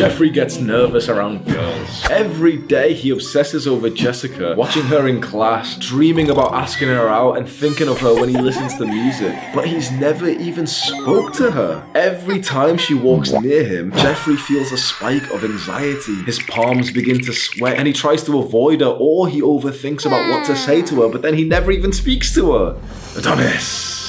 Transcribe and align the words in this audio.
Jeffrey 0.00 0.30
gets 0.30 0.56
nervous 0.58 1.10
around 1.10 1.44
girls. 1.44 2.06
Every 2.08 2.56
day 2.56 2.94
he 2.94 3.10
obsesses 3.10 3.66
over 3.66 3.90
Jessica, 3.90 4.54
watching 4.56 4.84
her 4.84 5.08
in 5.08 5.20
class, 5.20 5.76
dreaming 5.76 6.30
about 6.30 6.54
asking 6.54 6.88
her 6.88 7.08
out 7.08 7.36
and 7.36 7.46
thinking 7.46 7.86
of 7.86 7.98
her 8.00 8.14
when 8.14 8.30
he 8.30 8.38
listens 8.38 8.76
to 8.76 8.86
music. 8.86 9.36
But 9.52 9.66
he's 9.66 9.90
never 9.90 10.30
even 10.30 10.66
spoke 10.66 11.34
to 11.34 11.50
her. 11.50 11.86
Every 11.94 12.40
time 12.40 12.78
she 12.78 12.94
walks 12.94 13.32
near 13.32 13.62
him, 13.62 13.92
Jeffrey 13.92 14.36
feels 14.36 14.72
a 14.72 14.78
spike 14.78 15.28
of 15.34 15.44
anxiety. 15.44 16.22
His 16.22 16.38
palms 16.44 16.90
begin 16.90 17.20
to 17.24 17.34
sweat 17.34 17.76
and 17.76 17.86
he 17.86 17.92
tries 17.92 18.22
to 18.24 18.38
avoid 18.38 18.80
her 18.80 18.86
or 18.86 19.28
he 19.28 19.42
overthinks 19.42 20.06
about 20.06 20.30
what 20.30 20.46
to 20.46 20.56
say 20.56 20.80
to 20.82 21.02
her, 21.02 21.08
but 21.10 21.20
then 21.20 21.34
he 21.34 21.44
never 21.44 21.70
even 21.72 21.92
speaks 21.92 22.32
to 22.36 22.52
her. 22.52 22.80
Adonis. 23.18 23.99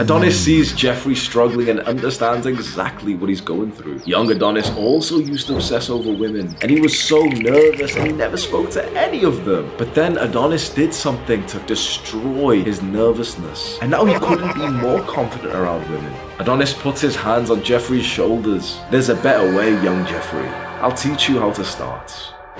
Adonis 0.00 0.38
sees 0.38 0.72
Jeffrey 0.74 1.16
struggling 1.16 1.70
and 1.70 1.80
understands 1.80 2.46
exactly 2.46 3.16
what 3.16 3.28
he's 3.28 3.40
going 3.40 3.72
through. 3.72 4.00
Young 4.04 4.30
Adonis 4.30 4.70
also 4.76 5.18
used 5.18 5.48
to 5.48 5.56
obsess 5.56 5.90
over 5.90 6.12
women, 6.12 6.56
and 6.62 6.70
he 6.70 6.80
was 6.80 6.96
so 6.96 7.24
nervous 7.24 7.96
and 7.96 8.06
he 8.06 8.12
never 8.12 8.36
spoke 8.36 8.70
to 8.70 8.88
any 8.92 9.24
of 9.24 9.44
them. 9.44 9.68
But 9.76 9.96
then 9.96 10.16
Adonis 10.18 10.72
did 10.72 10.94
something 10.94 11.44
to 11.46 11.58
destroy 11.66 12.62
his 12.62 12.80
nervousness, 12.80 13.76
and 13.82 13.90
now 13.90 14.04
he 14.04 14.14
couldn't 14.20 14.54
be 14.54 14.68
more 14.68 15.02
confident 15.02 15.52
around 15.52 15.90
women. 15.90 16.14
Adonis 16.38 16.72
puts 16.74 17.00
his 17.00 17.16
hands 17.16 17.50
on 17.50 17.64
Jeffrey's 17.64 18.06
shoulders. 18.06 18.78
There's 18.92 19.08
a 19.08 19.16
better 19.16 19.52
way, 19.56 19.72
young 19.82 20.06
Jeffrey. 20.06 20.46
I'll 20.80 20.92
teach 20.92 21.28
you 21.28 21.40
how 21.40 21.50
to 21.50 21.64
start. 21.64 22.12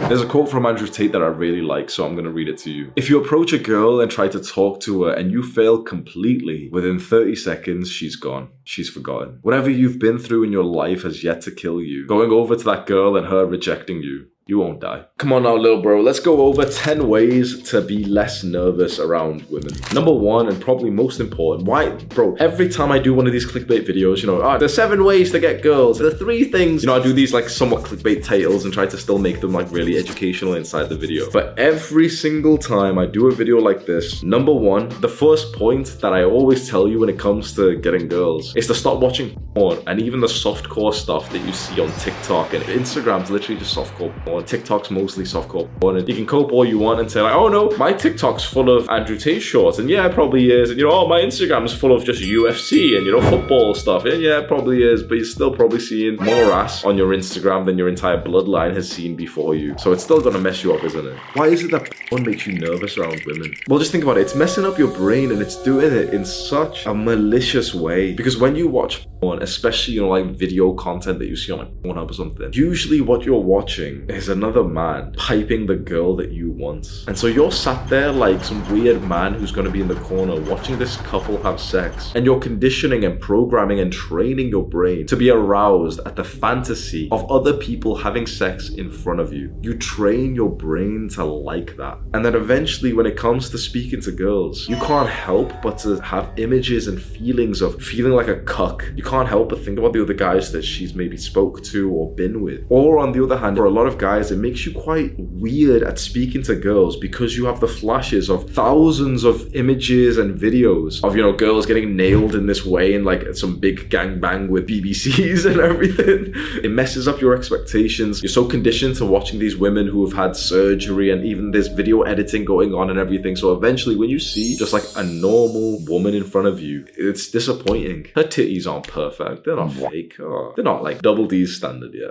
There's 0.06 0.22
a 0.22 0.26
quote 0.26 0.48
from 0.48 0.64
Andrew 0.64 0.86
Tate 0.86 1.12
that 1.12 1.22
I 1.22 1.26
really 1.26 1.60
like, 1.60 1.90
so 1.90 2.06
I'm 2.06 2.16
to 2.16 2.30
read 2.30 2.48
it 2.48 2.56
to 2.58 2.70
you. 2.70 2.92
If 2.96 3.10
you 3.10 3.22
approach 3.22 3.52
a 3.52 3.58
girl 3.58 4.00
and 4.00 4.10
try 4.10 4.28
to 4.28 4.40
talk 4.40 4.80
to 4.80 5.02
her 5.02 5.12
and 5.12 5.30
you 5.30 5.42
fail 5.42 5.82
completely, 5.82 6.70
within 6.72 6.98
30 6.98 7.36
seconds, 7.36 7.90
she's 7.90 8.16
gone. 8.16 8.48
She's 8.64 8.88
forgotten. 8.88 9.40
Whatever 9.42 9.68
you've 9.68 9.98
been 9.98 10.18
through 10.18 10.44
in 10.44 10.52
your 10.52 10.64
life 10.64 11.02
has 11.02 11.22
yet 11.22 11.42
to 11.42 11.50
kill 11.50 11.82
you. 11.82 12.06
Going 12.06 12.30
over 12.30 12.56
to 12.56 12.64
that 12.64 12.86
girl 12.86 13.16
and 13.18 13.26
her 13.26 13.44
rejecting 13.44 14.02
you, 14.02 14.28
you 14.48 14.58
won't 14.58 14.80
die. 14.80 15.04
Come 15.18 15.34
on 15.34 15.42
now, 15.42 15.56
little 15.56 15.82
bro. 15.82 16.00
Let's 16.00 16.20
go 16.20 16.40
over 16.40 16.64
10 16.64 17.06
ways 17.06 17.62
to 17.64 17.82
be 17.82 18.02
less 18.04 18.42
nervous 18.42 18.98
around 18.98 19.42
women. 19.50 19.74
Number 19.92 20.12
one, 20.12 20.48
and 20.48 20.58
probably 20.58 20.88
most 20.88 21.20
important, 21.20 21.68
why, 21.68 21.90
bro, 21.90 22.34
every 22.36 22.70
time 22.70 22.90
I 22.90 22.98
do 22.98 23.12
one 23.12 23.26
of 23.26 23.32
these 23.34 23.44
clickbait 23.44 23.86
videos, 23.86 24.22
you 24.22 24.26
know, 24.26 24.40
ah, 24.40 24.56
there's 24.56 24.72
seven 24.72 25.04
ways 25.04 25.30
to 25.32 25.38
get 25.38 25.60
girls. 25.62 25.98
The 25.98 26.16
three 26.16 26.44
things, 26.44 26.82
you 26.82 26.86
know, 26.86 26.96
I 26.96 27.02
do 27.02 27.12
these 27.12 27.34
like 27.34 27.50
somewhat 27.50 27.84
clickbait 27.84 28.24
titles 28.24 28.64
and 28.64 28.72
try 28.72 28.86
to 28.86 28.96
still 28.96 29.18
make 29.18 29.42
them 29.42 29.52
like 29.52 29.70
really 29.70 29.98
educational 29.98 30.54
inside 30.54 30.88
the 30.88 30.96
video. 30.96 31.30
But 31.30 31.58
every 31.58 32.08
single 32.08 32.56
time 32.56 32.98
I 32.98 33.04
do 33.04 33.28
a 33.28 33.34
video 33.34 33.58
like 33.58 33.84
this, 33.84 34.22
number 34.22 34.54
one, 34.54 34.88
the 35.02 35.10
first 35.10 35.52
point 35.52 35.98
that 36.00 36.14
I 36.14 36.24
always 36.24 36.70
tell 36.70 36.88
you 36.88 37.00
when 37.00 37.10
it 37.10 37.18
comes 37.18 37.54
to 37.56 37.76
getting 37.76 38.08
girls 38.08 38.56
is 38.56 38.66
to 38.68 38.74
stop 38.74 39.00
watching 39.00 39.38
porn 39.54 39.78
and 39.86 40.00
even 40.00 40.20
the 40.20 40.26
softcore 40.26 40.94
stuff 40.94 41.30
that 41.32 41.40
you 41.40 41.52
see 41.52 41.82
on 41.82 41.92
TikTok 41.98 42.54
and 42.54 42.64
Instagram's 42.64 43.30
literally 43.30 43.60
just 43.60 43.76
softcore 43.76 44.14
porn. 44.24 44.37
TikTok's 44.42 44.90
mostly 44.90 45.24
softcore 45.24 45.68
porn. 45.80 45.96
And 45.96 46.08
you 46.08 46.14
can 46.14 46.26
cope 46.26 46.52
all 46.52 46.64
you 46.64 46.78
want 46.78 47.00
and 47.00 47.10
say 47.10 47.20
like, 47.20 47.34
oh 47.34 47.48
no, 47.48 47.70
my 47.76 47.92
TikTok's 47.92 48.44
full 48.44 48.70
of 48.70 48.88
Andrew 48.88 49.18
Tate 49.18 49.42
shorts, 49.42 49.78
and 49.78 49.88
yeah, 49.88 50.06
it 50.06 50.14
probably 50.14 50.50
is. 50.50 50.70
And 50.70 50.78
you 50.78 50.86
know, 50.86 50.92
oh 50.92 51.08
my 51.08 51.20
Instagram's 51.20 51.72
full 51.72 51.94
of 51.94 52.04
just 52.04 52.22
UFC 52.22 52.96
and 52.96 53.06
you 53.06 53.12
know 53.12 53.22
football 53.30 53.74
stuff. 53.74 54.04
And 54.04 54.22
yeah, 54.22 54.40
it 54.40 54.48
probably 54.48 54.82
is, 54.82 55.02
but 55.02 55.16
you're 55.16 55.24
still 55.24 55.54
probably 55.54 55.80
seeing 55.80 56.16
more 56.16 56.52
ass 56.52 56.84
on 56.84 56.96
your 56.96 57.14
Instagram 57.14 57.64
than 57.64 57.78
your 57.78 57.88
entire 57.88 58.22
bloodline 58.22 58.74
has 58.74 58.90
seen 58.90 59.16
before 59.16 59.54
you. 59.54 59.74
So 59.78 59.92
it's 59.92 60.02
still 60.02 60.20
gonna 60.20 60.38
mess 60.38 60.62
you 60.62 60.74
up, 60.74 60.84
isn't 60.84 61.06
it? 61.06 61.16
Why 61.34 61.46
is 61.46 61.64
it 61.64 61.70
that 61.70 61.90
porn 62.08 62.24
makes 62.24 62.46
you 62.46 62.58
nervous 62.58 62.96
around 62.98 63.22
women? 63.26 63.54
Well, 63.68 63.78
just 63.78 63.92
think 63.92 64.04
about 64.04 64.18
it. 64.18 64.22
It's 64.22 64.34
messing 64.34 64.64
up 64.64 64.78
your 64.78 64.88
brain 64.88 65.30
and 65.32 65.40
it's 65.40 65.56
doing 65.56 65.92
it 65.92 66.14
in 66.14 66.24
such 66.24 66.86
a 66.86 66.94
malicious 66.94 67.74
way. 67.74 68.12
Because 68.12 68.38
when 68.38 68.56
you 68.56 68.68
watch 68.68 69.06
porn, 69.20 69.42
especially 69.42 69.94
you 69.94 70.02
know 70.02 70.08
like 70.08 70.26
video 70.26 70.72
content 70.74 71.18
that 71.18 71.26
you 71.26 71.36
see 71.36 71.52
on 71.52 71.58
like 71.58 71.72
Pornhub 71.82 72.10
or 72.10 72.14
something, 72.14 72.52
usually 72.52 73.00
what 73.00 73.24
you're 73.24 73.40
watching 73.40 74.08
is 74.08 74.27
another 74.28 74.64
man 74.64 75.12
piping 75.16 75.66
the 75.66 75.76
girl 75.76 76.16
that 76.16 76.32
you 76.32 76.50
want. 76.50 77.04
And 77.06 77.18
so 77.18 77.26
you're 77.26 77.52
sat 77.52 77.88
there 77.88 78.12
like 78.12 78.44
some 78.44 78.68
weird 78.72 79.02
man 79.02 79.34
who's 79.34 79.52
going 79.52 79.66
to 79.66 79.70
be 79.70 79.80
in 79.80 79.88
the 79.88 79.94
corner 79.96 80.40
watching 80.40 80.78
this 80.78 80.96
couple 80.98 81.42
have 81.42 81.60
sex. 81.60 82.12
And 82.14 82.24
you're 82.24 82.40
conditioning 82.40 83.04
and 83.04 83.20
programming 83.20 83.80
and 83.80 83.92
training 83.92 84.48
your 84.48 84.64
brain 84.64 85.06
to 85.06 85.16
be 85.16 85.30
aroused 85.30 86.00
at 86.06 86.16
the 86.16 86.24
fantasy 86.24 87.08
of 87.10 87.30
other 87.30 87.54
people 87.54 87.96
having 87.96 88.26
sex 88.26 88.70
in 88.70 88.90
front 88.90 89.20
of 89.20 89.32
you. 89.32 89.54
You 89.62 89.76
train 89.76 90.34
your 90.34 90.50
brain 90.50 91.08
to 91.10 91.24
like 91.24 91.76
that. 91.76 91.98
And 92.14 92.24
then 92.24 92.34
eventually, 92.34 92.92
when 92.92 93.06
it 93.06 93.16
comes 93.16 93.50
to 93.50 93.58
speaking 93.58 94.00
to 94.02 94.12
girls, 94.12 94.68
you 94.68 94.76
can't 94.76 95.08
help 95.08 95.52
but 95.62 95.78
to 95.78 96.00
have 96.00 96.32
images 96.36 96.88
and 96.88 97.00
feelings 97.00 97.60
of 97.60 97.80
feeling 97.82 98.12
like 98.12 98.28
a 98.28 98.40
cuck. 98.40 98.84
You 98.96 99.02
can't 99.02 99.28
help 99.28 99.50
but 99.50 99.64
think 99.64 99.78
about 99.78 99.92
the 99.92 100.02
other 100.02 100.14
guys 100.14 100.52
that 100.52 100.62
she's 100.64 100.94
maybe 100.94 101.16
spoke 101.16 101.62
to 101.64 101.90
or 101.90 102.10
been 102.14 102.42
with. 102.42 102.64
Or 102.68 102.98
on 102.98 103.12
the 103.12 103.22
other 103.22 103.38
hand, 103.38 103.56
for 103.56 103.64
a 103.64 103.70
lot 103.70 103.86
of 103.86 103.98
guys, 103.98 104.07
it 104.16 104.38
makes 104.38 104.64
you 104.64 104.72
quite 104.72 105.14
weird 105.18 105.82
at 105.82 105.98
speaking 105.98 106.42
to 106.44 106.56
girls 106.56 106.96
because 106.96 107.36
you 107.36 107.44
have 107.46 107.60
the 107.60 107.68
flashes 107.68 108.28
of 108.28 108.50
thousands 108.50 109.24
of 109.24 109.54
images 109.54 110.18
and 110.18 110.38
videos 110.38 111.04
of, 111.04 111.16
you 111.16 111.22
know, 111.22 111.32
girls 111.32 111.66
getting 111.66 111.96
nailed 111.96 112.34
in 112.34 112.46
this 112.46 112.64
way 112.64 112.94
in 112.94 113.04
like 113.04 113.34
some 113.34 113.58
big 113.58 113.90
gangbang 113.90 114.48
with 114.48 114.66
BBCs 114.66 115.44
and 115.50 115.60
everything. 115.60 116.32
It 116.64 116.70
messes 116.70 117.06
up 117.06 117.20
your 117.20 117.36
expectations. 117.36 118.22
You're 118.22 118.30
so 118.30 118.46
conditioned 118.46 118.96
to 118.96 119.04
watching 119.04 119.38
these 119.38 119.56
women 119.56 119.86
who 119.86 120.06
have 120.06 120.16
had 120.16 120.36
surgery 120.36 121.10
and 121.10 121.24
even 121.24 121.50
this 121.50 121.68
video 121.68 122.02
editing 122.02 122.44
going 122.44 122.74
on 122.74 122.90
and 122.90 122.98
everything. 122.98 123.36
So 123.36 123.52
eventually, 123.52 123.96
when 123.96 124.08
you 124.08 124.18
see 124.18 124.56
just 124.56 124.72
like 124.72 124.84
a 124.96 125.04
normal 125.04 125.84
woman 125.84 126.14
in 126.14 126.24
front 126.24 126.46
of 126.46 126.60
you, 126.60 126.86
it's 126.96 127.30
disappointing. 127.30 128.06
Her 128.14 128.24
titties 128.24 128.66
aren't 128.66 128.88
perfect. 128.88 129.44
They're 129.44 129.56
not 129.56 129.72
fake. 129.72 130.14
Oh, 130.20 130.52
they're 130.54 130.64
not 130.64 130.82
like 130.82 131.02
double 131.02 131.26
D's 131.26 131.56
standard 131.56 131.92
yet. 131.94 132.10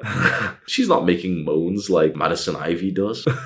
She's 0.67 0.87
not 0.87 1.05
making 1.05 1.43
moans 1.43 1.86
like 1.89 2.15
Madison 2.15 2.55
Ivy 2.55 2.91
does. 2.91 3.25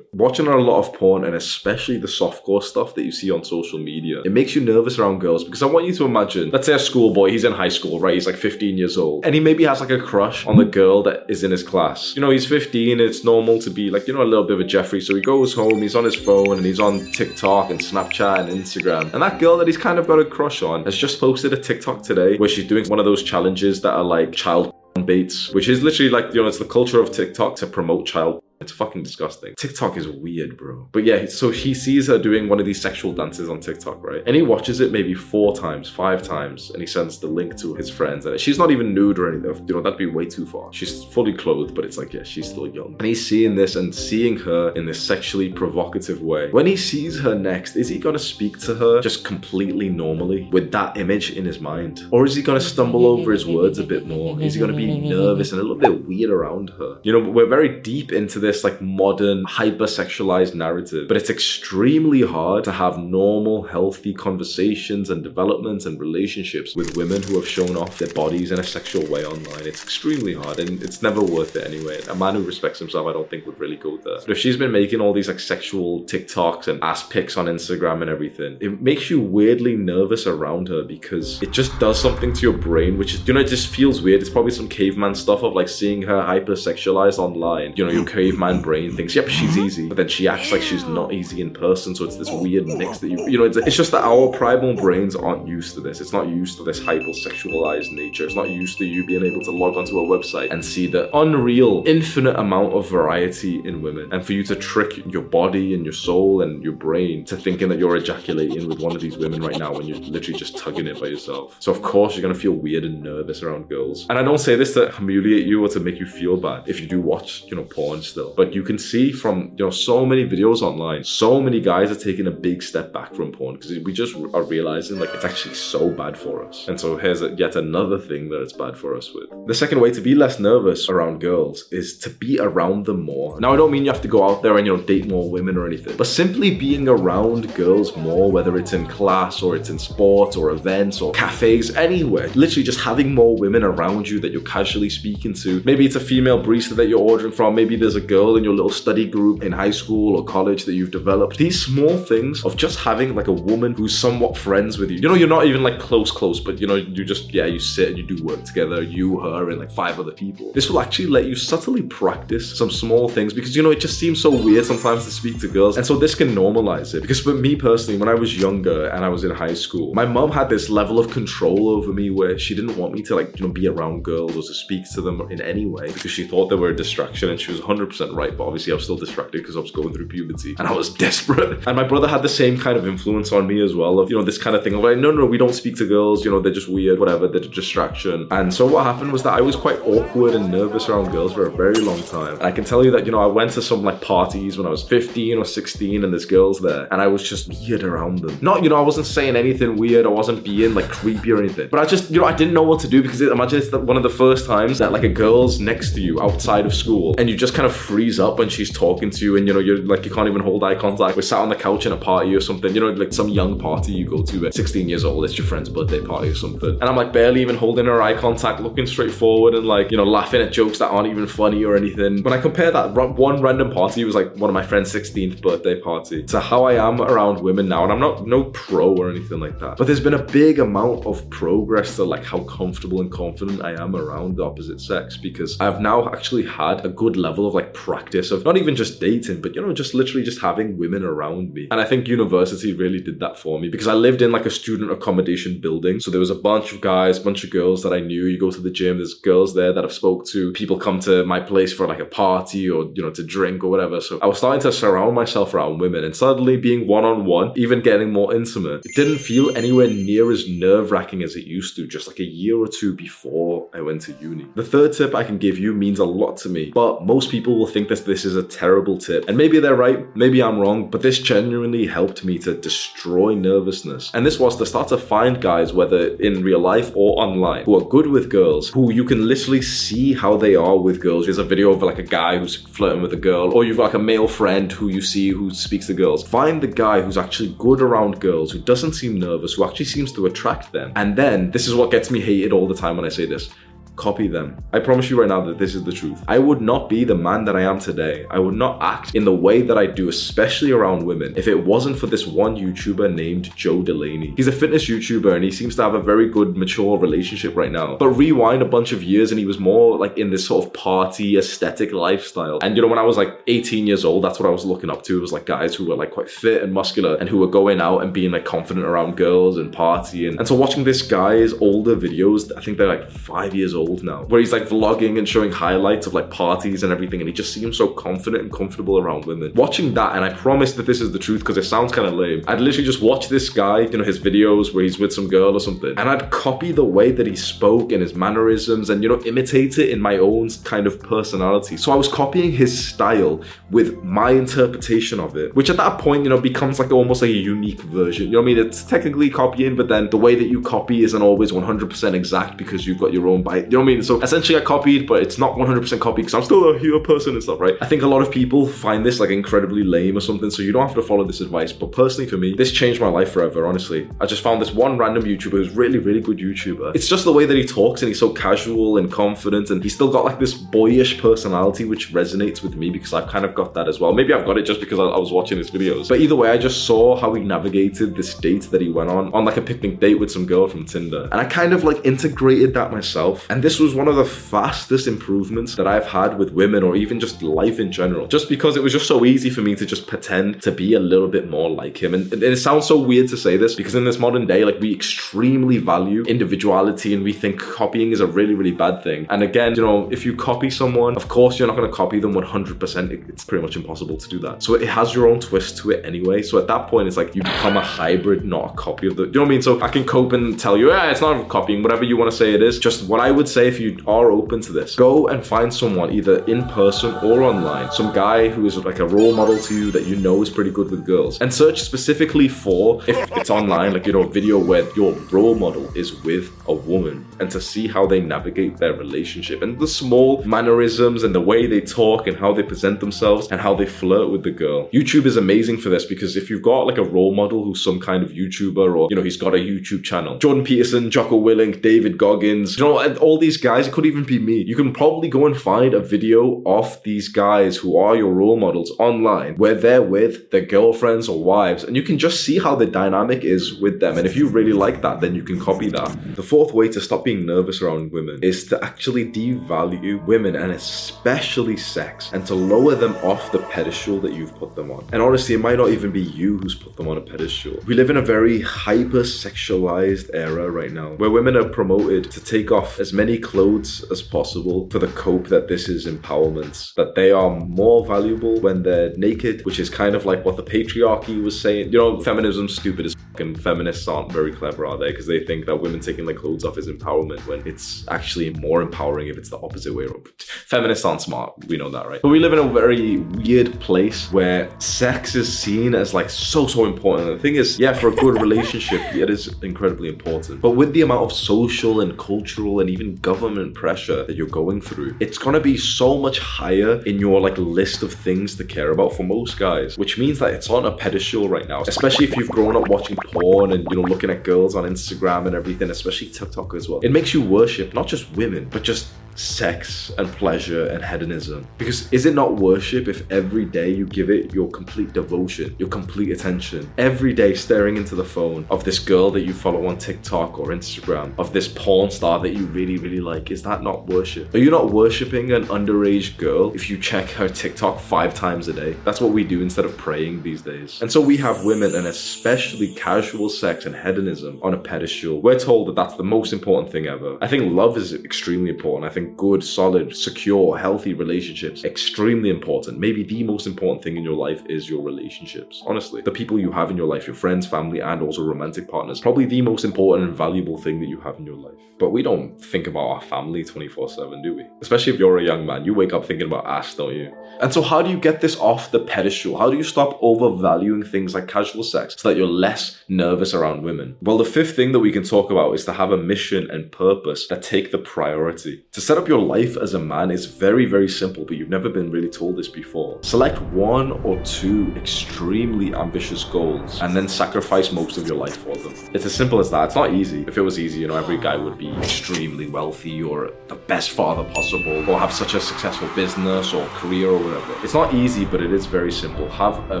Watching 0.14 0.46
a 0.46 0.56
lot 0.56 0.78
of 0.78 0.94
porn 0.94 1.24
and 1.24 1.34
especially 1.34 1.98
the 1.98 2.06
softcore 2.06 2.62
stuff 2.62 2.94
that 2.94 3.04
you 3.04 3.12
see 3.12 3.30
on 3.30 3.44
social 3.44 3.78
media, 3.78 4.20
it 4.24 4.32
makes 4.32 4.54
you 4.54 4.60
nervous 4.62 4.98
around 4.98 5.20
girls 5.20 5.44
because 5.44 5.62
I 5.62 5.66
want 5.66 5.86
you 5.86 5.94
to 5.94 6.04
imagine, 6.04 6.50
let's 6.50 6.66
say 6.66 6.74
a 6.74 6.78
schoolboy, 6.78 7.30
he's 7.30 7.44
in 7.44 7.52
high 7.52 7.68
school, 7.68 8.00
right? 8.00 8.14
He's 8.14 8.26
like 8.26 8.36
15 8.36 8.76
years 8.78 8.96
old, 8.98 9.24
and 9.24 9.34
he 9.34 9.40
maybe 9.40 9.64
has 9.64 9.80
like 9.80 9.90
a 9.90 9.98
crush 9.98 10.46
on 10.46 10.56
the 10.56 10.64
girl 10.64 11.02
that 11.04 11.26
is 11.28 11.44
in 11.44 11.50
his 11.50 11.62
class. 11.62 12.14
You 12.14 12.22
know, 12.22 12.30
he's 12.30 12.46
15, 12.46 13.00
it's 13.00 13.24
normal 13.24 13.58
to 13.60 13.70
be 13.70 13.90
like, 13.90 14.06
you 14.06 14.14
know, 14.14 14.22
a 14.22 14.24
little 14.24 14.44
bit 14.44 14.54
of 14.54 14.60
a 14.60 14.64
Jeffrey. 14.64 15.00
So 15.00 15.14
he 15.14 15.20
goes 15.20 15.54
home, 15.54 15.80
he's 15.80 15.96
on 15.96 16.04
his 16.04 16.16
phone, 16.16 16.56
and 16.56 16.64
he's 16.64 16.80
on 16.80 17.10
TikTok 17.12 17.70
and 17.70 17.80
Snapchat 17.80 18.40
and 18.40 18.50
Instagram. 18.50 19.12
And 19.12 19.22
that 19.22 19.38
girl 19.38 19.56
that 19.58 19.66
he's 19.66 19.78
kind 19.78 19.98
of 19.98 20.06
got 20.06 20.18
a 20.18 20.24
crush 20.24 20.62
on 20.62 20.84
has 20.84 20.96
just 20.96 21.20
posted 21.20 21.52
a 21.52 21.58
TikTok 21.58 22.02
today 22.02 22.36
where 22.36 22.48
she's 22.48 22.66
doing 22.66 22.88
one 22.88 22.98
of 22.98 23.04
those 23.04 23.22
challenges 23.22 23.80
that 23.82 23.92
are 23.92 24.04
like 24.04 24.32
child 24.32 24.74
baits, 25.00 25.52
which 25.52 25.68
is 25.68 25.82
literally 25.82 26.10
like, 26.10 26.34
you 26.34 26.42
know, 26.42 26.48
it's 26.48 26.58
the 26.58 26.64
culture 26.64 27.00
of 27.00 27.10
TikTok 27.10 27.56
to 27.56 27.66
promote 27.66 28.06
child 28.06 28.42
It's 28.62 28.72
fucking 28.72 29.02
disgusting. 29.02 29.54
TikTok 29.56 29.96
is 29.96 30.08
weird, 30.08 30.56
bro. 30.56 30.88
But 30.92 31.04
yeah, 31.04 31.26
so 31.26 31.50
he 31.50 31.74
sees 31.74 32.06
her 32.06 32.18
doing 32.18 32.48
one 32.48 32.60
of 32.60 32.66
these 32.66 32.80
sexual 32.80 33.12
dances 33.12 33.50
on 33.50 33.60
TikTok, 33.60 34.02
right? 34.02 34.22
And 34.26 34.36
he 34.36 34.42
watches 34.42 34.80
it 34.80 34.92
maybe 34.92 35.14
four 35.14 35.54
times, 35.54 35.90
five 35.90 36.22
times, 36.22 36.70
and 36.70 36.80
he 36.80 36.86
sends 36.86 37.18
the 37.18 37.26
link 37.26 37.58
to 37.58 37.74
his 37.74 37.90
friends. 37.90 38.24
And 38.24 38.38
she's 38.38 38.58
not 38.58 38.70
even 38.70 38.94
nude 38.94 39.18
or 39.18 39.28
anything. 39.28 39.66
You 39.66 39.74
know, 39.74 39.82
that'd 39.82 39.98
be 39.98 40.06
way 40.06 40.26
too 40.26 40.46
far. 40.46 40.72
She's 40.72 41.02
fully 41.04 41.32
clothed, 41.32 41.74
but 41.74 41.84
it's 41.84 41.98
like, 41.98 42.12
yeah, 42.12 42.22
she's 42.22 42.48
still 42.48 42.68
young. 42.68 42.94
And 42.98 43.06
he's 43.06 43.26
seeing 43.26 43.56
this 43.56 43.74
and 43.74 43.94
seeing 43.94 44.36
her 44.38 44.70
in 44.76 44.86
this 44.86 45.02
sexually 45.02 45.50
provocative 45.52 46.22
way. 46.22 46.50
When 46.50 46.66
he 46.66 46.76
sees 46.76 47.18
her 47.20 47.34
next, 47.34 47.74
is 47.74 47.88
he 47.88 47.98
gonna 47.98 48.18
speak 48.18 48.58
to 48.60 48.74
her 48.76 49.00
just 49.00 49.24
completely 49.24 49.88
normally 49.88 50.48
with 50.52 50.70
that 50.72 50.96
image 50.96 51.32
in 51.32 51.44
his 51.44 51.58
mind? 51.58 52.06
Or 52.12 52.24
is 52.24 52.36
he 52.36 52.42
gonna 52.42 52.60
stumble 52.60 53.06
over 53.06 53.32
his 53.32 53.46
words 53.46 53.78
a 53.78 53.84
bit 53.84 54.06
more? 54.06 54.40
Is 54.40 54.54
he 54.54 54.60
gonna 54.60 54.72
be 54.72 55.00
nervous 55.00 55.50
and 55.52 55.60
a 55.60 55.64
little 55.64 55.78
bit 55.78 56.06
weird 56.06 56.30
around 56.30 56.70
her? 56.78 56.98
You 57.02 57.12
know, 57.12 57.30
we're 57.30 57.46
very 57.46 57.80
deep 57.80 58.12
into 58.12 58.38
this 58.38 58.51
like 58.64 58.80
modern, 58.80 59.44
hyper-sexualized 59.44 60.54
narrative, 60.54 61.08
but 61.08 61.16
it's 61.16 61.30
extremely 61.30 62.22
hard 62.22 62.64
to 62.64 62.72
have 62.72 62.98
normal, 62.98 63.62
healthy 63.62 64.12
conversations 64.12 65.10
and 65.10 65.22
developments 65.22 65.86
and 65.86 65.98
relationships 65.98 66.76
with 66.76 66.96
women 66.96 67.22
who 67.22 67.36
have 67.36 67.48
shown 67.48 67.76
off 67.76 67.98
their 67.98 68.12
bodies 68.12 68.52
in 68.52 68.58
a 68.60 68.64
sexual 68.64 69.04
way 69.06 69.24
online. 69.24 69.66
It's 69.66 69.82
extremely 69.82 70.34
hard 70.34 70.58
and 70.58 70.82
it's 70.82 71.02
never 71.02 71.22
worth 71.22 71.56
it 71.56 71.66
anyway. 71.66 72.00
A 72.10 72.14
man 72.14 72.34
who 72.34 72.42
respects 72.42 72.78
himself, 72.78 73.06
I 73.06 73.12
don't 73.12 73.28
think 73.30 73.46
would 73.46 73.58
really 73.58 73.76
go 73.76 73.96
there. 73.96 74.18
But 74.18 74.30
if 74.30 74.38
she's 74.38 74.56
been 74.56 74.72
making 74.72 75.00
all 75.00 75.12
these 75.12 75.28
like 75.28 75.40
sexual 75.40 76.02
TikToks 76.04 76.68
and 76.68 76.82
ass 76.82 77.06
pics 77.06 77.36
on 77.36 77.46
Instagram 77.46 78.02
and 78.02 78.10
everything, 78.10 78.58
it 78.60 78.80
makes 78.80 79.10
you 79.10 79.20
weirdly 79.20 79.76
nervous 79.76 80.26
around 80.26 80.68
her 80.68 80.82
because 80.82 81.42
it 81.42 81.52
just 81.52 81.78
does 81.78 82.00
something 82.00 82.32
to 82.32 82.42
your 82.42 82.58
brain, 82.58 82.98
which 82.98 83.14
is, 83.14 83.26
you 83.26 83.34
know, 83.34 83.40
it 83.40 83.48
just 83.48 83.68
feels 83.68 84.02
weird. 84.02 84.20
It's 84.20 84.30
probably 84.30 84.52
some 84.52 84.68
caveman 84.68 85.14
stuff 85.14 85.42
of 85.42 85.54
like 85.54 85.68
seeing 85.68 86.02
her 86.02 86.22
hyper-sexualized 86.22 87.18
online. 87.18 87.74
You 87.76 87.86
know, 87.86 87.92
your 87.92 88.04
mm. 88.04 88.12
caveman 88.12 88.41
brain 88.50 88.94
thinks, 88.96 89.14
yep, 89.14 89.28
she's 89.28 89.50
mm-hmm. 89.50 89.66
easy, 89.66 89.88
but 89.88 89.96
then 89.96 90.08
she 90.08 90.26
acts 90.26 90.50
like 90.50 90.62
she's 90.62 90.84
not 90.84 91.12
easy 91.12 91.40
in 91.40 91.52
person. 91.52 91.94
So 91.94 92.04
it's 92.04 92.16
this 92.16 92.30
weird 92.30 92.66
mix 92.66 92.98
that 92.98 93.08
you, 93.08 93.28
you 93.28 93.38
know, 93.38 93.44
it's, 93.44 93.56
it's 93.56 93.76
just 93.76 93.92
that 93.92 94.04
our 94.04 94.28
primal 94.28 94.74
brains 94.74 95.14
aren't 95.14 95.46
used 95.46 95.74
to 95.74 95.80
this. 95.80 96.00
It's 96.00 96.12
not 96.12 96.28
used 96.28 96.56
to 96.58 96.64
this 96.64 96.82
hyper-sexualized 96.82 97.92
nature. 97.92 98.24
It's 98.24 98.34
not 98.34 98.50
used 98.50 98.78
to 98.78 98.84
you 98.84 99.06
being 99.06 99.24
able 99.24 99.42
to 99.42 99.50
log 99.50 99.76
onto 99.76 100.00
a 100.00 100.04
website 100.06 100.50
and 100.50 100.64
see 100.64 100.86
the 100.86 101.14
unreal, 101.16 101.84
infinite 101.86 102.38
amount 102.38 102.72
of 102.72 102.88
variety 102.88 103.66
in 103.66 103.82
women. 103.82 104.12
And 104.12 104.24
for 104.24 104.32
you 104.32 104.42
to 104.44 104.56
trick 104.56 105.04
your 105.06 105.22
body 105.22 105.74
and 105.74 105.84
your 105.84 105.92
soul 105.92 106.42
and 106.42 106.62
your 106.62 106.72
brain 106.72 107.24
to 107.26 107.36
thinking 107.36 107.68
that 107.68 107.78
you're 107.78 107.96
ejaculating 107.96 108.68
with 108.68 108.80
one 108.80 108.94
of 108.96 109.02
these 109.02 109.16
women 109.16 109.42
right 109.42 109.58
now 109.58 109.72
when 109.72 109.86
you're 109.86 109.98
literally 109.98 110.38
just 110.38 110.56
tugging 110.56 110.86
it 110.86 111.00
by 111.00 111.06
yourself. 111.06 111.56
So 111.60 111.70
of 111.72 111.82
course 111.82 112.14
you're 112.14 112.22
gonna 112.22 112.34
feel 112.34 112.52
weird 112.52 112.84
and 112.84 113.02
nervous 113.02 113.42
around 113.42 113.68
girls. 113.68 114.06
And 114.08 114.18
I 114.18 114.22
don't 114.22 114.38
say 114.38 114.56
this 114.56 114.74
to 114.74 114.90
humiliate 114.90 115.46
you 115.46 115.64
or 115.64 115.68
to 115.68 115.80
make 115.80 115.98
you 115.98 116.06
feel 116.06 116.36
bad 116.36 116.68
if 116.68 116.80
you 116.80 116.86
do 116.86 117.00
watch, 117.00 117.44
you 117.44 117.56
know, 117.56 117.64
porn 117.64 118.02
still. 118.22 118.34
But 118.34 118.54
you 118.54 118.62
can 118.62 118.78
see 118.78 119.12
from 119.12 119.52
you 119.56 119.64
know 119.64 119.70
so 119.70 120.06
many 120.06 120.24
videos 120.24 120.62
online, 120.62 121.04
so 121.04 121.40
many 121.40 121.60
guys 121.60 121.90
are 121.90 122.00
taking 122.08 122.26
a 122.26 122.30
big 122.30 122.62
step 122.62 122.92
back 122.92 123.14
from 123.14 123.32
porn 123.32 123.54
because 123.54 123.78
we 123.78 123.92
just 123.92 124.14
are 124.34 124.42
realizing 124.42 124.98
like 124.98 125.10
it's 125.14 125.24
actually 125.24 125.54
so 125.54 125.90
bad 125.90 126.16
for 126.16 126.44
us. 126.44 126.68
And 126.68 126.80
so 126.80 126.96
here's 126.96 127.22
yet 127.38 127.56
another 127.56 127.98
thing 127.98 128.28
that 128.30 128.42
it's 128.42 128.52
bad 128.52 128.76
for 128.76 128.96
us 128.96 129.12
with. 129.14 129.28
The 129.46 129.54
second 129.54 129.80
way 129.80 129.90
to 129.90 130.00
be 130.00 130.14
less 130.14 130.38
nervous 130.38 130.88
around 130.88 131.20
girls 131.20 131.64
is 131.70 131.98
to 131.98 132.10
be 132.10 132.38
around 132.38 132.86
them 132.86 133.02
more. 133.02 133.40
Now 133.40 133.52
I 133.52 133.56
don't 133.56 133.70
mean 133.70 133.84
you 133.84 133.90
have 133.90 134.02
to 134.02 134.08
go 134.08 134.28
out 134.28 134.42
there 134.42 134.56
and 134.58 134.66
you 134.66 134.76
know 134.76 134.82
date 134.82 135.08
more 135.08 135.30
women 135.30 135.56
or 135.56 135.66
anything, 135.66 135.96
but 135.96 136.06
simply 136.06 136.54
being 136.54 136.88
around 136.88 137.54
girls 137.54 137.96
more, 137.96 138.30
whether 138.30 138.56
it's 138.56 138.72
in 138.72 138.86
class 138.86 139.42
or 139.42 139.56
it's 139.56 139.70
in 139.70 139.78
sports 139.78 140.36
or 140.36 140.50
events 140.50 141.00
or 141.00 141.12
cafes, 141.12 141.74
anywhere. 141.76 142.28
Literally 142.28 142.64
just 142.64 142.80
having 142.80 143.14
more 143.14 143.36
women 143.36 143.62
around 143.62 144.08
you 144.08 144.20
that 144.20 144.32
you're 144.32 144.42
casually 144.42 144.90
speaking 144.90 145.34
to. 145.34 145.62
Maybe 145.64 145.84
it's 145.86 145.96
a 145.96 146.00
female 146.00 146.42
barista 146.42 146.74
that 146.76 146.88
you're 146.88 147.00
ordering 147.00 147.32
from. 147.32 147.54
Maybe 147.54 147.76
there's 147.76 147.96
a 147.96 148.00
girl 148.12 148.36
in 148.36 148.44
your 148.44 148.52
little 148.52 148.76
study 148.84 149.06
group 149.08 149.42
in 149.42 149.52
high 149.52 149.70
school 149.70 150.16
or 150.16 150.24
college 150.24 150.64
that 150.66 150.74
you've 150.74 150.90
developed. 150.90 151.38
These 151.38 151.58
small 151.64 151.96
things 151.96 152.44
of 152.44 152.58
just 152.64 152.78
having 152.78 153.14
like 153.14 153.28
a 153.28 153.38
woman 153.50 153.72
who's 153.72 153.98
somewhat 153.98 154.36
friends 154.36 154.76
with 154.76 154.90
you. 154.90 154.98
You 154.98 155.08
know, 155.08 155.14
you're 155.14 155.36
not 155.36 155.46
even 155.46 155.62
like 155.62 155.78
close, 155.80 156.10
close, 156.10 156.38
but 156.38 156.60
you 156.60 156.66
know, 156.66 156.74
you 156.96 157.04
just, 157.04 157.32
yeah, 157.32 157.46
you 157.46 157.58
sit 157.58 157.88
and 157.88 157.96
you 157.96 158.04
do 158.04 158.22
work 158.22 158.44
together, 158.44 158.82
you, 158.82 159.18
her, 159.20 159.48
and 159.50 159.58
like 159.60 159.70
five 159.70 159.98
other 159.98 160.12
people. 160.12 160.52
This 160.52 160.68
will 160.68 160.80
actually 160.80 161.08
let 161.08 161.24
you 161.24 161.34
subtly 161.34 161.82
practice 161.82 162.58
some 162.58 162.70
small 162.70 163.08
things 163.08 163.32
because, 163.32 163.56
you 163.56 163.62
know, 163.62 163.70
it 163.70 163.80
just 163.80 163.98
seems 163.98 164.20
so 164.20 164.30
weird 164.30 164.66
sometimes 164.66 165.06
to 165.06 165.10
speak 165.10 165.40
to 165.40 165.48
girls. 165.48 165.78
And 165.78 165.86
so 165.86 165.96
this 165.96 166.14
can 166.14 166.34
normalize 166.34 166.94
it. 166.94 167.00
Because 167.00 167.20
for 167.20 167.32
me 167.32 167.56
personally, 167.56 167.98
when 167.98 168.10
I 168.10 168.14
was 168.14 168.36
younger 168.36 168.88
and 168.88 169.06
I 169.06 169.08
was 169.08 169.24
in 169.24 169.30
high 169.30 169.54
school, 169.54 169.94
my 169.94 170.04
mom 170.04 170.30
had 170.30 170.50
this 170.50 170.68
level 170.68 170.98
of 170.98 171.10
control 171.10 171.70
over 171.70 171.92
me 171.94 172.10
where 172.10 172.38
she 172.38 172.54
didn't 172.54 172.76
want 172.76 172.92
me 172.92 173.02
to 173.04 173.14
like, 173.14 173.38
you 173.38 173.46
know, 173.46 173.52
be 173.52 173.68
around 173.68 174.04
girls 174.04 174.36
or 174.36 174.42
to 174.42 174.54
speak 174.54 174.84
to 174.92 175.00
them 175.00 175.16
in 175.30 175.40
any 175.40 175.64
way 175.64 175.86
because 175.90 176.10
she 176.10 176.26
thought 176.26 176.48
they 176.48 176.56
were 176.56 176.68
a 176.68 176.76
distraction 176.76 177.30
and 177.30 177.40
she 177.40 177.50
was 177.50 177.60
100% 177.60 178.01
right. 178.10 178.36
But 178.36 178.46
obviously 178.46 178.72
I 178.72 178.76
was 178.76 178.84
still 178.84 178.96
distracted 178.96 179.38
because 179.38 179.56
I 179.56 179.60
was 179.60 179.70
going 179.70 179.92
through 179.92 180.08
puberty 180.08 180.56
and 180.58 180.66
I 180.66 180.72
was 180.72 180.92
desperate. 181.06 181.66
And 181.66 181.76
my 181.76 181.84
brother 181.84 182.08
had 182.08 182.22
the 182.22 182.28
same 182.28 182.58
kind 182.58 182.76
of 182.76 182.86
influence 182.86 183.32
on 183.32 183.46
me 183.46 183.62
as 183.62 183.74
well 183.74 183.98
of, 183.98 184.10
you 184.10 184.16
know, 184.16 184.24
this 184.24 184.38
kind 184.38 184.56
of 184.56 184.64
thing 184.64 184.74
of 184.74 184.80
like, 184.80 184.98
no, 184.98 185.10
no, 185.10 185.24
we 185.26 185.38
don't 185.38 185.54
speak 185.54 185.76
to 185.76 185.88
girls, 185.88 186.24
you 186.24 186.30
know, 186.30 186.40
they're 186.40 186.52
just 186.52 186.68
weird, 186.68 186.98
whatever, 186.98 187.28
they're 187.28 187.42
a 187.42 187.48
distraction. 187.48 188.26
And 188.30 188.52
so 188.52 188.66
what 188.66 188.84
happened 188.84 189.12
was 189.12 189.22
that 189.22 189.34
I 189.34 189.40
was 189.40 189.56
quite 189.56 189.80
awkward 189.80 190.34
and 190.34 190.50
nervous 190.50 190.88
around 190.88 191.10
girls 191.12 191.32
for 191.32 191.46
a 191.46 191.50
very 191.50 191.76
long 191.76 192.02
time. 192.04 192.34
And 192.34 192.42
I 192.42 192.52
can 192.52 192.64
tell 192.64 192.84
you 192.84 192.90
that, 192.92 193.06
you 193.06 193.12
know, 193.12 193.20
I 193.20 193.26
went 193.26 193.52
to 193.52 193.62
some 193.62 193.82
like 193.82 194.00
parties 194.00 194.56
when 194.58 194.66
I 194.66 194.70
was 194.70 194.82
15 194.82 195.38
or 195.38 195.44
16 195.44 196.04
and 196.04 196.12
there's 196.12 196.24
girls 196.24 196.60
there 196.60 196.88
and 196.90 197.00
I 197.00 197.06
was 197.06 197.28
just 197.28 197.48
weird 197.48 197.82
around 197.82 198.20
them. 198.20 198.38
Not, 198.40 198.62
you 198.62 198.70
know, 198.70 198.76
I 198.76 198.80
wasn't 198.80 199.06
saying 199.06 199.36
anything 199.36 199.76
weird, 199.76 200.06
I 200.06 200.10
wasn't 200.10 200.44
being 200.44 200.74
like 200.74 200.88
creepy 200.88 201.32
or 201.32 201.38
anything, 201.38 201.68
but 201.68 201.80
I 201.80 201.84
just, 201.84 202.10
you 202.10 202.20
know, 202.20 202.26
I 202.26 202.32
didn't 202.32 202.54
know 202.54 202.62
what 202.62 202.80
to 202.80 202.88
do 202.88 203.02
because 203.02 203.20
it, 203.20 203.30
imagine 203.30 203.58
it's 203.58 203.70
the, 203.70 203.78
one 203.78 203.96
of 203.96 204.02
the 204.02 204.10
first 204.10 204.46
times 204.46 204.78
that 204.78 204.92
like 204.92 205.04
a 205.04 205.08
girl's 205.08 205.60
next 205.60 205.92
to 205.94 206.00
you 206.00 206.20
outside 206.20 206.66
of 206.66 206.74
school 206.74 207.14
and 207.18 207.28
you 207.28 207.36
just 207.36 207.54
kind 207.54 207.66
of 207.66 207.74
freeze 207.92 208.18
up 208.18 208.38
when 208.38 208.48
she's 208.48 208.72
talking 208.72 209.10
to 209.10 209.22
you 209.22 209.36
and, 209.36 209.46
you 209.46 209.52
know, 209.52 209.60
you're 209.60 209.76
like, 209.82 210.02
you 210.06 210.10
can't 210.10 210.26
even 210.26 210.40
hold 210.40 210.64
eye 210.64 210.74
contact. 210.74 211.14
We're 211.14 211.20
sat 211.20 211.40
on 211.40 211.50
the 211.50 211.54
couch 211.54 211.84
in 211.84 211.92
a 211.92 211.96
party 211.96 212.34
or 212.34 212.40
something, 212.40 212.74
you 212.74 212.80
know, 212.80 212.88
like 212.88 213.12
some 213.12 213.28
young 213.28 213.58
party 213.58 213.92
you 213.92 214.08
go 214.08 214.22
to 214.22 214.46
at 214.46 214.54
16 214.54 214.88
years 214.88 215.04
old, 215.04 215.22
it's 215.26 215.36
your 215.36 215.46
friend's 215.46 215.68
birthday 215.68 216.00
party 216.00 216.30
or 216.30 216.34
something. 216.34 216.70
And 216.70 216.84
I'm 216.84 216.96
like 216.96 217.12
barely 217.12 217.42
even 217.42 217.54
holding 217.54 217.84
her 217.84 218.00
eye 218.00 218.14
contact, 218.14 218.60
looking 218.60 218.86
straight 218.86 219.12
forward 219.12 219.54
and 219.54 219.66
like, 219.66 219.90
you 219.90 219.98
know, 219.98 220.04
laughing 220.04 220.40
at 220.40 220.52
jokes 220.52 220.78
that 220.78 220.88
aren't 220.88 221.08
even 221.08 221.26
funny 221.26 221.62
or 221.64 221.76
anything. 221.76 222.22
When 222.22 222.32
I 222.32 222.40
compare 222.40 222.70
that 222.70 222.94
one 222.94 223.42
random 223.42 223.70
party, 223.70 224.00
it 224.00 224.06
was 224.06 224.14
like 224.14 224.34
one 224.36 224.48
of 224.48 224.54
my 224.54 224.62
friend's 224.62 224.90
16th 224.90 225.42
birthday 225.42 225.78
party, 225.78 226.22
to 226.24 226.40
how 226.40 226.64
I 226.64 226.88
am 226.88 227.02
around 227.02 227.42
women 227.42 227.68
now. 227.68 227.82
And 227.82 227.92
I'm 227.92 228.00
not 228.00 228.26
no 228.26 228.44
pro 228.44 228.96
or 228.96 229.10
anything 229.10 229.38
like 229.38 229.58
that. 229.58 229.76
But 229.76 229.86
there's 229.86 230.00
been 230.00 230.14
a 230.14 230.22
big 230.22 230.60
amount 230.60 231.04
of 231.04 231.28
progress 231.28 231.96
to 231.96 232.04
like 232.04 232.24
how 232.24 232.44
comfortable 232.44 233.02
and 233.02 233.12
confident 233.12 233.62
I 233.62 233.72
am 233.72 233.94
around 233.94 234.36
the 234.36 234.44
opposite 234.44 234.80
sex 234.80 235.18
because 235.18 235.60
I've 235.60 235.82
now 235.82 236.08
actually 236.08 236.46
had 236.46 236.86
a 236.86 236.88
good 236.88 237.16
level 237.16 237.46
of 237.46 237.52
like 237.52 237.74
practice 237.82 238.30
of 238.30 238.44
not 238.44 238.56
even 238.56 238.76
just 238.76 239.00
dating, 239.00 239.40
but 239.40 239.56
you 239.56 239.60
know, 239.60 239.72
just 239.72 239.92
literally 239.92 240.22
just 240.22 240.40
having 240.40 240.78
women 240.78 241.02
around 241.02 241.52
me. 241.52 241.66
And 241.72 241.80
I 241.80 241.84
think 241.84 242.06
university 242.06 242.72
really 242.72 243.00
did 243.00 243.18
that 243.18 243.36
for 243.36 243.58
me 243.58 243.68
because 243.68 243.88
I 243.88 243.94
lived 243.94 244.22
in 244.22 244.30
like 244.30 244.46
a 244.46 244.50
student 244.50 244.92
accommodation 244.92 245.60
building. 245.60 245.98
So 245.98 246.12
there 246.12 246.20
was 246.20 246.30
a 246.30 246.36
bunch 246.36 246.72
of 246.72 246.80
guys, 246.80 247.18
bunch 247.18 247.42
of 247.42 247.50
girls 247.50 247.82
that 247.82 247.92
I 247.92 247.98
knew. 247.98 248.26
You 248.26 248.38
go 248.38 248.52
to 248.52 248.60
the 248.60 248.70
gym, 248.70 248.98
there's 248.98 249.14
girls 249.14 249.54
there 249.54 249.72
that 249.72 249.84
I've 249.84 249.92
spoke 249.92 250.26
to. 250.28 250.52
People 250.52 250.78
come 250.78 251.00
to 251.00 251.26
my 251.26 251.40
place 251.40 251.72
for 251.72 251.88
like 251.88 251.98
a 251.98 252.04
party 252.04 252.70
or, 252.70 252.84
you 252.94 253.02
know, 253.02 253.10
to 253.10 253.24
drink 253.24 253.64
or 253.64 253.68
whatever. 253.68 254.00
So 254.00 254.20
I 254.22 254.26
was 254.26 254.38
starting 254.38 254.62
to 254.62 254.72
surround 254.72 255.16
myself 255.16 255.52
around 255.52 255.78
women 255.78 256.04
and 256.04 256.14
suddenly 256.14 256.56
being 256.56 256.86
one 256.86 257.04
on 257.04 257.24
one, 257.24 257.52
even 257.56 257.80
getting 257.80 258.12
more 258.12 258.32
intimate, 258.32 258.86
it 258.86 258.94
didn't 258.94 259.18
feel 259.18 259.56
anywhere 259.56 259.88
near 259.88 260.30
as 260.30 260.48
nerve 260.48 260.92
wracking 260.92 261.24
as 261.24 261.34
it 261.34 261.46
used 261.46 261.74
to 261.76 261.88
just 261.88 262.06
like 262.06 262.20
a 262.20 262.24
year 262.24 262.56
or 262.56 262.68
two 262.68 262.94
before 262.94 263.68
I 263.74 263.80
went 263.80 264.02
to 264.02 264.12
uni. 264.20 264.46
The 264.54 264.62
third 264.62 264.92
tip 264.92 265.14
I 265.16 265.24
can 265.24 265.38
give 265.38 265.58
you 265.58 265.74
means 265.74 265.98
a 265.98 266.04
lot 266.04 266.36
to 266.38 266.48
me, 266.48 266.70
but 266.72 267.04
most 267.04 267.30
people 267.30 267.58
will 267.58 267.71
think 267.72 267.88
that 267.88 268.04
this 268.04 268.24
is 268.24 268.36
a 268.36 268.42
terrible 268.42 268.98
tip. 268.98 269.28
And 269.28 269.36
maybe 269.36 269.58
they're 269.58 269.74
right, 269.74 270.04
maybe 270.16 270.42
I'm 270.42 270.58
wrong, 270.58 270.90
but 270.90 271.02
this 271.02 271.18
genuinely 271.18 271.86
helped 271.86 272.24
me 272.24 272.38
to 272.40 272.54
destroy 272.54 273.34
nervousness. 273.34 274.10
And 274.14 274.24
this 274.26 274.38
was 274.38 274.56
to 274.56 274.66
start 274.66 274.88
to 274.88 274.98
find 274.98 275.40
guys, 275.40 275.72
whether 275.72 276.14
in 276.16 276.42
real 276.42 276.58
life 276.58 276.92
or 276.94 277.20
online, 277.20 277.64
who 277.64 277.76
are 277.76 277.88
good 277.88 278.06
with 278.06 278.30
girls, 278.30 278.68
who 278.68 278.92
you 278.92 279.04
can 279.04 279.26
literally 279.26 279.62
see 279.62 280.12
how 280.12 280.36
they 280.36 280.54
are 280.54 280.76
with 280.76 281.00
girls. 281.00 281.24
There's 281.24 281.38
a 281.38 281.44
video 281.44 281.72
of 281.72 281.82
like 281.82 281.98
a 281.98 282.02
guy 282.02 282.38
who's 282.38 282.56
flirting 282.56 283.02
with 283.02 283.12
a 283.12 283.16
girl, 283.16 283.52
or 283.52 283.64
you've 283.64 283.78
like 283.78 283.94
a 283.94 283.98
male 283.98 284.28
friend 284.28 284.70
who 284.70 284.88
you 284.88 285.00
see 285.00 285.30
who 285.30 285.50
speaks 285.52 285.86
to 285.86 285.94
girls. 285.94 286.26
Find 286.26 286.62
the 286.62 286.66
guy 286.66 287.00
who's 287.00 287.18
actually 287.18 287.54
good 287.58 287.80
around 287.80 288.20
girls, 288.20 288.52
who 288.52 288.58
doesn't 288.58 288.92
seem 288.92 289.18
nervous, 289.18 289.54
who 289.54 289.64
actually 289.64 289.86
seems 289.86 290.12
to 290.12 290.26
attract 290.26 290.72
them. 290.72 290.92
And 290.96 291.16
then, 291.16 291.50
this 291.50 291.66
is 291.66 291.74
what 291.74 291.90
gets 291.90 292.10
me 292.10 292.20
hated 292.20 292.52
all 292.52 292.68
the 292.68 292.74
time 292.74 292.96
when 292.96 293.06
I 293.06 293.10
say 293.10 293.26
this 293.26 293.50
copy 293.96 294.28
them. 294.28 294.62
I 294.72 294.80
promise 294.80 295.10
you 295.10 295.20
right 295.20 295.28
now 295.28 295.40
that 295.42 295.58
this 295.58 295.74
is 295.74 295.84
the 295.84 295.92
truth. 295.92 296.22
I 296.28 296.38
would 296.38 296.60
not 296.60 296.88
be 296.88 297.04
the 297.04 297.14
man 297.14 297.44
that 297.44 297.56
I 297.56 297.62
am 297.62 297.78
today. 297.78 298.26
I 298.30 298.38
would 298.38 298.54
not 298.54 298.80
act 298.82 299.14
in 299.14 299.24
the 299.24 299.34
way 299.34 299.62
that 299.62 299.76
I 299.76 299.86
do, 299.86 300.08
especially 300.08 300.72
around 300.72 301.04
women, 301.04 301.34
if 301.36 301.46
it 301.46 301.54
wasn't 301.54 301.98
for 301.98 302.06
this 302.06 302.26
one 302.26 302.56
YouTuber 302.56 303.14
named 303.14 303.54
Joe 303.56 303.82
Delaney. 303.82 304.34
He's 304.36 304.48
a 304.48 304.52
fitness 304.52 304.88
YouTuber 304.88 305.34
and 305.34 305.44
he 305.44 305.50
seems 305.50 305.76
to 305.76 305.82
have 305.82 305.94
a 305.94 306.00
very 306.00 306.28
good, 306.28 306.56
mature 306.56 306.98
relationship 306.98 307.56
right 307.56 307.70
now. 307.70 307.96
But 307.96 308.08
rewind 308.08 308.62
a 308.62 308.66
bunch 308.66 308.92
of 308.92 309.02
years 309.02 309.30
and 309.30 309.38
he 309.38 309.46
was 309.46 309.58
more 309.58 309.98
like 309.98 310.16
in 310.16 310.30
this 310.30 310.46
sort 310.46 310.64
of 310.64 310.72
party 310.72 311.36
aesthetic 311.36 311.92
lifestyle. 311.92 312.58
And 312.62 312.76
you 312.76 312.82
know, 312.82 312.88
when 312.88 312.98
I 312.98 313.02
was 313.02 313.16
like 313.16 313.40
18 313.46 313.86
years 313.86 314.04
old, 314.04 314.24
that's 314.24 314.38
what 314.38 314.48
I 314.48 314.52
was 314.52 314.64
looking 314.64 314.90
up 314.90 315.02
to. 315.04 315.18
It 315.18 315.20
was 315.20 315.32
like 315.32 315.46
guys 315.46 315.74
who 315.74 315.86
were 315.86 315.96
like 315.96 316.12
quite 316.12 316.30
fit 316.30 316.62
and 316.62 316.72
muscular 316.72 317.16
and 317.16 317.28
who 317.28 317.38
were 317.38 317.46
going 317.46 317.80
out 317.80 317.98
and 317.98 318.12
being 318.12 318.30
like 318.30 318.44
confident 318.44 318.86
around 318.86 319.16
girls 319.16 319.58
and 319.58 319.72
partying. 319.72 320.38
And 320.38 320.48
so 320.48 320.54
watching 320.54 320.84
this 320.84 321.02
guy's 321.02 321.52
older 321.54 321.96
videos, 321.96 322.50
I 322.56 322.62
think 322.62 322.78
they're 322.78 322.88
like 322.88 323.08
five 323.10 323.54
years 323.54 323.74
old 323.74 323.81
old 323.82 324.02
now, 324.02 324.24
where 324.24 324.40
he's 324.40 324.52
like 324.52 324.64
vlogging 324.64 325.18
and 325.18 325.28
showing 325.28 325.50
highlights 325.50 326.06
of 326.06 326.14
like 326.14 326.30
parties 326.30 326.82
and 326.82 326.92
everything, 326.92 327.20
and 327.20 327.28
he 327.28 327.34
just 327.34 327.52
seems 327.52 327.76
so 327.76 327.88
confident 327.88 328.42
and 328.42 328.52
comfortable 328.52 328.98
around 328.98 329.24
women. 329.24 329.52
Watching 329.54 329.94
that, 329.94 330.16
and 330.16 330.24
I 330.24 330.32
promise 330.32 330.72
that 330.74 330.86
this 330.86 331.00
is 331.00 331.12
the 331.12 331.18
truth 331.18 331.40
because 331.40 331.56
it 331.56 331.64
sounds 331.64 331.92
kind 331.92 332.06
of 332.06 332.14
lame. 332.14 332.42
I'd 332.48 332.60
literally 332.60 332.86
just 332.86 333.02
watch 333.02 333.28
this 333.28 333.48
guy, 333.48 333.80
you 333.80 333.98
know, 333.98 334.04
his 334.04 334.20
videos 334.20 334.72
where 334.74 334.84
he's 334.84 334.98
with 334.98 335.12
some 335.12 335.28
girl 335.28 335.54
or 335.54 335.60
something, 335.60 335.94
and 335.98 336.08
I'd 336.08 336.30
copy 336.30 336.72
the 336.72 336.84
way 336.84 337.12
that 337.12 337.26
he 337.26 337.36
spoke 337.36 337.92
and 337.92 338.02
his 338.02 338.14
mannerisms 338.14 338.90
and, 338.90 339.02
you 339.02 339.08
know, 339.08 339.20
imitate 339.22 339.78
it 339.78 339.90
in 339.90 340.00
my 340.00 340.16
own 340.16 340.48
kind 340.64 340.86
of 340.86 341.00
personality. 341.00 341.76
So 341.76 341.92
I 341.92 341.96
was 341.96 342.08
copying 342.08 342.52
his 342.52 342.72
style 342.86 343.42
with 343.70 344.02
my 344.02 344.30
interpretation 344.30 345.20
of 345.20 345.36
it, 345.36 345.54
which 345.54 345.70
at 345.70 345.76
that 345.76 345.98
point, 345.98 346.24
you 346.24 346.30
know, 346.30 346.40
becomes 346.40 346.78
like 346.78 346.90
almost 346.90 347.22
like 347.22 347.30
a 347.30 347.34
unique 347.34 347.80
version. 347.82 348.26
You 348.26 348.32
know 348.32 348.38
what 348.38 348.50
I 348.50 348.54
mean? 348.54 348.66
It's 348.66 348.84
technically 348.84 349.30
copying, 349.30 349.76
but 349.76 349.88
then 349.88 350.10
the 350.10 350.18
way 350.18 350.34
that 350.34 350.48
you 350.48 350.60
copy 350.62 351.04
isn't 351.04 351.22
always 351.22 351.52
100% 351.52 352.14
exact 352.14 352.56
because 352.56 352.86
you've 352.86 352.98
got 352.98 353.12
your 353.12 353.28
own 353.28 353.42
bite. 353.42 353.70
You 353.72 353.78
know 353.78 353.84
what 353.84 353.92
I 353.92 353.94
mean? 353.94 354.02
So 354.02 354.20
essentially, 354.20 354.60
I 354.60 354.62
copied, 354.62 355.06
but 355.06 355.22
it's 355.22 355.38
not 355.38 355.56
100% 355.56 355.98
copied 355.98 356.22
because 356.22 356.34
I'm 356.34 356.42
still 356.42 356.68
a 356.68 356.78
hero 356.78 357.00
person 357.00 357.32
and 357.32 357.42
stuff, 357.42 357.58
right? 357.58 357.74
I 357.80 357.86
think 357.86 358.02
a 358.02 358.06
lot 358.06 358.20
of 358.20 358.30
people 358.30 358.66
find 358.66 359.02
this 359.02 359.18
like 359.18 359.30
incredibly 359.30 359.82
lame 359.82 360.14
or 360.14 360.20
something, 360.20 360.50
so 360.50 360.60
you 360.60 360.72
don't 360.72 360.86
have 360.86 360.94
to 360.94 361.00
follow 361.00 361.24
this 361.24 361.40
advice. 361.40 361.72
But 361.72 361.90
personally, 361.90 362.28
for 362.28 362.36
me, 362.36 362.52
this 362.52 362.70
changed 362.70 363.00
my 363.00 363.08
life 363.08 363.32
forever, 363.32 363.66
honestly. 363.66 364.10
I 364.20 364.26
just 364.26 364.42
found 364.42 364.60
this 364.60 364.74
one 364.74 364.98
random 364.98 365.22
YouTuber 365.22 365.52
who's 365.52 365.70
really, 365.70 365.96
really 365.96 366.20
good 366.20 366.36
YouTuber. 366.36 366.94
It's 366.94 367.08
just 367.08 367.24
the 367.24 367.32
way 367.32 367.46
that 367.46 367.56
he 367.56 367.64
talks 367.64 368.02
and 368.02 368.08
he's 368.08 368.20
so 368.20 368.28
casual 368.34 368.98
and 368.98 369.10
confident, 369.10 369.70
and 369.70 369.82
he's 369.82 369.94
still 369.94 370.12
got 370.12 370.26
like 370.26 370.38
this 370.38 370.52
boyish 370.52 371.18
personality 371.18 371.86
which 371.86 372.12
resonates 372.12 372.62
with 372.62 372.76
me 372.76 372.90
because 372.90 373.14
I've 373.14 373.28
kind 373.28 373.46
of 373.46 373.54
got 373.54 373.72
that 373.72 373.88
as 373.88 373.98
well. 373.98 374.12
Maybe 374.12 374.34
I've 374.34 374.44
got 374.44 374.58
it 374.58 374.66
just 374.66 374.80
because 374.80 374.98
I, 374.98 375.04
I 375.04 375.18
was 375.18 375.32
watching 375.32 375.56
his 375.56 375.70
videos. 375.70 376.10
But 376.10 376.20
either 376.20 376.36
way, 376.36 376.50
I 376.50 376.58
just 376.58 376.84
saw 376.84 377.16
how 377.16 377.32
he 377.32 377.42
navigated 377.42 378.16
this 378.16 378.34
date 378.34 378.64
that 378.64 378.82
he 378.82 378.90
went 378.90 379.08
on, 379.08 379.32
on 379.32 379.46
like 379.46 379.56
a 379.56 379.62
picnic 379.62 379.98
date 379.98 380.20
with 380.20 380.30
some 380.30 380.44
girl 380.44 380.68
from 380.68 380.84
Tinder. 380.84 381.26
And 381.32 381.40
I 381.40 381.46
kind 381.46 381.72
of 381.72 381.84
like 381.84 382.04
integrated 382.04 382.74
that 382.74 382.92
myself. 382.92 383.46
And 383.48 383.61
this 383.62 383.78
was 383.78 383.94
one 383.94 384.08
of 384.08 384.16
the 384.16 384.24
fastest 384.24 385.06
improvements 385.06 385.76
that 385.76 385.86
I've 385.86 386.06
had 386.06 386.38
with 386.38 386.50
women 386.52 386.82
or 386.82 386.96
even 386.96 387.20
just 387.20 387.42
life 387.42 387.78
in 387.78 387.92
general. 387.92 388.26
Just 388.26 388.48
because 388.48 388.76
it 388.76 388.82
was 388.82 388.92
just 388.92 389.06
so 389.06 389.24
easy 389.24 389.50
for 389.50 389.60
me 389.60 389.74
to 389.76 389.86
just 389.86 390.06
pretend 390.06 390.62
to 390.62 390.72
be 390.72 390.94
a 390.94 391.00
little 391.00 391.28
bit 391.28 391.48
more 391.48 391.70
like 391.70 392.02
him. 392.02 392.14
And, 392.14 392.32
and 392.32 392.42
it 392.42 392.56
sounds 392.56 392.86
so 392.86 392.98
weird 392.98 393.28
to 393.28 393.36
say 393.36 393.56
this 393.56 393.74
because 393.74 393.94
in 393.94 394.04
this 394.04 394.18
modern 394.18 394.46
day, 394.46 394.64
like 394.64 394.80
we 394.80 394.92
extremely 394.94 395.78
value 395.78 396.22
individuality 396.24 397.14
and 397.14 397.22
we 397.22 397.32
think 397.32 397.60
copying 397.60 398.12
is 398.12 398.20
a 398.20 398.26
really, 398.26 398.54
really 398.54 398.72
bad 398.72 399.02
thing. 399.02 399.26
And 399.30 399.42
again, 399.42 399.74
you 399.74 399.82
know, 399.82 400.08
if 400.10 400.24
you 400.24 400.34
copy 400.34 400.70
someone, 400.70 401.16
of 401.16 401.28
course 401.28 401.58
you're 401.58 401.68
not 401.68 401.76
going 401.76 401.88
to 401.88 401.96
copy 401.96 402.20
them 402.20 402.34
100%. 402.34 403.28
It's 403.28 403.44
pretty 403.44 403.62
much 403.62 403.76
impossible 403.76 404.16
to 404.16 404.28
do 404.28 404.38
that. 404.40 404.62
So 404.62 404.74
it 404.74 404.88
has 404.88 405.14
your 405.14 405.28
own 405.28 405.40
twist 405.40 405.78
to 405.78 405.90
it 405.90 406.04
anyway. 406.04 406.42
So 406.42 406.58
at 406.58 406.66
that 406.66 406.88
point, 406.88 407.08
it's 407.08 407.16
like 407.16 407.34
you 407.34 407.42
become 407.42 407.76
a 407.76 407.82
hybrid, 407.82 408.44
not 408.44 408.72
a 408.72 408.74
copy 408.74 409.06
of 409.06 409.16
the. 409.16 409.24
You 409.24 409.32
know 409.32 409.40
what 409.42 409.46
I 409.46 409.50
mean? 409.50 409.62
So 409.62 409.80
I 409.80 409.88
can 409.88 410.04
cope 410.04 410.32
and 410.32 410.58
tell 410.58 410.76
you, 410.76 410.90
yeah, 410.90 411.10
it's 411.10 411.20
not 411.20 411.48
copying, 411.48 411.82
whatever 411.82 412.04
you 412.04 412.16
want 412.16 412.30
to 412.30 412.36
say 412.36 412.54
it 412.54 412.62
is. 412.62 412.78
Just 412.78 413.08
what 413.08 413.20
I 413.20 413.30
would 413.30 413.48
say 413.52 413.68
if 413.68 413.78
you 413.78 413.98
are 414.06 414.30
open 414.30 414.60
to 414.62 414.72
this, 414.72 414.96
go 414.96 415.28
and 415.28 415.44
find 415.44 415.72
someone 415.72 416.12
either 416.12 416.44
in 416.44 416.64
person 416.68 417.14
or 417.16 417.42
online, 417.42 417.90
some 417.92 418.12
guy 418.12 418.48
who 418.48 418.66
is 418.66 418.76
like 418.76 418.98
a 418.98 419.06
role 419.06 419.34
model 419.34 419.58
to 419.58 419.74
you 419.74 419.90
that 419.90 420.06
you 420.06 420.16
know 420.16 420.42
is 420.42 420.50
pretty 420.50 420.70
good 420.70 420.90
with 420.90 421.04
girls, 421.04 421.40
and 421.40 421.52
search 421.52 421.82
specifically 421.82 422.48
for 422.48 423.02
if 423.06 423.16
it's 423.36 423.50
online, 423.50 423.92
like 423.92 424.06
you 424.06 424.12
know, 424.12 424.22
video 424.22 424.58
where 424.58 424.88
your 424.94 425.12
role 425.30 425.54
model 425.54 425.90
is 425.96 426.22
with 426.22 426.50
a 426.68 426.72
woman, 426.72 427.26
and 427.40 427.50
to 427.50 427.60
see 427.60 427.86
how 427.86 428.06
they 428.06 428.20
navigate 428.20 428.78
their 428.78 428.94
relationship 428.94 429.62
and 429.62 429.78
the 429.78 429.86
small 429.86 430.42
mannerisms 430.44 431.22
and 431.22 431.34
the 431.34 431.40
way 431.40 431.66
they 431.66 431.80
talk 431.80 432.26
and 432.26 432.36
how 432.36 432.52
they 432.52 432.62
present 432.62 433.00
themselves 433.00 433.48
and 433.50 433.60
how 433.60 433.74
they 433.74 433.86
flirt 433.86 434.30
with 434.30 434.42
the 434.42 434.50
girl. 434.50 434.88
YouTube 434.88 435.26
is 435.26 435.36
amazing 435.36 435.78
for 435.78 435.88
this 435.88 436.04
because 436.04 436.36
if 436.36 436.48
you've 436.48 436.62
got 436.62 436.86
like 436.86 436.98
a 436.98 437.04
role 437.04 437.34
model 437.34 437.64
who's 437.64 437.82
some 437.82 438.00
kind 438.00 438.22
of 438.22 438.30
YouTuber 438.30 438.96
or 438.96 439.08
you 439.10 439.16
know 439.16 439.22
he's 439.22 439.36
got 439.36 439.54
a 439.54 439.58
YouTube 439.58 440.04
channel, 440.04 440.38
Jordan 440.38 440.64
Peterson, 440.64 441.10
Jocko 441.10 441.40
Willink, 441.40 441.82
David 441.82 442.18
Goggins, 442.18 442.78
you 442.78 442.84
know, 442.84 443.14
all 443.16 443.38
these 443.42 443.58
guys, 443.58 443.86
it 443.86 443.92
could 443.92 444.06
even 444.06 444.24
be 444.24 444.38
me. 444.38 444.62
You 444.62 444.76
can 444.76 444.92
probably 444.92 445.28
go 445.28 445.46
and 445.46 445.56
find 445.56 445.92
a 445.92 446.00
video 446.00 446.62
of 446.64 447.02
these 447.02 447.28
guys 447.28 447.76
who 447.76 447.96
are 447.96 448.16
your 448.16 448.32
role 448.32 448.56
models 448.56 448.92
online 448.98 449.56
where 449.56 449.74
they're 449.74 450.00
with 450.00 450.50
their 450.50 450.64
girlfriends 450.64 451.28
or 451.28 451.42
wives, 451.42 451.84
and 451.84 451.96
you 451.96 452.02
can 452.02 452.18
just 452.18 452.44
see 452.44 452.58
how 452.58 452.74
the 452.74 452.86
dynamic 452.86 453.44
is 453.44 453.74
with 453.80 454.00
them. 454.00 454.16
And 454.16 454.26
if 454.26 454.36
you 454.36 454.48
really 454.48 454.72
like 454.72 455.02
that, 455.02 455.20
then 455.20 455.34
you 455.34 455.42
can 455.42 455.58
copy 455.60 455.90
that. 455.90 456.36
The 456.36 456.42
fourth 456.42 456.72
way 456.72 456.88
to 456.88 457.00
stop 457.00 457.24
being 457.24 457.44
nervous 457.44 457.82
around 457.82 458.12
women 458.12 458.38
is 458.42 458.66
to 458.68 458.82
actually 458.82 459.30
devalue 459.30 460.24
women 460.24 460.54
and 460.56 460.72
especially 460.72 461.76
sex 461.76 462.30
and 462.32 462.46
to 462.46 462.54
lower 462.54 462.94
them 462.94 463.16
off 463.16 463.52
the 463.52 463.58
pedestal 463.58 464.20
that 464.20 464.34
you've 464.34 464.54
put 464.54 464.74
them 464.76 464.90
on. 464.90 465.04
And 465.12 465.20
honestly, 465.20 465.54
it 465.56 465.58
might 465.58 465.78
not 465.78 465.90
even 465.90 466.12
be 466.12 466.22
you 466.22 466.58
who's 466.58 466.76
put 466.76 466.96
them 466.96 467.08
on 467.08 467.18
a 467.18 467.20
pedestal. 467.20 467.80
We 467.86 467.94
live 467.94 468.08
in 468.08 468.16
a 468.16 468.22
very 468.22 468.60
hyper 468.60 469.24
sexualized 469.24 470.30
era 470.32 470.70
right 470.70 470.92
now 470.92 471.10
where 471.14 471.30
women 471.30 471.56
are 471.56 471.68
promoted 471.68 472.30
to 472.30 472.40
take 472.40 472.70
off 472.70 473.00
as 473.00 473.12
many 473.12 473.31
clothes 473.38 474.04
as 474.10 474.22
possible 474.22 474.88
for 474.90 474.98
the 474.98 475.08
cope 475.08 475.48
that 475.48 475.68
this 475.68 475.88
is 475.88 476.06
empowerment, 476.06 476.94
that 476.94 477.14
they 477.14 477.30
are 477.30 477.50
more 477.50 478.06
valuable 478.06 478.60
when 478.60 478.82
they're 478.82 479.12
naked, 479.16 479.64
which 479.64 479.78
is 479.78 479.90
kind 479.90 480.14
of 480.14 480.24
like 480.24 480.44
what 480.44 480.56
the 480.56 480.62
patriarchy 480.62 481.42
was 481.42 481.60
saying. 481.60 481.92
You 481.92 481.98
know, 481.98 482.20
feminism's 482.20 482.74
stupid 482.74 483.06
as 483.06 483.14
and 483.40 483.60
feminists 483.60 484.08
aren't 484.08 484.30
very 484.32 484.52
clever, 484.52 484.86
are 484.86 484.98
they? 484.98 485.10
Because 485.10 485.26
they 485.26 485.44
think 485.44 485.66
that 485.66 485.76
women 485.76 486.00
taking 486.00 486.26
their 486.26 486.34
clothes 486.34 486.64
off 486.64 486.78
is 486.78 486.88
empowerment 486.88 487.44
when 487.46 487.66
it's 487.66 488.06
actually 488.08 488.50
more 488.50 488.82
empowering 488.82 489.28
if 489.28 489.36
it's 489.36 489.50
the 489.50 489.58
opposite 489.58 489.94
way 489.94 490.04
around. 490.04 490.28
Feminists 490.66 491.04
aren't 491.04 491.22
smart, 491.22 491.52
we 491.66 491.76
know 491.76 491.90
that, 491.90 492.06
right? 492.06 492.20
But 492.22 492.28
we 492.28 492.38
live 492.38 492.52
in 492.52 492.58
a 492.58 492.68
very 492.68 493.18
weird 493.18 493.78
place 493.80 494.30
where 494.32 494.70
sex 494.80 495.34
is 495.34 495.56
seen 495.56 495.94
as 495.94 496.14
like 496.14 496.30
so, 496.30 496.66
so 496.66 496.84
important. 496.84 497.28
And 497.28 497.38
the 497.38 497.42
thing 497.42 497.56
is, 497.56 497.78
yeah, 497.78 497.92
for 497.92 498.08
a 498.08 498.14
good 498.14 498.40
relationship, 498.46 499.00
it 499.14 499.30
is 499.30 499.48
incredibly 499.62 500.08
important. 500.08 500.60
But 500.60 500.70
with 500.70 500.92
the 500.92 501.02
amount 501.02 501.24
of 501.24 501.32
social 501.32 502.00
and 502.00 502.16
cultural 502.18 502.80
and 502.80 502.90
even 502.90 503.16
government 503.22 503.74
pressure 503.74 504.24
that 504.24 504.36
you're 504.36 504.46
going 504.48 504.80
through, 504.80 505.16
it's 505.20 505.38
gonna 505.38 505.60
be 505.60 505.76
so 505.76 506.18
much 506.18 506.38
higher 506.38 507.02
in 507.04 507.18
your 507.18 507.40
like 507.40 507.56
list 507.56 508.02
of 508.02 508.12
things 508.12 508.56
to 508.56 508.64
care 508.64 508.90
about 508.90 509.14
for 509.14 509.22
most 509.22 509.58
guys, 509.58 509.96
which 509.96 510.18
means 510.18 510.38
that 510.40 510.52
it's 510.52 510.68
on 510.68 510.84
a 510.84 510.92
pedestal 510.92 511.48
right 511.48 511.68
now, 511.68 511.82
especially 511.86 512.26
if 512.26 512.36
you've 512.36 512.50
grown 512.50 512.76
up 512.76 512.88
watching 512.88 513.16
porn 513.16 513.72
and 513.72 513.86
you 513.90 513.96
know 513.96 514.02
looking 514.02 514.30
at 514.30 514.44
girls 514.44 514.74
on 514.74 514.84
Instagram 514.84 515.46
and 515.46 515.54
everything, 515.54 515.90
especially 515.90 516.28
TikTok 516.28 516.74
as 516.74 516.88
well. 516.88 517.00
It 517.00 517.12
makes 517.12 517.32
you 517.32 517.40
worship 517.40 517.94
not 517.94 518.06
just 518.08 518.30
women, 518.32 518.68
but 518.70 518.82
just 518.82 519.08
sex 519.34 520.10
and 520.18 520.28
pleasure 520.32 520.86
and 520.86 521.04
hedonism. 521.04 521.66
Because 521.78 522.12
is 522.12 522.26
it 522.26 522.34
not 522.34 522.56
worship 522.56 523.08
if 523.08 523.30
every 523.30 523.64
day 523.64 523.90
you 523.90 524.06
give 524.06 524.30
it 524.30 524.52
your 524.52 524.70
complete 524.70 525.12
devotion, 525.12 525.74
your 525.78 525.88
complete 525.88 526.30
attention? 526.30 526.90
Every 526.98 527.32
day 527.32 527.54
staring 527.54 527.96
into 527.96 528.14
the 528.14 528.24
phone 528.24 528.66
of 528.70 528.84
this 528.84 528.98
girl 528.98 529.30
that 529.30 529.42
you 529.42 529.52
follow 529.52 529.86
on 529.86 529.98
TikTok 529.98 530.58
or 530.58 530.68
Instagram, 530.68 531.32
of 531.38 531.52
this 531.52 531.68
porn 531.68 532.10
star 532.10 532.38
that 532.40 532.50
you 532.50 532.66
really, 532.66 532.96
really 532.98 533.20
like, 533.20 533.50
is 533.50 533.62
that 533.62 533.82
not 533.82 534.06
worship? 534.06 534.54
Are 534.54 534.58
you 534.58 534.70
not 534.70 534.90
worshipping 534.90 535.52
an 535.52 535.66
underage 535.66 536.36
girl 536.36 536.72
if 536.74 536.90
you 536.90 536.98
check 536.98 537.30
her 537.30 537.48
TikTok 537.48 538.00
five 538.00 538.34
times 538.34 538.68
a 538.68 538.72
day? 538.72 538.96
That's 539.04 539.20
what 539.20 539.32
we 539.32 539.44
do 539.44 539.62
instead 539.62 539.84
of 539.84 539.96
praying 539.96 540.42
these 540.42 540.62
days. 540.62 541.00
And 541.00 541.10
so 541.10 541.20
we 541.20 541.36
have 541.38 541.64
women 541.64 541.94
and 541.94 542.06
especially 542.06 542.94
casual 542.94 543.48
sex 543.48 543.86
and 543.86 543.94
hedonism 543.94 544.58
on 544.62 544.74
a 544.74 544.78
pedestal. 544.78 545.40
We're 545.40 545.58
told 545.58 545.88
that 545.88 545.94
that's 545.94 546.14
the 546.14 546.24
most 546.24 546.52
important 546.52 546.90
thing 546.90 547.06
ever. 547.06 547.38
I 547.40 547.48
think 547.48 547.72
love 547.72 547.96
is 547.96 548.12
extremely 548.12 548.70
important. 548.70 549.10
I 549.10 549.14
think 549.14 549.21
good, 549.36 549.62
solid, 549.64 550.16
secure, 550.16 550.76
healthy 550.76 551.14
relationships 551.14 551.84
extremely 551.84 552.50
important. 552.50 552.98
Maybe 552.98 553.22
the 553.22 553.42
most 553.42 553.66
important 553.66 554.02
thing 554.02 554.16
in 554.16 554.24
your 554.24 554.34
life 554.34 554.62
is 554.68 554.88
your 554.88 555.02
relationships. 555.02 555.82
Honestly, 555.86 556.22
the 556.22 556.30
people 556.30 556.58
you 556.58 556.72
have 556.72 556.90
in 556.90 556.96
your 556.96 557.06
life, 557.06 557.26
your 557.26 557.36
friends, 557.36 557.66
family, 557.66 558.00
and 558.00 558.22
also 558.22 558.42
romantic 558.42 558.88
partners, 558.88 559.20
probably 559.20 559.46
the 559.46 559.62
most 559.62 559.84
important 559.84 560.28
and 560.28 560.36
valuable 560.36 560.78
thing 560.78 561.00
that 561.00 561.08
you 561.08 561.20
have 561.20 561.38
in 561.38 561.46
your 561.46 561.56
life. 561.56 561.78
But 561.98 562.10
we 562.10 562.22
don't 562.22 562.60
think 562.60 562.86
about 562.86 563.08
our 563.08 563.20
family 563.20 563.62
24 563.62 564.08
7, 564.08 564.42
do 564.42 564.56
we? 564.56 564.66
Especially 564.80 565.12
if 565.12 565.18
you're 565.18 565.38
a 565.38 565.44
young 565.44 565.64
man, 565.64 565.84
you 565.84 565.94
wake 565.94 566.12
up 566.12 566.24
thinking 566.24 566.48
about 566.48 566.66
ass, 566.66 566.94
don't 566.94 567.14
you? 567.14 567.32
And 567.60 567.72
so, 567.72 567.80
how 567.80 568.02
do 568.02 568.10
you 568.10 568.18
get 568.18 568.40
this 568.40 568.58
off 568.58 568.90
the 568.90 568.98
pedestal? 568.98 569.56
How 569.56 569.70
do 569.70 569.76
you 569.76 569.84
stop 569.84 570.18
overvaluing 570.20 571.04
things 571.04 571.34
like 571.34 571.46
casual 571.46 571.84
sex 571.84 572.16
so 572.18 572.28
that 572.28 572.36
you're 572.36 572.46
less 572.46 573.00
nervous 573.08 573.54
around 573.54 573.82
women? 573.82 574.16
Well, 574.20 574.38
the 574.38 574.44
fifth 574.44 574.74
thing 574.74 574.90
that 574.92 574.98
we 574.98 575.12
can 575.12 575.22
talk 575.22 575.50
about 575.50 575.72
is 575.74 575.84
to 575.84 575.92
have 575.92 576.10
a 576.10 576.16
mission 576.16 576.68
and 576.70 576.90
purpose 576.90 577.46
that 577.48 577.62
take 577.62 577.92
the 577.92 577.98
priority. 577.98 578.84
To 578.92 579.00
set 579.12 579.18
up 579.18 579.28
your 579.28 579.42
life 579.42 579.76
as 579.76 579.92
a 579.92 579.98
man 579.98 580.30
is 580.30 580.46
very, 580.46 580.86
very 580.86 581.06
simple, 581.06 581.44
but 581.44 581.58
you've 581.58 581.68
never 581.68 581.90
been 581.90 582.10
really 582.10 582.30
told 582.30 582.56
this 582.56 582.68
before. 582.68 583.18
Select 583.20 583.60
one 583.60 584.12
or 584.24 584.42
two 584.42 584.90
extremely 584.96 585.94
ambitious 585.94 586.44
goals 586.44 586.98
and 587.02 587.14
then 587.14 587.28
sacrifice 587.28 587.92
most 587.92 588.16
of 588.16 588.26
your 588.26 588.38
life 588.38 588.56
for 588.56 588.74
them. 588.74 588.94
It's 589.12 589.26
as 589.26 589.34
simple 589.34 589.60
as 589.60 589.70
that. 589.70 589.84
It's 589.84 589.94
not 589.94 590.14
easy. 590.14 590.46
If 590.48 590.56
it 590.56 590.62
was 590.62 590.78
easy, 590.78 591.00
you 591.00 591.08
know, 591.08 591.16
every 591.16 591.36
guy 591.36 591.56
would 591.56 591.76
be 591.76 591.92
extremely 591.98 592.68
wealthy 592.68 593.22
or 593.22 593.50
the 593.68 593.74
best 593.74 594.12
father 594.12 594.44
possible 594.44 595.06
or 595.10 595.18
have 595.18 595.30
such 595.30 595.52
a 595.52 595.60
successful 595.60 596.08
business 596.16 596.72
or 596.72 596.86
career 597.00 597.28
or 597.28 597.38
whatever. 597.38 597.74
It's 597.84 597.92
not 597.92 598.14
easy, 598.14 598.46
but 598.46 598.62
it 598.62 598.72
is 598.72 598.86
very 598.86 599.12
simple. 599.12 599.46
Have 599.50 599.78
a 599.90 600.00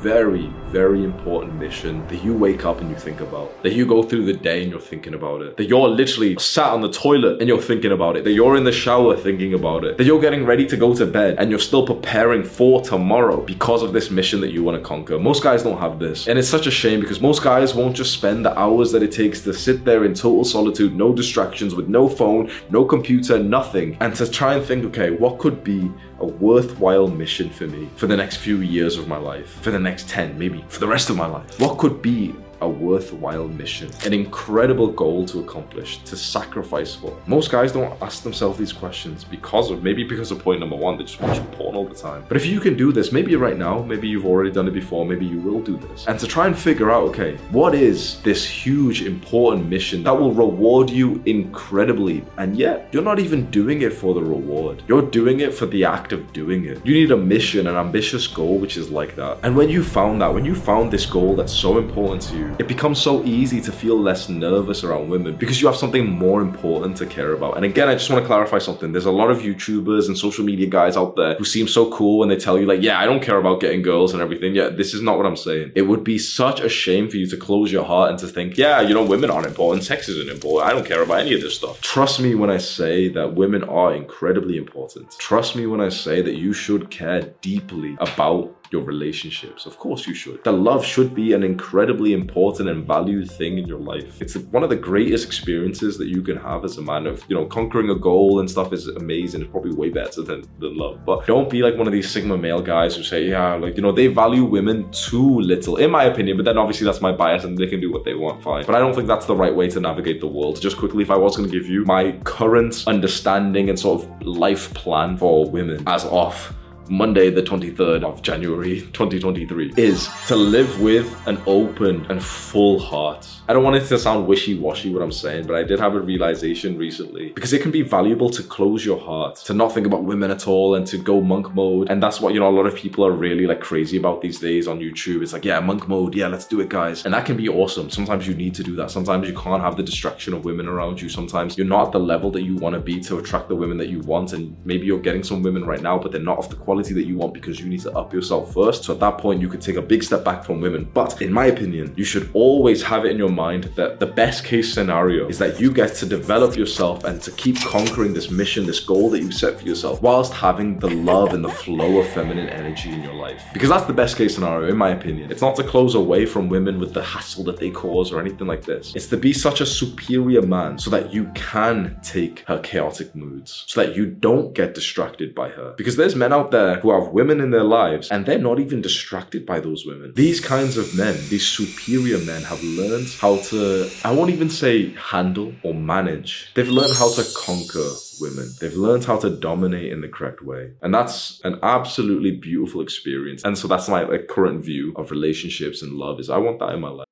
very, 0.00 0.46
very 0.66 1.02
important 1.02 1.54
mission 1.54 2.06
that 2.06 2.22
you 2.22 2.34
wake 2.34 2.64
up 2.64 2.80
and 2.80 2.88
you 2.88 2.96
think 2.96 3.20
about, 3.20 3.64
that 3.64 3.72
you 3.72 3.84
go 3.84 4.04
through 4.04 4.26
the 4.26 4.34
day 4.34 4.62
and 4.62 4.70
you're 4.70 4.78
thinking 4.78 5.14
about 5.14 5.42
it, 5.42 5.56
that 5.56 5.64
you're 5.64 5.88
literally 5.88 6.36
sat 6.38 6.70
on 6.70 6.82
the 6.82 6.92
toilet 6.92 7.40
and 7.40 7.48
you're 7.48 7.60
thinking 7.60 7.90
about 7.90 8.16
it, 8.16 8.22
that 8.22 8.32
you're 8.32 8.56
in 8.56 8.62
the 8.62 8.75
shower 8.76 9.16
thinking 9.16 9.54
about 9.54 9.84
it, 9.84 9.96
that 9.98 10.04
you're 10.04 10.20
getting 10.20 10.44
ready 10.44 10.66
to 10.66 10.76
go 10.76 10.94
to 10.94 11.06
bed 11.06 11.36
and 11.38 11.50
you're 11.50 11.58
still 11.58 11.86
preparing 11.86 12.44
for 12.44 12.80
tomorrow 12.82 13.40
because 13.40 13.82
of 13.82 13.92
this 13.92 14.10
mission 14.10 14.40
that 14.42 14.52
you 14.52 14.62
want 14.62 14.76
to 14.76 14.86
conquer. 14.86 15.18
Most 15.18 15.42
guys 15.42 15.62
don't 15.62 15.78
have 15.78 15.98
this. 15.98 16.28
And 16.28 16.38
it's 16.38 16.48
such 16.48 16.66
a 16.66 16.70
shame 16.70 17.00
because 17.00 17.20
most 17.20 17.42
guys 17.42 17.74
won't 17.74 17.96
just 17.96 18.12
spend 18.12 18.44
the 18.44 18.56
hours 18.58 18.92
that 18.92 19.02
it 19.02 19.12
takes 19.12 19.40
to 19.42 19.52
sit 19.52 19.84
there 19.84 20.04
in 20.04 20.14
total 20.14 20.44
solitude, 20.44 20.94
no 20.94 21.12
distractions, 21.12 21.74
with 21.74 21.88
no 21.88 22.08
phone, 22.08 22.50
no 22.70 22.84
computer, 22.84 23.38
nothing, 23.38 23.96
and 24.00 24.14
to 24.16 24.30
try 24.30 24.54
and 24.54 24.64
think, 24.64 24.84
okay, 24.84 25.10
what 25.10 25.38
could 25.38 25.64
be 25.64 25.90
a 26.20 26.26
worthwhile 26.26 27.08
mission 27.08 27.50
for 27.50 27.66
me 27.66 27.88
for 27.96 28.06
the 28.06 28.16
next 28.16 28.36
few 28.36 28.60
years 28.60 28.96
of 28.96 29.08
my 29.08 29.18
life, 29.18 29.60
for 29.62 29.70
the 29.70 29.78
next 29.78 30.08
10, 30.08 30.38
maybe 30.38 30.64
for 30.68 30.80
the 30.80 30.86
rest 30.86 31.10
of 31.10 31.16
my 31.16 31.26
life? 31.26 31.58
What 31.60 31.78
could 31.78 32.02
be 32.02 32.34
a 32.60 32.68
worthwhile 32.68 33.48
mission, 33.48 33.90
an 34.04 34.12
incredible 34.12 34.88
goal 34.88 35.24
to 35.26 35.40
accomplish, 35.40 35.98
to 36.04 36.16
sacrifice 36.16 36.94
for. 36.94 37.16
Most 37.26 37.50
guys 37.50 37.72
don't 37.72 38.00
ask 38.02 38.22
themselves 38.22 38.58
these 38.58 38.72
questions 38.72 39.24
because 39.24 39.70
of 39.70 39.82
maybe 39.82 40.04
because 40.04 40.30
of 40.30 40.38
point 40.38 40.60
number 40.60 40.76
one, 40.76 40.96
they 40.96 41.04
just 41.04 41.20
watch 41.20 41.38
porn 41.52 41.76
all 41.76 41.86
the 41.86 41.94
time. 41.94 42.24
But 42.28 42.36
if 42.36 42.46
you 42.46 42.60
can 42.60 42.76
do 42.76 42.92
this, 42.92 43.12
maybe 43.12 43.36
right 43.36 43.56
now, 43.56 43.82
maybe 43.82 44.08
you've 44.08 44.26
already 44.26 44.50
done 44.50 44.68
it 44.68 44.74
before, 44.74 45.04
maybe 45.04 45.26
you 45.26 45.40
will 45.40 45.60
do 45.60 45.76
this. 45.76 46.06
And 46.06 46.18
to 46.18 46.26
try 46.26 46.46
and 46.46 46.58
figure 46.58 46.90
out, 46.90 47.02
okay, 47.10 47.36
what 47.50 47.74
is 47.74 48.20
this 48.22 48.46
huge, 48.46 49.02
important 49.02 49.68
mission 49.68 50.02
that 50.02 50.18
will 50.18 50.32
reward 50.32 50.90
you 50.90 51.22
incredibly, 51.26 52.24
and 52.38 52.56
yet 52.56 52.88
you're 52.92 53.02
not 53.02 53.18
even 53.18 53.50
doing 53.50 53.82
it 53.82 53.92
for 53.92 54.14
the 54.14 54.22
reward. 54.22 54.82
You're 54.88 55.02
doing 55.02 55.40
it 55.40 55.54
for 55.54 55.66
the 55.66 55.84
act 55.84 56.12
of 56.12 56.32
doing 56.32 56.64
it. 56.64 56.84
You 56.84 56.94
need 56.94 57.10
a 57.10 57.16
mission, 57.16 57.66
an 57.66 57.76
ambitious 57.76 58.26
goal, 58.26 58.58
which 58.58 58.76
is 58.76 58.90
like 58.90 59.16
that. 59.16 59.38
And 59.42 59.56
when 59.56 59.68
you 59.68 59.82
found 59.82 60.20
that, 60.22 60.32
when 60.32 60.44
you 60.44 60.54
found 60.54 60.92
this 60.92 61.06
goal 61.06 61.36
that's 61.36 61.52
so 61.52 61.78
important 61.78 62.22
to 62.22 62.36
you, 62.36 62.55
it 62.58 62.68
becomes 62.68 63.00
so 63.00 63.22
easy 63.24 63.60
to 63.60 63.72
feel 63.72 63.98
less 63.98 64.28
nervous 64.28 64.82
around 64.82 65.08
women 65.08 65.36
because 65.36 65.60
you 65.60 65.66
have 65.66 65.76
something 65.76 66.08
more 66.08 66.40
important 66.40 66.96
to 66.96 67.06
care 67.06 67.32
about. 67.32 67.56
And 67.56 67.64
again, 67.64 67.88
I 67.88 67.94
just 67.94 68.08
want 68.10 68.22
to 68.22 68.26
clarify 68.26 68.58
something. 68.58 68.92
There's 68.92 69.06
a 69.06 69.10
lot 69.10 69.30
of 69.30 69.38
YouTubers 69.38 70.08
and 70.08 70.16
social 70.16 70.44
media 70.44 70.66
guys 70.66 70.96
out 70.96 71.16
there 71.16 71.34
who 71.34 71.44
seem 71.44 71.68
so 71.68 71.90
cool 71.92 72.18
when 72.18 72.28
they 72.28 72.36
tell 72.36 72.58
you, 72.58 72.66
like, 72.66 72.82
yeah, 72.82 72.98
I 72.98 73.04
don't 73.04 73.22
care 73.22 73.38
about 73.38 73.60
getting 73.60 73.82
girls 73.82 74.12
and 74.12 74.22
everything. 74.22 74.54
Yeah, 74.54 74.68
this 74.68 74.94
is 74.94 75.02
not 75.02 75.16
what 75.18 75.26
I'm 75.26 75.36
saying. 75.36 75.72
It 75.74 75.82
would 75.82 76.04
be 76.04 76.18
such 76.18 76.60
a 76.60 76.68
shame 76.68 77.10
for 77.10 77.16
you 77.16 77.26
to 77.26 77.36
close 77.36 77.70
your 77.70 77.84
heart 77.84 78.10
and 78.10 78.18
to 78.20 78.26
think, 78.26 78.56
yeah, 78.56 78.80
you 78.80 78.94
know, 78.94 79.04
women 79.04 79.30
aren't 79.30 79.46
important, 79.46 79.84
sex 79.84 80.08
isn't 80.08 80.30
important. 80.30 80.70
I 80.70 80.72
don't 80.72 80.86
care 80.86 81.02
about 81.02 81.20
any 81.20 81.34
of 81.34 81.40
this 81.42 81.56
stuff. 81.56 81.80
Trust 81.80 82.20
me 82.20 82.34
when 82.34 82.50
I 82.50 82.58
say 82.58 83.08
that 83.10 83.34
women 83.34 83.64
are 83.64 83.94
incredibly 83.94 84.56
important. 84.56 85.14
Trust 85.18 85.56
me 85.56 85.66
when 85.66 85.80
I 85.80 85.90
say 85.90 86.22
that 86.22 86.36
you 86.36 86.52
should 86.52 86.90
care 86.90 87.22
deeply 87.40 87.96
about 88.00 88.55
your 88.72 88.82
relationships. 88.82 89.66
Of 89.66 89.78
course, 89.78 90.06
you 90.06 90.14
should. 90.14 90.42
The 90.44 90.52
love 90.52 90.84
should 90.84 91.14
be 91.14 91.32
an 91.32 91.42
incredibly 91.42 92.12
important 92.12 92.68
and 92.68 92.86
valued 92.86 93.30
thing 93.30 93.58
in 93.58 93.66
your 93.66 93.80
life. 93.80 94.20
It's 94.20 94.36
one 94.36 94.62
of 94.62 94.70
the 94.70 94.76
greatest 94.76 95.26
experiences 95.26 95.98
that 95.98 96.08
you 96.08 96.22
can 96.22 96.36
have 96.36 96.64
as 96.64 96.78
a 96.78 96.82
man. 96.82 97.06
Of 97.06 97.24
you 97.28 97.36
know, 97.36 97.46
conquering 97.46 97.90
a 97.90 97.94
goal 97.94 98.40
and 98.40 98.50
stuff 98.50 98.72
is 98.72 98.88
amazing. 98.88 99.42
It's 99.42 99.50
probably 99.50 99.74
way 99.74 99.90
better 99.90 100.22
than, 100.22 100.44
than 100.58 100.76
love. 100.76 101.04
But 101.04 101.26
don't 101.26 101.50
be 101.50 101.62
like 101.62 101.76
one 101.76 101.86
of 101.86 101.92
these 101.92 102.10
sigma 102.10 102.36
male 102.36 102.62
guys 102.62 102.96
who 102.96 103.02
say, 103.02 103.28
yeah, 103.28 103.54
like 103.54 103.76
you 103.76 103.82
know, 103.82 103.92
they 103.92 104.08
value 104.08 104.44
women 104.44 104.90
too 104.92 105.40
little, 105.40 105.76
in 105.76 105.90
my 105.90 106.04
opinion. 106.04 106.36
But 106.36 106.44
then 106.44 106.58
obviously 106.58 106.84
that's 106.84 107.00
my 107.00 107.12
bias, 107.12 107.44
and 107.44 107.56
they 107.56 107.66
can 107.66 107.80
do 107.80 107.92
what 107.92 108.04
they 108.04 108.14
want, 108.14 108.42
fine. 108.42 108.64
But 108.64 108.74
I 108.74 108.78
don't 108.78 108.94
think 108.94 109.06
that's 109.06 109.26
the 109.26 109.36
right 109.36 109.54
way 109.54 109.68
to 109.70 109.80
navigate 109.80 110.20
the 110.20 110.28
world. 110.28 110.60
Just 110.60 110.76
quickly, 110.76 111.02
if 111.02 111.10
I 111.10 111.16
was 111.16 111.36
going 111.36 111.48
to 111.48 111.58
give 111.58 111.68
you 111.68 111.84
my 111.84 112.12
current 112.24 112.84
understanding 112.86 113.68
and 113.68 113.78
sort 113.78 114.02
of 114.02 114.26
life 114.26 114.72
plan 114.74 115.16
for 115.16 115.48
women 115.50 115.82
as 115.86 116.04
off 116.04 116.52
Monday, 116.88 117.30
the 117.30 117.42
23rd 117.42 118.04
of 118.04 118.22
January 118.22 118.80
2023, 118.92 119.74
is 119.76 120.08
to 120.26 120.36
live 120.36 120.80
with 120.80 121.26
an 121.26 121.40
open 121.46 122.06
and 122.08 122.22
full 122.22 122.78
heart. 122.78 123.26
I 123.48 123.52
don't 123.52 123.64
want 123.64 123.76
it 123.76 123.86
to 123.86 123.98
sound 123.98 124.26
wishy 124.26 124.58
washy 124.58 124.92
what 124.92 125.02
I'm 125.02 125.12
saying, 125.12 125.46
but 125.46 125.56
I 125.56 125.62
did 125.62 125.80
have 125.80 125.94
a 125.94 126.00
realization 126.00 126.76
recently 126.78 127.30
because 127.30 127.52
it 127.52 127.62
can 127.62 127.70
be 127.70 127.82
valuable 127.82 128.30
to 128.30 128.42
close 128.42 128.84
your 128.84 129.00
heart, 129.00 129.36
to 129.46 129.54
not 129.54 129.72
think 129.72 129.86
about 129.86 130.04
women 130.04 130.30
at 130.30 130.46
all, 130.46 130.74
and 130.74 130.86
to 130.86 130.98
go 130.98 131.20
monk 131.20 131.54
mode. 131.54 131.90
And 131.90 132.02
that's 132.02 132.20
what, 132.20 132.34
you 132.34 132.40
know, 132.40 132.48
a 132.48 132.56
lot 132.56 132.66
of 132.66 132.74
people 132.74 133.04
are 133.04 133.12
really 133.12 133.46
like 133.46 133.60
crazy 133.60 133.96
about 133.96 134.20
these 134.20 134.38
days 134.38 134.68
on 134.68 134.78
YouTube. 134.78 135.22
It's 135.22 135.32
like, 135.32 135.44
yeah, 135.44 135.60
monk 135.60 135.88
mode, 135.88 136.14
yeah, 136.14 136.28
let's 136.28 136.46
do 136.46 136.60
it, 136.60 136.68
guys. 136.68 137.04
And 137.04 137.14
that 137.14 137.26
can 137.26 137.36
be 137.36 137.48
awesome. 137.48 137.90
Sometimes 137.90 138.26
you 138.26 138.34
need 138.34 138.54
to 138.54 138.62
do 138.62 138.76
that. 138.76 138.90
Sometimes 138.90 139.28
you 139.28 139.34
can't 139.34 139.62
have 139.62 139.76
the 139.76 139.82
distraction 139.82 140.34
of 140.34 140.44
women 140.44 140.68
around 140.68 141.00
you. 141.00 141.08
Sometimes 141.08 141.56
you're 141.56 141.66
not 141.66 141.86
at 141.86 141.92
the 141.92 142.00
level 142.00 142.30
that 142.32 142.42
you 142.42 142.56
want 142.56 142.74
to 142.74 142.80
be 142.80 143.00
to 143.00 143.18
attract 143.18 143.48
the 143.48 143.56
women 143.56 143.76
that 143.78 143.88
you 143.88 144.00
want. 144.00 144.32
And 144.32 144.56
maybe 144.64 144.86
you're 144.86 145.00
getting 145.00 145.22
some 145.22 145.42
women 145.42 145.64
right 145.64 145.82
now, 145.82 145.98
but 145.98 146.12
they're 146.12 146.20
not 146.20 146.38
of 146.38 146.48
the 146.48 146.56
quality 146.56 146.75
that 146.84 147.06
you 147.06 147.16
want 147.16 147.34
because 147.34 147.60
you 147.60 147.66
need 147.66 147.80
to 147.80 147.92
up 147.92 148.12
yourself 148.12 148.52
first. 148.52 148.84
So 148.84 148.92
at 148.94 149.00
that 149.00 149.18
point, 149.18 149.40
you 149.40 149.48
could 149.48 149.60
take 149.60 149.76
a 149.76 149.82
big 149.82 150.02
step 150.02 150.24
back 150.24 150.44
from 150.44 150.60
women. 150.60 150.88
But 150.92 151.20
in 151.22 151.32
my 151.32 151.46
opinion, 151.46 151.94
you 151.96 152.04
should 152.04 152.30
always 152.32 152.82
have 152.82 153.04
it 153.04 153.10
in 153.10 153.18
your 153.18 153.30
mind 153.30 153.64
that 153.76 154.00
the 154.00 154.06
best 154.06 154.44
case 154.44 154.72
scenario 154.72 155.28
is 155.28 155.38
that 155.38 155.60
you 155.60 155.72
get 155.72 155.94
to 155.96 156.06
develop 156.06 156.56
yourself 156.56 157.04
and 157.04 157.20
to 157.22 157.30
keep 157.32 157.56
conquering 157.60 158.12
this 158.12 158.30
mission, 158.30 158.66
this 158.66 158.80
goal 158.80 159.10
that 159.10 159.20
you 159.20 159.32
set 159.32 159.60
for 159.60 159.66
yourself, 159.66 160.02
whilst 160.02 160.32
having 160.32 160.78
the 160.78 160.90
love 160.90 161.32
and 161.34 161.44
the 161.44 161.48
flow 161.48 161.98
of 161.98 162.08
feminine 162.08 162.48
energy 162.48 162.90
in 162.90 163.02
your 163.02 163.14
life. 163.14 163.42
Because 163.52 163.68
that's 163.68 163.86
the 163.86 163.92
best 163.92 164.16
case 164.16 164.34
scenario, 164.34 164.68
in 164.68 164.76
my 164.76 164.90
opinion. 164.90 165.30
It's 165.30 165.42
not 165.42 165.56
to 165.56 165.64
close 165.64 165.94
away 165.94 166.26
from 166.26 166.48
women 166.48 166.78
with 166.78 166.92
the 166.92 167.02
hassle 167.02 167.44
that 167.44 167.58
they 167.58 167.70
cause 167.70 168.12
or 168.12 168.20
anything 168.20 168.46
like 168.46 168.64
this. 168.64 168.94
It's 168.94 169.06
to 169.08 169.16
be 169.16 169.32
such 169.32 169.60
a 169.60 169.66
superior 169.66 170.42
man 170.42 170.78
so 170.78 170.90
that 170.90 171.12
you 171.12 171.30
can 171.34 171.98
take 172.02 172.40
her 172.46 172.58
chaotic 172.58 173.14
moods, 173.14 173.64
so 173.66 173.82
that 173.82 173.96
you 173.96 174.06
don't 174.06 174.54
get 174.54 174.74
distracted 174.74 175.34
by 175.34 175.48
her. 175.50 175.74
Because 175.76 175.96
there's 175.96 176.16
men 176.16 176.32
out 176.32 176.50
there 176.50 176.65
Uh, 176.66 176.80
who 176.80 176.90
have 176.90 177.12
women 177.12 177.40
in 177.40 177.50
their 177.52 177.62
lives 177.62 178.10
and 178.10 178.26
they're 178.26 178.40
not 178.50 178.58
even 178.58 178.80
distracted 178.80 179.46
by 179.46 179.60
those 179.60 179.86
women. 179.86 180.12
These 180.16 180.40
kinds 180.40 180.76
of 180.76 180.96
men, 180.96 181.14
these 181.28 181.46
superior 181.46 182.18
men, 182.18 182.42
have 182.42 182.60
learned 182.64 183.08
how 183.20 183.36
to, 183.50 183.88
I 184.02 184.10
won't 184.10 184.30
even 184.30 184.50
say 184.50 184.90
handle 184.94 185.52
or 185.62 185.74
manage, 185.74 186.50
they've 186.54 186.68
learned 186.68 186.96
how 186.96 187.10
to 187.12 187.24
conquer 187.36 187.88
women. 188.20 188.50
They've 188.60 188.74
learned 188.74 189.04
how 189.04 189.16
to 189.18 189.30
dominate 189.30 189.92
in 189.92 190.00
the 190.00 190.08
correct 190.08 190.42
way. 190.42 190.72
And 190.82 190.92
that's 190.92 191.40
an 191.44 191.60
absolutely 191.62 192.32
beautiful 192.32 192.80
experience. 192.80 193.44
And 193.44 193.56
so 193.56 193.68
that's 193.68 193.88
my 193.88 194.02
like, 194.02 194.26
current 194.26 194.64
view 194.64 194.92
of 194.96 195.12
relationships 195.12 195.82
and 195.82 195.92
love 195.92 196.18
is 196.18 196.28
I 196.30 196.38
want 196.38 196.58
that 196.58 196.74
in 196.74 196.80
my 196.80 196.88
life. 196.88 197.06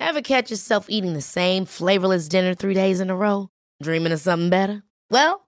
Ever 0.00 0.22
catch 0.22 0.50
yourself 0.50 0.86
eating 0.88 1.12
the 1.12 1.20
same 1.20 1.66
flavorless 1.66 2.26
dinner 2.26 2.54
three 2.54 2.74
days 2.74 3.00
in 3.00 3.10
a 3.10 3.16
row? 3.16 3.50
Dreaming 3.82 4.12
of 4.12 4.20
something 4.20 4.48
better? 4.48 4.82
Well, 5.10 5.47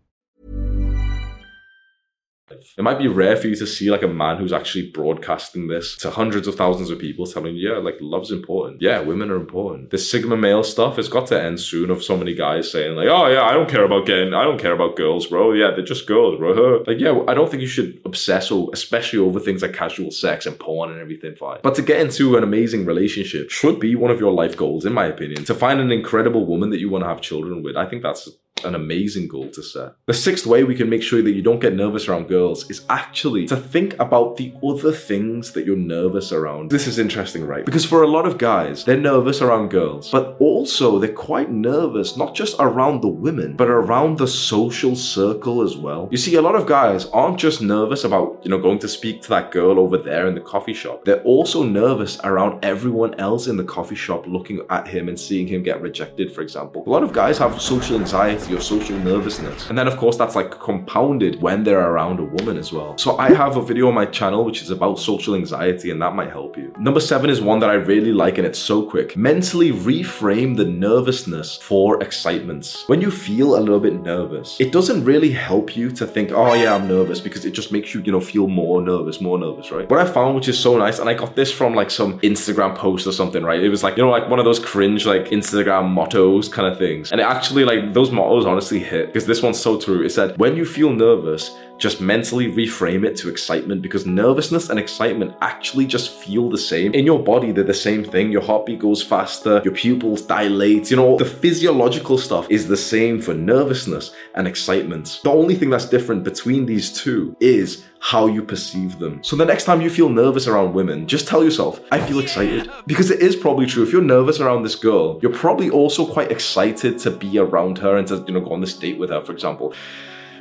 It 2.77 2.83
might 2.83 2.99
be 2.99 3.07
rare 3.07 3.35
for 3.35 3.47
you 3.47 3.55
to 3.55 3.67
see 3.67 3.91
like 3.91 4.03
a 4.03 4.07
man 4.07 4.37
who's 4.37 4.53
actually 4.53 4.89
broadcasting 4.91 5.67
this 5.67 5.95
to 5.97 6.11
hundreds 6.11 6.47
of 6.47 6.55
thousands 6.55 6.89
of 6.89 6.99
people, 6.99 7.25
telling 7.25 7.55
you, 7.55 7.71
yeah, 7.71 7.77
like 7.77 7.95
love's 8.01 8.31
important. 8.31 8.81
Yeah, 8.81 8.99
women 8.99 9.31
are 9.31 9.35
important. 9.35 9.91
This 9.91 10.09
Sigma 10.09 10.37
male 10.37 10.63
stuff 10.63 10.97
has 10.97 11.09
got 11.09 11.27
to 11.27 11.41
end 11.41 11.59
soon 11.59 11.89
of 11.89 12.03
so 12.03 12.17
many 12.17 12.33
guys 12.33 12.71
saying, 12.71 12.95
like, 12.95 13.07
oh 13.07 13.27
yeah, 13.27 13.43
I 13.43 13.53
don't 13.53 13.69
care 13.69 13.85
about 13.85 14.05
getting, 14.05 14.33
I 14.33 14.43
don't 14.43 14.59
care 14.59 14.73
about 14.73 14.95
girls, 14.95 15.27
bro. 15.27 15.53
Yeah, 15.53 15.71
they're 15.71 15.85
just 15.85 16.07
girls, 16.07 16.37
bro. 16.37 16.83
Like, 16.91 16.99
yeah, 16.99 17.23
I 17.27 17.33
don't 17.33 17.49
think 17.49 17.61
you 17.61 17.67
should 17.67 18.01
obsess, 18.05 18.51
or 18.51 18.69
especially 18.73 19.19
over 19.19 19.39
things 19.39 19.61
like 19.61 19.73
casual 19.73 20.11
sex 20.11 20.45
and 20.45 20.59
porn 20.59 20.91
and 20.91 20.99
everything, 20.99 21.35
fine. 21.35 21.59
But 21.63 21.75
to 21.75 21.81
get 21.81 22.01
into 22.01 22.35
an 22.37 22.43
amazing 22.43 22.85
relationship 22.85 23.49
should 23.49 23.79
be 23.79 23.95
one 23.95 24.11
of 24.11 24.19
your 24.19 24.31
life 24.31 24.57
goals, 24.57 24.85
in 24.85 24.93
my 24.93 25.05
opinion. 25.05 25.45
To 25.45 25.55
find 25.55 25.79
an 25.79 25.91
incredible 25.91 26.45
woman 26.45 26.69
that 26.71 26.79
you 26.79 26.89
want 26.89 27.03
to 27.03 27.07
have 27.07 27.21
children 27.21 27.63
with, 27.63 27.77
I 27.77 27.85
think 27.85 28.03
that's 28.03 28.29
an 28.63 28.75
amazing 28.75 29.27
goal 29.27 29.49
to 29.49 29.63
set. 29.63 29.93
The 30.05 30.13
sixth 30.13 30.45
way 30.45 30.63
we 30.63 30.75
can 30.75 30.89
make 30.89 31.03
sure 31.03 31.21
that 31.21 31.31
you 31.31 31.41
don't 31.41 31.59
get 31.59 31.73
nervous 31.73 32.07
around 32.07 32.27
girls 32.27 32.69
is 32.69 32.85
actually 32.89 33.47
to 33.47 33.55
think 33.55 33.97
about 33.99 34.37
the 34.37 34.53
other 34.63 34.91
things 34.91 35.51
that 35.51 35.65
you're 35.65 35.75
nervous 35.75 36.31
around. 36.31 36.71
This 36.71 36.87
is 36.87 36.99
interesting, 36.99 37.45
right? 37.45 37.65
Because 37.65 37.85
for 37.85 38.03
a 38.03 38.07
lot 38.07 38.25
of 38.25 38.37
guys, 38.37 38.85
they're 38.85 38.97
nervous 38.97 39.41
around 39.41 39.69
girls, 39.69 40.09
but 40.11 40.35
also 40.39 40.99
they're 40.99 41.13
quite 41.13 41.51
nervous 41.51 42.17
not 42.17 42.35
just 42.35 42.55
around 42.59 43.01
the 43.01 43.07
women, 43.07 43.55
but 43.55 43.69
around 43.69 44.17
the 44.17 44.27
social 44.27 44.95
circle 44.95 45.61
as 45.61 45.77
well. 45.77 46.07
You 46.11 46.17
see, 46.17 46.35
a 46.35 46.41
lot 46.41 46.55
of 46.55 46.67
guys 46.67 47.05
aren't 47.07 47.37
just 47.39 47.61
nervous 47.61 48.03
about, 48.03 48.39
you 48.43 48.49
know, 48.49 48.57
going 48.57 48.79
to 48.79 48.87
speak 48.87 49.21
to 49.23 49.29
that 49.29 49.51
girl 49.51 49.79
over 49.79 49.97
there 49.97 50.27
in 50.27 50.35
the 50.35 50.41
coffee 50.41 50.73
shop. 50.73 51.05
They're 51.05 51.23
also 51.23 51.63
nervous 51.63 52.19
around 52.23 52.63
everyone 52.63 53.13
else 53.19 53.47
in 53.47 53.57
the 53.57 53.63
coffee 53.63 53.95
shop 53.95 54.25
looking 54.27 54.61
at 54.69 54.87
him 54.87 55.07
and 55.09 55.19
seeing 55.19 55.47
him 55.47 55.63
get 55.63 55.81
rejected, 55.81 56.33
for 56.33 56.41
example. 56.41 56.83
A 56.85 56.89
lot 56.89 57.03
of 57.03 57.13
guys 57.13 57.37
have 57.37 57.61
social 57.61 57.97
anxiety 57.97 58.50
or 58.53 58.61
social 58.61 58.97
nervousness. 58.99 59.69
And 59.69 59.77
then, 59.77 59.87
of 59.87 59.97
course, 59.97 60.17
that's 60.17 60.35
like 60.35 60.51
compounded 60.59 61.41
when 61.41 61.63
they're 61.63 61.89
around 61.91 62.19
a 62.19 62.23
woman 62.23 62.57
as 62.57 62.71
well. 62.71 62.97
So 62.97 63.17
I 63.17 63.33
have 63.33 63.57
a 63.57 63.61
video 63.61 63.87
on 63.87 63.93
my 63.93 64.05
channel 64.05 64.43
which 64.45 64.61
is 64.61 64.69
about 64.69 64.99
social 64.99 65.35
anxiety, 65.35 65.91
and 65.91 66.01
that 66.01 66.15
might 66.15 66.29
help 66.29 66.57
you. 66.57 66.73
Number 66.79 66.99
seven 66.99 67.29
is 67.29 67.41
one 67.41 67.59
that 67.59 67.69
I 67.69 67.73
really 67.73 68.11
like, 68.11 68.37
and 68.37 68.47
it's 68.47 68.59
so 68.59 68.83
quick. 68.83 69.15
Mentally 69.15 69.71
reframe 69.71 70.57
the 70.57 70.65
nervousness 70.65 71.57
for 71.57 72.01
excitement. 72.01 72.83
When 72.87 73.01
you 73.01 73.11
feel 73.11 73.57
a 73.57 73.61
little 73.61 73.79
bit 73.79 74.01
nervous, 74.01 74.59
it 74.59 74.71
doesn't 74.71 75.03
really 75.03 75.31
help 75.31 75.75
you 75.75 75.91
to 75.91 76.05
think, 76.05 76.31
oh 76.31 76.53
yeah, 76.53 76.75
I'm 76.75 76.87
nervous, 76.87 77.19
because 77.19 77.45
it 77.45 77.51
just 77.51 77.71
makes 77.71 77.93
you, 77.93 78.01
you 78.01 78.11
know, 78.11 78.19
feel 78.19 78.47
more 78.47 78.81
nervous, 78.81 79.21
more 79.21 79.37
nervous, 79.37 79.71
right? 79.71 79.89
What 79.89 79.99
I 79.99 80.05
found, 80.05 80.35
which 80.35 80.47
is 80.47 80.59
so 80.59 80.77
nice, 80.77 80.99
and 80.99 81.09
I 81.09 81.13
got 81.13 81.35
this 81.35 81.51
from 81.51 81.73
like 81.73 81.91
some 81.91 82.19
Instagram 82.19 82.75
post 82.75 83.07
or 83.07 83.11
something, 83.11 83.43
right? 83.43 83.61
It 83.61 83.69
was 83.69 83.83
like, 83.83 83.97
you 83.97 84.03
know, 84.03 84.09
like 84.09 84.29
one 84.29 84.39
of 84.39 84.45
those 84.45 84.59
cringe 84.59 85.05
like 85.05 85.25
Instagram 85.25 85.89
mottos 85.89 86.49
kind 86.49 86.67
of 86.67 86.77
things. 86.77 87.11
And 87.11 87.21
it 87.21 87.25
actually 87.25 87.65
like 87.65 87.93
those 87.93 88.11
mottos 88.11 88.40
honestly 88.45 88.79
hit 88.79 89.07
because 89.07 89.25
this 89.25 89.41
one's 89.41 89.59
so 89.59 89.79
true. 89.79 90.03
It 90.03 90.11
said, 90.11 90.37
when 90.37 90.55
you 90.55 90.65
feel 90.65 90.91
nervous, 90.91 91.57
just 91.81 91.99
mentally 91.99 92.47
reframe 92.51 93.03
it 93.03 93.17
to 93.17 93.27
excitement 93.27 93.81
because 93.81 94.05
nervousness 94.05 94.69
and 94.69 94.77
excitement 94.77 95.33
actually 95.41 95.87
just 95.87 96.11
feel 96.11 96.47
the 96.47 96.57
same. 96.57 96.93
In 96.93 97.05
your 97.07 97.21
body, 97.21 97.51
they're 97.51 97.63
the 97.63 97.73
same 97.73 98.03
thing. 98.03 98.31
Your 98.31 98.43
heartbeat 98.43 98.79
goes 98.79 99.01
faster, 99.01 99.61
your 99.63 99.73
pupils 99.73 100.21
dilate. 100.21 100.91
You 100.91 100.97
know, 100.97 101.17
the 101.17 101.25
physiological 101.25 102.19
stuff 102.19 102.45
is 102.51 102.67
the 102.67 102.77
same 102.77 103.19
for 103.19 103.33
nervousness 103.33 104.13
and 104.35 104.47
excitement. 104.47 105.21
The 105.23 105.31
only 105.31 105.55
thing 105.55 105.71
that's 105.71 105.89
different 105.89 106.23
between 106.23 106.67
these 106.67 106.93
two 106.93 107.35
is 107.39 107.83
how 107.99 108.27
you 108.27 108.43
perceive 108.43 108.99
them. 108.99 109.23
So 109.23 109.35
the 109.35 109.45
next 109.45 109.63
time 109.63 109.81
you 109.81 109.89
feel 109.89 110.09
nervous 110.09 110.47
around 110.47 110.73
women, 110.73 111.07
just 111.07 111.27
tell 111.27 111.43
yourself, 111.43 111.81
I 111.91 111.99
feel 111.99 112.19
excited. 112.19 112.69
Because 112.85 113.09
it 113.09 113.21
is 113.21 113.35
probably 113.35 113.65
true. 113.65 113.81
If 113.81 113.91
you're 113.91 114.03
nervous 114.03 114.39
around 114.39 114.61
this 114.61 114.75
girl, 114.75 115.19
you're 115.23 115.33
probably 115.33 115.71
also 115.71 116.05
quite 116.05 116.31
excited 116.31 116.99
to 116.99 117.09
be 117.09 117.39
around 117.39 117.79
her 117.79 117.97
and 117.97 118.07
to, 118.09 118.23
you 118.27 118.33
know, 118.35 118.41
go 118.41 118.53
on 118.53 118.61
this 118.61 118.75
date 118.75 118.99
with 118.99 119.09
her, 119.09 119.21
for 119.21 119.31
example. 119.31 119.73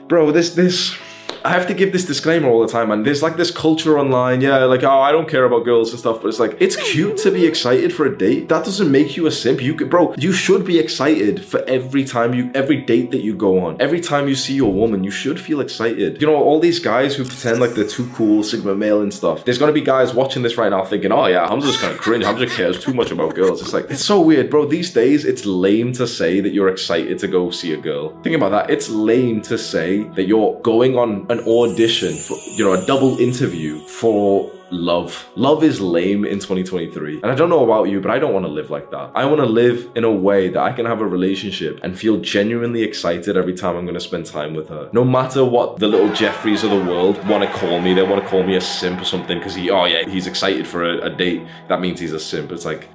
Bro, 0.07 0.33
this, 0.33 0.55
this, 0.55 0.97
I 1.43 1.51
have 1.51 1.67
to 1.69 1.75
give 1.75 1.93
this 1.93 2.05
disclaimer 2.05 2.49
all 2.49 2.61
the 2.61 2.69
time, 2.69 2.91
and 2.91 3.07
there's 3.07 3.23
like 3.23 3.37
this 3.37 3.51
culture 3.51 3.99
online, 3.99 4.43
yeah, 4.43 4.65
like 4.65 4.83
oh, 4.83 5.01
I 5.01 5.11
don't 5.11 5.29
care 5.29 5.45
about 5.45 5.65
girls 5.65 5.91
and 5.91 5.99
stuff, 5.99 6.21
but 6.21 6.29
it's 6.29 6.39
like 6.39 6.57
it's 6.61 6.77
cute 6.77 7.17
to 7.19 7.31
be 7.31 7.47
excited 7.47 7.95
for 7.95 8.05
a 8.07 8.17
date. 8.17 8.49
That 8.49 8.65
doesn't 8.65 8.91
make 8.91 9.17
you 9.17 9.27
a 9.27 9.31
simp. 9.31 9.63
You, 9.63 9.75
could, 9.75 9.89
bro, 9.89 10.15
you 10.19 10.33
should 10.33 10.67
be 10.67 10.79
excited 10.79 11.45
for 11.45 11.61
every 11.63 12.05
time 12.05 12.35
you, 12.35 12.51
every 12.55 12.83
date 12.83 13.11
that 13.13 13.23
you 13.23 13.35
go 13.35 13.65
on, 13.65 13.81
every 13.81 14.01
time 14.01 14.29
you 14.29 14.35
see 14.35 14.55
your 14.55 14.73
woman, 14.73 15.03
you 15.03 15.11
should 15.11 15.41
feel 15.41 15.61
excited. 15.61 16.21
You 16.21 16.27
know, 16.27 16.37
all 16.37 16.61
these 16.61 16.79
guys 16.79 17.15
who 17.15 17.25
pretend 17.25 17.61
like 17.61 17.71
they're 17.71 17.87
too 17.89 18.11
cool, 18.15 18.43
sigma 18.43 18.75
male 18.75 19.01
and 19.01 19.13
stuff. 19.13 19.45
There's 19.45 19.59
gonna 19.59 19.73
be 19.73 19.81
guys 19.81 20.13
watching 20.13 20.43
this 20.43 20.59
right 20.59 20.69
now 20.69 20.85
thinking, 20.85 21.11
oh 21.11 21.27
yeah, 21.27 21.47
I'm 21.47 21.61
just 21.61 21.81
kind 21.81 21.95
of 21.95 22.01
cringe. 22.01 22.25
Just 22.25 22.57
cares 22.57 22.83
too 22.83 22.95
much 22.95 23.11
about 23.11 23.35
girls. 23.35 23.61
It's 23.63 23.73
like 23.73 23.91
it's 23.91 24.05
so 24.05 24.21
weird, 24.21 24.51
bro. 24.51 24.67
These 24.67 24.93
days, 24.93 25.25
it's 25.25 25.47
lame 25.47 25.93
to 25.95 26.07
say 26.07 26.41
that 26.41 26.53
you're 26.53 26.69
excited 26.69 27.19
to 27.19 27.29
go 27.29 27.51
see 27.51 27.73
a 27.73 27.77
girl. 27.77 28.11
Think 28.23 28.37
about 28.37 28.51
that. 28.51 28.71
It's 28.71 28.89
lame 28.89 29.43
to 29.43 29.57
say 29.57 30.05
that 30.15 30.27
you're 30.27 30.61
going 30.61 30.97
on 30.99 31.30
an 31.31 31.41
audition 31.47 32.17
for, 32.17 32.37
you 32.57 32.65
know, 32.65 32.73
a 32.73 32.85
double 32.87 33.19
interview 33.21 33.79
for 33.81 34.51
love. 34.71 35.29
Love 35.37 35.63
is 35.63 35.81
lame 35.81 36.25
in 36.25 36.39
2023. 36.39 37.23
And 37.23 37.27
I 37.27 37.37
don't 37.37 37.49
know 37.49 37.63
about 37.63 37.85
you, 37.85 38.01
but 38.01 38.11
I 38.11 38.19
don't 38.19 38.33
want 38.33 38.45
to 38.47 38.51
live 38.51 38.69
like 38.69 38.91
that. 38.91 39.13
I 39.15 39.25
want 39.25 39.41
to 39.41 39.47
live 39.47 39.91
in 39.95 40.03
a 40.03 40.11
way 40.11 40.49
that 40.49 40.61
I 40.61 40.73
can 40.73 40.87
have 40.87 41.01
a 41.01 41.07
relationship 41.07 41.79
and 41.85 41.97
feel 41.97 42.19
genuinely 42.19 42.83
excited 42.83 43.37
every 43.37 43.55
time 43.55 43.77
I'm 43.77 43.85
going 43.85 43.95
to 43.95 44.01
spend 44.01 44.27
time 44.27 44.55
with 44.55 44.69
her. 44.71 44.91
No 44.93 45.05
matter 45.05 45.45
what 45.45 45.79
the 45.79 45.87
little 45.87 46.13
Jeffreys 46.13 46.65
of 46.65 46.71
the 46.71 46.85
world 46.85 47.17
want 47.29 47.45
to 47.45 47.59
call 47.59 47.81
me, 47.81 47.95
they 47.95 48.03
want 48.03 48.23
to 48.23 48.29
call 48.29 48.43
me 48.43 48.57
a 48.57 48.61
simp 48.61 49.01
or 49.01 49.05
something 49.05 49.39
because 49.39 49.55
he, 49.55 49.71
oh 49.71 49.85
yeah, 49.85 50.09
he's 50.09 50.27
excited 50.27 50.67
for 50.67 50.85
a, 50.85 51.07
a 51.07 51.11
date. 51.11 51.47
That 51.69 51.81
means 51.81 52.01
he's 52.01 52.13
a 52.13 52.21
simp. 52.21 52.51
It's 52.51 52.65
like, 52.65 52.89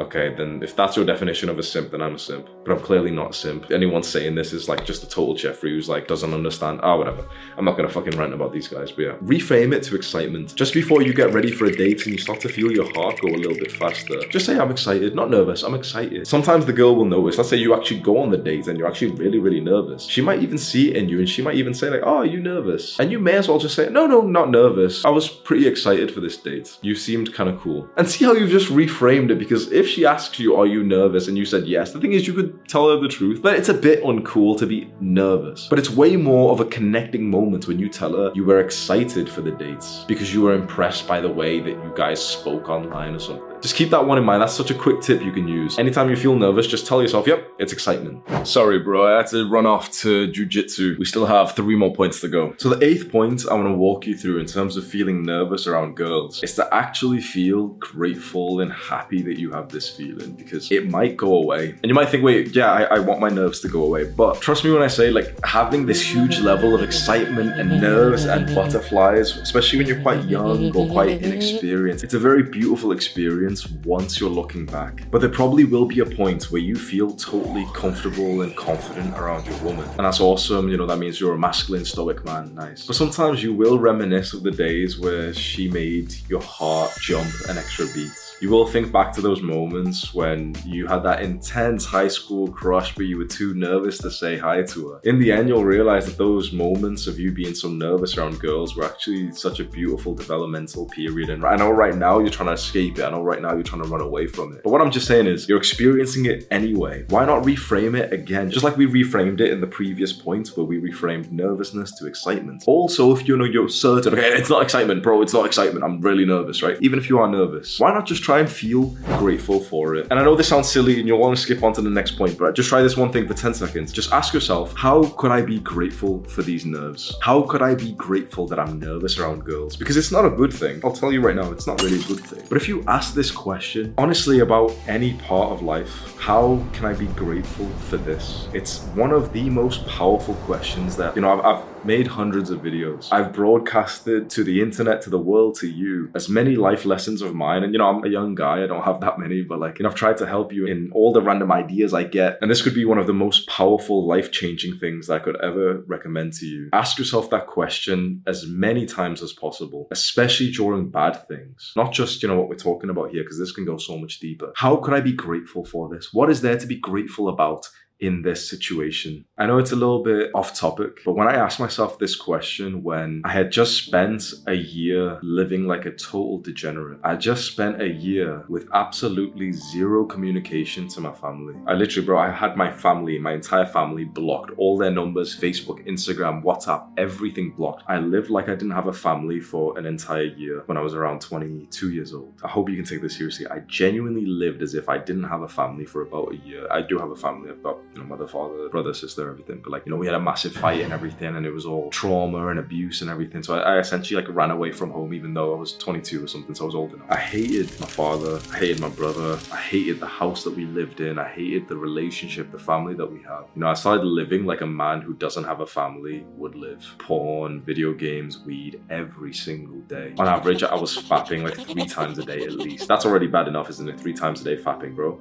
Okay, 0.00 0.34
then 0.34 0.62
if 0.62 0.74
that's 0.74 0.96
your 0.96 1.04
definition 1.04 1.50
of 1.50 1.58
a 1.58 1.62
simp, 1.62 1.90
then 1.90 2.00
I'm 2.00 2.14
a 2.14 2.18
simp. 2.18 2.48
But 2.64 2.72
I'm 2.72 2.80
clearly 2.80 3.10
not 3.10 3.34
simp. 3.34 3.70
Anyone 3.70 4.02
saying 4.02 4.34
this 4.34 4.52
is 4.52 4.68
like 4.68 4.84
just 4.84 5.02
a 5.02 5.08
total 5.08 5.34
Jeffrey 5.34 5.70
who's 5.70 5.88
like 5.88 6.06
doesn't 6.06 6.34
understand. 6.34 6.80
Ah, 6.82 6.92
oh, 6.92 6.98
whatever. 6.98 7.26
I'm 7.56 7.64
not 7.64 7.76
gonna 7.76 7.88
fucking 7.88 8.18
rant 8.18 8.34
about 8.34 8.52
these 8.52 8.68
guys, 8.68 8.90
but 8.92 9.02
yeah. 9.02 9.16
Reframe 9.22 9.74
it 9.74 9.82
to 9.84 9.96
excitement. 9.96 10.54
Just 10.54 10.74
before 10.74 11.02
you 11.02 11.14
get 11.14 11.32
ready 11.32 11.50
for 11.50 11.64
a 11.66 11.72
date 11.74 12.04
and 12.04 12.12
you 12.12 12.18
start 12.18 12.40
to 12.40 12.48
feel 12.48 12.70
your 12.70 12.92
heart 12.92 13.20
go 13.20 13.28
a 13.28 13.36
little 13.36 13.56
bit 13.56 13.72
faster, 13.72 14.20
just 14.28 14.46
say 14.46 14.58
I'm 14.58 14.70
excited, 14.70 15.14
not 15.14 15.30
nervous, 15.30 15.62
I'm 15.62 15.74
excited. 15.74 16.26
Sometimes 16.26 16.66
the 16.66 16.72
girl 16.72 16.94
will 16.96 17.04
notice. 17.04 17.38
Let's 17.38 17.50
say 17.50 17.56
you 17.56 17.74
actually 17.74 18.00
go 18.00 18.18
on 18.18 18.30
the 18.30 18.36
date 18.36 18.66
and 18.66 18.78
you're 18.78 18.88
actually 18.88 19.12
really, 19.12 19.38
really 19.38 19.60
nervous. 19.60 20.04
She 20.04 20.20
might 20.20 20.42
even 20.42 20.58
see 20.58 20.90
it 20.90 20.96
in 20.96 21.08
you 21.08 21.18
and 21.18 21.28
she 21.28 21.42
might 21.42 21.54
even 21.54 21.74
say, 21.74 21.88
like, 21.90 22.02
oh, 22.04 22.18
are 22.18 22.26
you 22.26 22.40
nervous? 22.40 22.98
And 23.00 23.10
you 23.10 23.18
may 23.18 23.34
as 23.34 23.48
well 23.48 23.58
just 23.58 23.74
say, 23.74 23.88
no, 23.88 24.06
no, 24.06 24.20
not 24.20 24.50
nervous. 24.50 25.04
I 25.04 25.10
was 25.10 25.28
pretty 25.28 25.66
excited 25.66 26.12
for 26.12 26.20
this 26.20 26.36
date. 26.36 26.78
You 26.82 26.94
seemed 26.94 27.32
kind 27.32 27.48
of 27.48 27.60
cool. 27.60 27.88
And 27.96 28.08
see 28.08 28.24
how 28.24 28.32
you've 28.32 28.50
just 28.50 28.68
reframed 28.68 29.30
it 29.30 29.38
because 29.38 29.72
if 29.72 29.88
she 29.88 30.04
asks 30.04 30.38
you, 30.38 30.56
are 30.56 30.66
you 30.66 30.82
nervous? 30.82 31.28
And 31.28 31.38
you 31.38 31.44
said 31.44 31.66
yes. 31.66 31.92
The 31.92 32.00
thing 32.00 32.12
is, 32.12 32.26
you 32.26 32.34
could 32.34 32.59
tell 32.68 32.90
her 32.90 33.00
the 33.00 33.08
truth, 33.08 33.42
but 33.42 33.56
it's 33.56 33.68
a 33.68 33.74
bit 33.74 34.02
uncool 34.02 34.58
to 34.58 34.66
be 34.66 34.92
nervous. 35.00 35.66
But 35.68 35.78
it's 35.78 35.90
way 35.90 36.16
more 36.16 36.52
of 36.52 36.60
a 36.60 36.64
connecting 36.64 37.28
moment 37.28 37.66
when 37.66 37.78
you 37.78 37.88
tell 37.88 38.16
her 38.16 38.32
you 38.34 38.44
were 38.44 38.60
excited 38.60 39.28
for 39.28 39.40
the 39.40 39.50
dates 39.50 40.04
because 40.06 40.32
you 40.32 40.42
were 40.42 40.54
impressed 40.54 41.06
by 41.06 41.20
the 41.20 41.30
way 41.30 41.60
that 41.60 41.70
you 41.70 41.92
guys 41.96 42.24
spoke 42.24 42.68
online 42.68 43.14
or 43.14 43.18
something. 43.18 43.49
Just 43.60 43.76
keep 43.76 43.90
that 43.90 44.06
one 44.06 44.16
in 44.16 44.24
mind. 44.24 44.40
That's 44.40 44.54
such 44.54 44.70
a 44.70 44.74
quick 44.74 45.02
tip 45.02 45.22
you 45.22 45.32
can 45.32 45.46
use. 45.46 45.78
Anytime 45.78 46.08
you 46.08 46.16
feel 46.16 46.34
nervous, 46.34 46.66
just 46.66 46.86
tell 46.86 47.02
yourself, 47.02 47.26
yep, 47.26 47.50
it's 47.58 47.72
excitement. 47.72 48.22
Sorry, 48.46 48.78
bro. 48.78 49.06
I 49.06 49.18
had 49.18 49.26
to 49.28 49.48
run 49.50 49.66
off 49.66 49.90
to 50.00 50.28
jujitsu. 50.28 50.98
We 50.98 51.04
still 51.04 51.26
have 51.26 51.54
three 51.54 51.76
more 51.76 51.92
points 51.92 52.20
to 52.22 52.28
go. 52.28 52.54
So 52.56 52.70
the 52.70 52.84
eighth 52.84 53.10
point 53.10 53.44
I 53.50 53.54
want 53.54 53.68
to 53.68 53.74
walk 53.74 54.06
you 54.06 54.16
through 54.16 54.38
in 54.38 54.46
terms 54.46 54.76
of 54.76 54.86
feeling 54.86 55.22
nervous 55.22 55.66
around 55.66 55.94
girls 55.94 56.42
is 56.42 56.54
to 56.54 56.74
actually 56.74 57.20
feel 57.20 57.68
grateful 57.68 58.60
and 58.60 58.72
happy 58.72 59.20
that 59.22 59.38
you 59.38 59.50
have 59.52 59.68
this 59.68 59.90
feeling 59.90 60.32
because 60.32 60.70
it 60.72 60.88
might 60.88 61.16
go 61.18 61.34
away. 61.34 61.70
And 61.70 61.84
you 61.84 61.94
might 61.94 62.08
think, 62.08 62.24
wait, 62.24 62.54
yeah, 62.54 62.72
I, 62.72 62.82
I 62.82 62.98
want 62.98 63.20
my 63.20 63.28
nerves 63.28 63.60
to 63.60 63.68
go 63.68 63.84
away. 63.84 64.04
But 64.04 64.40
trust 64.40 64.64
me 64.64 64.72
when 64.72 64.82
I 64.82 64.88
say 64.88 65.10
like 65.10 65.38
having 65.44 65.84
this 65.84 66.02
huge 66.02 66.40
level 66.40 66.74
of 66.74 66.82
excitement 66.82 67.60
and 67.60 67.80
nerves 67.80 68.24
and 68.24 68.52
butterflies, 68.54 69.36
especially 69.36 69.78
when 69.78 69.86
you're 69.86 70.00
quite 70.00 70.24
young 70.24 70.74
or 70.74 70.88
quite 70.88 71.22
inexperienced, 71.22 72.04
it's 72.04 72.14
a 72.14 72.18
very 72.18 72.42
beautiful 72.42 72.92
experience 72.92 73.49
once 73.84 74.20
you're 74.20 74.30
looking 74.30 74.66
back. 74.66 75.10
But 75.10 75.20
there 75.20 75.30
probably 75.30 75.64
will 75.64 75.86
be 75.86 76.00
a 76.00 76.06
point 76.06 76.44
where 76.44 76.60
you 76.60 76.76
feel 76.76 77.10
totally 77.12 77.66
comfortable 77.74 78.42
and 78.42 78.56
confident 78.56 79.16
around 79.16 79.46
your 79.46 79.58
woman. 79.58 79.88
And 79.90 80.00
that's 80.06 80.20
awesome. 80.20 80.68
You 80.68 80.76
know, 80.76 80.86
that 80.86 80.98
means 80.98 81.20
you're 81.20 81.34
a 81.34 81.38
masculine, 81.38 81.84
stoic 81.84 82.24
man. 82.24 82.54
Nice. 82.54 82.86
But 82.86 82.96
sometimes 82.96 83.42
you 83.42 83.52
will 83.52 83.78
reminisce 83.78 84.32
of 84.32 84.42
the 84.42 84.50
days 84.50 84.98
where 84.98 85.34
she 85.34 85.68
made 85.68 86.14
your 86.28 86.42
heart 86.42 86.92
jump 87.00 87.30
an 87.48 87.58
extra 87.58 87.86
beat. 87.94 88.29
You 88.40 88.48
will 88.48 88.66
think 88.66 88.90
back 88.90 89.12
to 89.12 89.20
those 89.20 89.42
moments 89.42 90.14
when 90.14 90.54
you 90.64 90.86
had 90.86 91.02
that 91.02 91.20
intense 91.20 91.84
high 91.84 92.08
school 92.08 92.48
crush, 92.48 92.94
but 92.94 93.04
you 93.04 93.18
were 93.18 93.26
too 93.26 93.52
nervous 93.52 93.98
to 93.98 94.10
say 94.10 94.38
hi 94.38 94.62
to 94.62 94.88
her. 94.88 95.00
In 95.04 95.18
the 95.18 95.30
end, 95.30 95.50
you'll 95.50 95.66
realize 95.66 96.06
that 96.06 96.16
those 96.16 96.50
moments 96.50 97.06
of 97.06 97.20
you 97.20 97.32
being 97.32 97.54
so 97.54 97.68
nervous 97.68 98.16
around 98.16 98.40
girls 98.40 98.74
were 98.74 98.84
actually 98.84 99.30
such 99.32 99.60
a 99.60 99.64
beautiful 99.64 100.14
developmental 100.14 100.86
period. 100.86 101.28
And 101.28 101.44
I 101.44 101.56
know 101.56 101.70
right 101.70 101.94
now 101.94 102.18
you're 102.18 102.30
trying 102.30 102.46
to 102.46 102.54
escape 102.54 102.98
it. 102.98 103.04
I 103.04 103.10
know 103.10 103.22
right 103.22 103.42
now 103.42 103.52
you're 103.52 103.62
trying 103.62 103.82
to 103.82 103.88
run 103.90 104.00
away 104.00 104.26
from 104.26 104.54
it. 104.54 104.62
But 104.62 104.70
what 104.70 104.80
I'm 104.80 104.90
just 104.90 105.06
saying 105.06 105.26
is, 105.26 105.46
you're 105.46 105.58
experiencing 105.58 106.24
it 106.24 106.46
anyway. 106.50 107.04
Why 107.10 107.26
not 107.26 107.42
reframe 107.42 107.94
it 107.94 108.10
again? 108.10 108.50
Just 108.50 108.64
like 108.64 108.78
we 108.78 108.86
reframed 108.86 109.42
it 109.42 109.52
in 109.52 109.60
the 109.60 109.66
previous 109.66 110.14
point 110.14 110.48
where 110.56 110.64
we 110.64 110.80
reframed 110.80 111.30
nervousness 111.30 111.92
to 111.98 112.06
excitement. 112.06 112.64
Also, 112.66 113.14
if 113.14 113.28
you 113.28 113.36
know 113.36 113.44
you're 113.44 113.68
certain, 113.68 114.14
okay, 114.14 114.28
it's 114.28 114.48
not 114.48 114.62
excitement, 114.62 115.02
bro, 115.02 115.20
it's 115.20 115.34
not 115.34 115.44
excitement. 115.44 115.84
I'm 115.84 116.00
really 116.00 116.24
nervous, 116.24 116.62
right? 116.62 116.78
Even 116.80 116.98
if 116.98 117.10
you 117.10 117.18
are 117.18 117.28
nervous, 117.28 117.78
why 117.78 117.92
not 117.92 118.06
just 118.06 118.22
try 118.22 118.29
and 118.38 118.48
feel 118.48 118.86
grateful 119.18 119.60
for 119.60 119.96
it. 119.96 120.06
And 120.10 120.18
I 120.18 120.24
know 120.24 120.34
this 120.36 120.48
sounds 120.48 120.70
silly 120.70 120.98
and 121.00 121.08
you'll 121.08 121.18
want 121.18 121.36
to 121.36 121.42
skip 121.42 121.62
on 121.62 121.72
to 121.74 121.82
the 121.82 121.90
next 121.90 122.12
point, 122.12 122.38
but 122.38 122.54
just 122.54 122.68
try 122.68 122.82
this 122.82 122.96
one 122.96 123.12
thing 123.12 123.26
for 123.26 123.34
10 123.34 123.54
seconds. 123.54 123.92
Just 123.92 124.12
ask 124.12 124.32
yourself, 124.32 124.74
how 124.76 125.04
could 125.16 125.30
I 125.30 125.42
be 125.42 125.58
grateful 125.60 126.22
for 126.24 126.42
these 126.42 126.64
nerves? 126.64 127.16
How 127.22 127.42
could 127.42 127.62
I 127.62 127.74
be 127.74 127.92
grateful 127.92 128.46
that 128.48 128.58
I'm 128.58 128.78
nervous 128.78 129.18
around 129.18 129.44
girls? 129.44 129.76
Because 129.76 129.96
it's 129.96 130.12
not 130.12 130.24
a 130.24 130.30
good 130.30 130.52
thing. 130.52 130.80
I'll 130.84 130.92
tell 130.92 131.12
you 131.12 131.20
right 131.20 131.36
now, 131.36 131.50
it's 131.50 131.66
not 131.66 131.82
really 131.82 132.00
a 132.00 132.04
good 132.04 132.20
thing. 132.20 132.44
But 132.48 132.56
if 132.56 132.68
you 132.68 132.84
ask 132.86 133.14
this 133.14 133.30
question, 133.30 133.94
honestly, 133.98 134.40
about 134.40 134.74
any 134.86 135.14
part 135.14 135.52
of 135.52 135.62
life, 135.62 136.16
how 136.18 136.64
can 136.72 136.84
I 136.84 136.92
be 136.92 137.06
grateful 137.06 137.68
for 137.88 137.96
this? 137.96 138.48
It's 138.52 138.80
one 138.94 139.12
of 139.12 139.32
the 139.32 139.48
most 139.50 139.86
powerful 139.86 140.34
questions 140.46 140.96
that, 140.96 141.16
you 141.16 141.22
know, 141.22 141.38
I've, 141.38 141.44
I've 141.44 141.79
made 141.84 142.06
hundreds 142.06 142.50
of 142.50 142.60
videos. 142.60 143.08
I've 143.12 143.32
broadcasted 143.32 144.30
to 144.30 144.44
the 144.44 144.60
internet, 144.60 145.02
to 145.02 145.10
the 145.10 145.18
world, 145.18 145.56
to 145.56 145.68
you, 145.68 146.10
as 146.14 146.28
many 146.28 146.56
life 146.56 146.84
lessons 146.84 147.22
of 147.22 147.34
mine. 147.34 147.62
And 147.62 147.72
you 147.72 147.78
know, 147.78 147.88
I'm 147.88 148.04
a 148.04 148.08
young 148.08 148.34
guy, 148.34 148.62
I 148.62 148.66
don't 148.66 148.82
have 148.82 149.00
that 149.00 149.18
many, 149.18 149.42
but 149.42 149.60
like, 149.60 149.78
you 149.78 149.82
know, 149.82 149.90
I've 149.90 149.94
tried 149.94 150.18
to 150.18 150.26
help 150.26 150.52
you 150.52 150.66
in 150.66 150.90
all 150.92 151.12
the 151.12 151.22
random 151.22 151.52
ideas 151.52 151.94
I 151.94 152.04
get. 152.04 152.38
And 152.40 152.50
this 152.50 152.62
could 152.62 152.74
be 152.74 152.84
one 152.84 152.98
of 152.98 153.06
the 153.06 153.14
most 153.14 153.48
powerful, 153.48 154.06
life 154.06 154.30
changing 154.30 154.78
things 154.78 155.06
that 155.06 155.14
I 155.14 155.18
could 155.24 155.40
ever 155.42 155.82
recommend 155.86 156.32
to 156.34 156.46
you. 156.46 156.68
Ask 156.72 156.98
yourself 156.98 157.30
that 157.30 157.46
question 157.46 158.22
as 158.26 158.46
many 158.46 158.86
times 158.86 159.22
as 159.22 159.32
possible, 159.32 159.88
especially 159.90 160.50
during 160.50 160.90
bad 160.90 161.26
things. 161.28 161.72
Not 161.76 161.92
just, 161.92 162.22
you 162.22 162.28
know, 162.28 162.38
what 162.38 162.48
we're 162.48 162.56
talking 162.56 162.90
about 162.90 163.10
here, 163.10 163.22
because 163.22 163.38
this 163.38 163.52
can 163.52 163.64
go 163.64 163.76
so 163.76 163.98
much 163.98 164.20
deeper. 164.20 164.52
How 164.56 164.76
could 164.76 164.94
I 164.94 165.00
be 165.00 165.12
grateful 165.12 165.64
for 165.64 165.88
this? 165.88 166.12
What 166.12 166.30
is 166.30 166.40
there 166.40 166.58
to 166.58 166.66
be 166.66 166.76
grateful 166.76 167.28
about? 167.28 167.68
In 168.00 168.22
this 168.22 168.48
situation? 168.48 169.24
I 169.38 169.46
know 169.46 169.58
it's 169.58 169.72
a 169.72 169.76
little 169.76 170.02
bit 170.02 170.30
off 170.34 170.58
topic, 170.58 171.00
but 171.04 171.12
when 171.12 171.28
I 171.28 171.34
asked 171.34 171.60
myself 171.60 171.98
this 171.98 172.16
question 172.16 172.82
when 172.82 173.22
I 173.24 173.32
had 173.32 173.52
just 173.52 173.84
spent 173.84 174.24
a 174.46 174.54
year 174.54 175.18
living 175.22 175.66
like 175.66 175.86
a 175.86 175.90
total 175.90 176.38
degenerate, 176.38 177.00
I 177.04 177.16
just 177.16 177.46
spent 177.46 177.80
a 177.80 177.88
year 177.88 178.44
with 178.48 178.68
absolutely 178.74 179.52
zero 179.52 180.04
communication 180.04 180.88
to 180.88 181.00
my 181.00 181.12
family. 181.12 181.54
I 181.66 181.74
literally, 181.74 182.06
bro, 182.06 182.18
I 182.18 182.30
had 182.30 182.56
my 182.56 182.70
family, 182.70 183.18
my 183.18 183.32
entire 183.32 183.66
family 183.66 184.04
blocked, 184.04 184.52
all 184.56 184.78
their 184.78 184.90
numbers, 184.90 185.38
Facebook, 185.38 185.86
Instagram, 185.86 186.42
WhatsApp, 186.42 186.88
everything 186.96 187.50
blocked. 187.50 187.84
I 187.88 187.98
lived 187.98 188.30
like 188.30 188.48
I 188.48 188.54
didn't 188.54 188.72
have 188.72 188.86
a 188.86 188.92
family 188.92 189.40
for 189.40 189.78
an 189.78 189.86
entire 189.86 190.24
year 190.24 190.62
when 190.66 190.76
I 190.76 190.80
was 190.80 190.94
around 190.94 191.20
22 191.20 191.90
years 191.90 192.14
old. 192.14 192.34
I 192.42 192.48
hope 192.48 192.68
you 192.68 192.76
can 192.76 192.84
take 192.84 193.02
this 193.02 193.16
seriously. 193.16 193.46
I 193.46 193.60
genuinely 193.60 194.26
lived 194.26 194.62
as 194.62 194.74
if 194.74 194.88
I 194.88 194.98
didn't 194.98 195.24
have 195.24 195.42
a 195.42 195.48
family 195.48 195.84
for 195.84 196.02
about 196.02 196.32
a 196.32 196.36
year. 196.36 196.66
I 196.70 196.82
do 196.82 196.98
have 196.98 197.10
a 197.10 197.16
family. 197.16 197.50
I've 197.50 197.62
got 197.62 197.78
you 197.94 198.00
know, 198.00 198.06
mother, 198.06 198.28
father, 198.28 198.68
brother, 198.68 198.94
sister, 198.94 199.28
everything. 199.28 199.60
But 199.62 199.72
like, 199.72 199.86
you 199.86 199.90
know, 199.90 199.96
we 199.96 200.06
had 200.06 200.14
a 200.14 200.20
massive 200.20 200.52
fight 200.52 200.80
and 200.80 200.92
everything, 200.92 201.34
and 201.34 201.44
it 201.44 201.50
was 201.50 201.66
all 201.66 201.90
trauma 201.90 202.48
and 202.48 202.58
abuse 202.58 203.02
and 203.02 203.10
everything. 203.10 203.42
So 203.42 203.58
I, 203.58 203.74
I 203.74 203.78
essentially 203.78 204.20
like 204.20 204.32
ran 204.34 204.50
away 204.50 204.70
from 204.70 204.90
home, 204.90 205.12
even 205.12 205.34
though 205.34 205.54
I 205.54 205.58
was 205.58 205.72
22 205.74 206.24
or 206.24 206.28
something, 206.28 206.54
so 206.54 206.64
I 206.64 206.66
was 206.66 206.74
old 206.74 206.94
enough. 206.94 207.06
I 207.10 207.16
hated 207.16 207.68
my 207.80 207.86
father, 207.86 208.40
I 208.52 208.58
hated 208.58 208.80
my 208.80 208.90
brother, 208.90 209.38
I 209.52 209.56
hated 209.56 209.98
the 209.98 210.06
house 210.06 210.44
that 210.44 210.54
we 210.54 210.66
lived 210.66 211.00
in, 211.00 211.18
I 211.18 211.28
hated 211.28 211.68
the 211.68 211.76
relationship, 211.76 212.52
the 212.52 212.58
family 212.58 212.94
that 212.94 213.10
we 213.10 213.20
had. 213.22 213.42
You 213.54 213.62
know, 213.62 213.68
I 213.68 213.74
started 213.74 214.04
living 214.04 214.44
like 214.44 214.60
a 214.60 214.66
man 214.66 215.00
who 215.00 215.14
doesn't 215.14 215.44
have 215.44 215.60
a 215.60 215.66
family 215.66 216.24
would 216.36 216.54
live. 216.54 216.94
Porn, 216.98 217.60
video 217.62 217.92
games, 217.92 218.40
weed, 218.44 218.80
every 218.88 219.32
single 219.32 219.80
day. 219.80 220.14
On 220.18 220.28
average, 220.28 220.62
I 220.62 220.74
was 220.76 220.96
fapping 220.96 221.42
like 221.42 221.66
three 221.66 221.86
times 221.86 222.18
a 222.18 222.24
day 222.24 222.42
at 222.42 222.52
least. 222.52 222.86
That's 222.86 223.04
already 223.04 223.26
bad 223.26 223.48
enough, 223.48 223.68
isn't 223.70 223.88
it? 223.88 223.98
Three 223.98 224.14
times 224.14 224.42
a 224.42 224.44
day 224.44 224.56
fapping, 224.56 224.94
bro. 224.94 225.20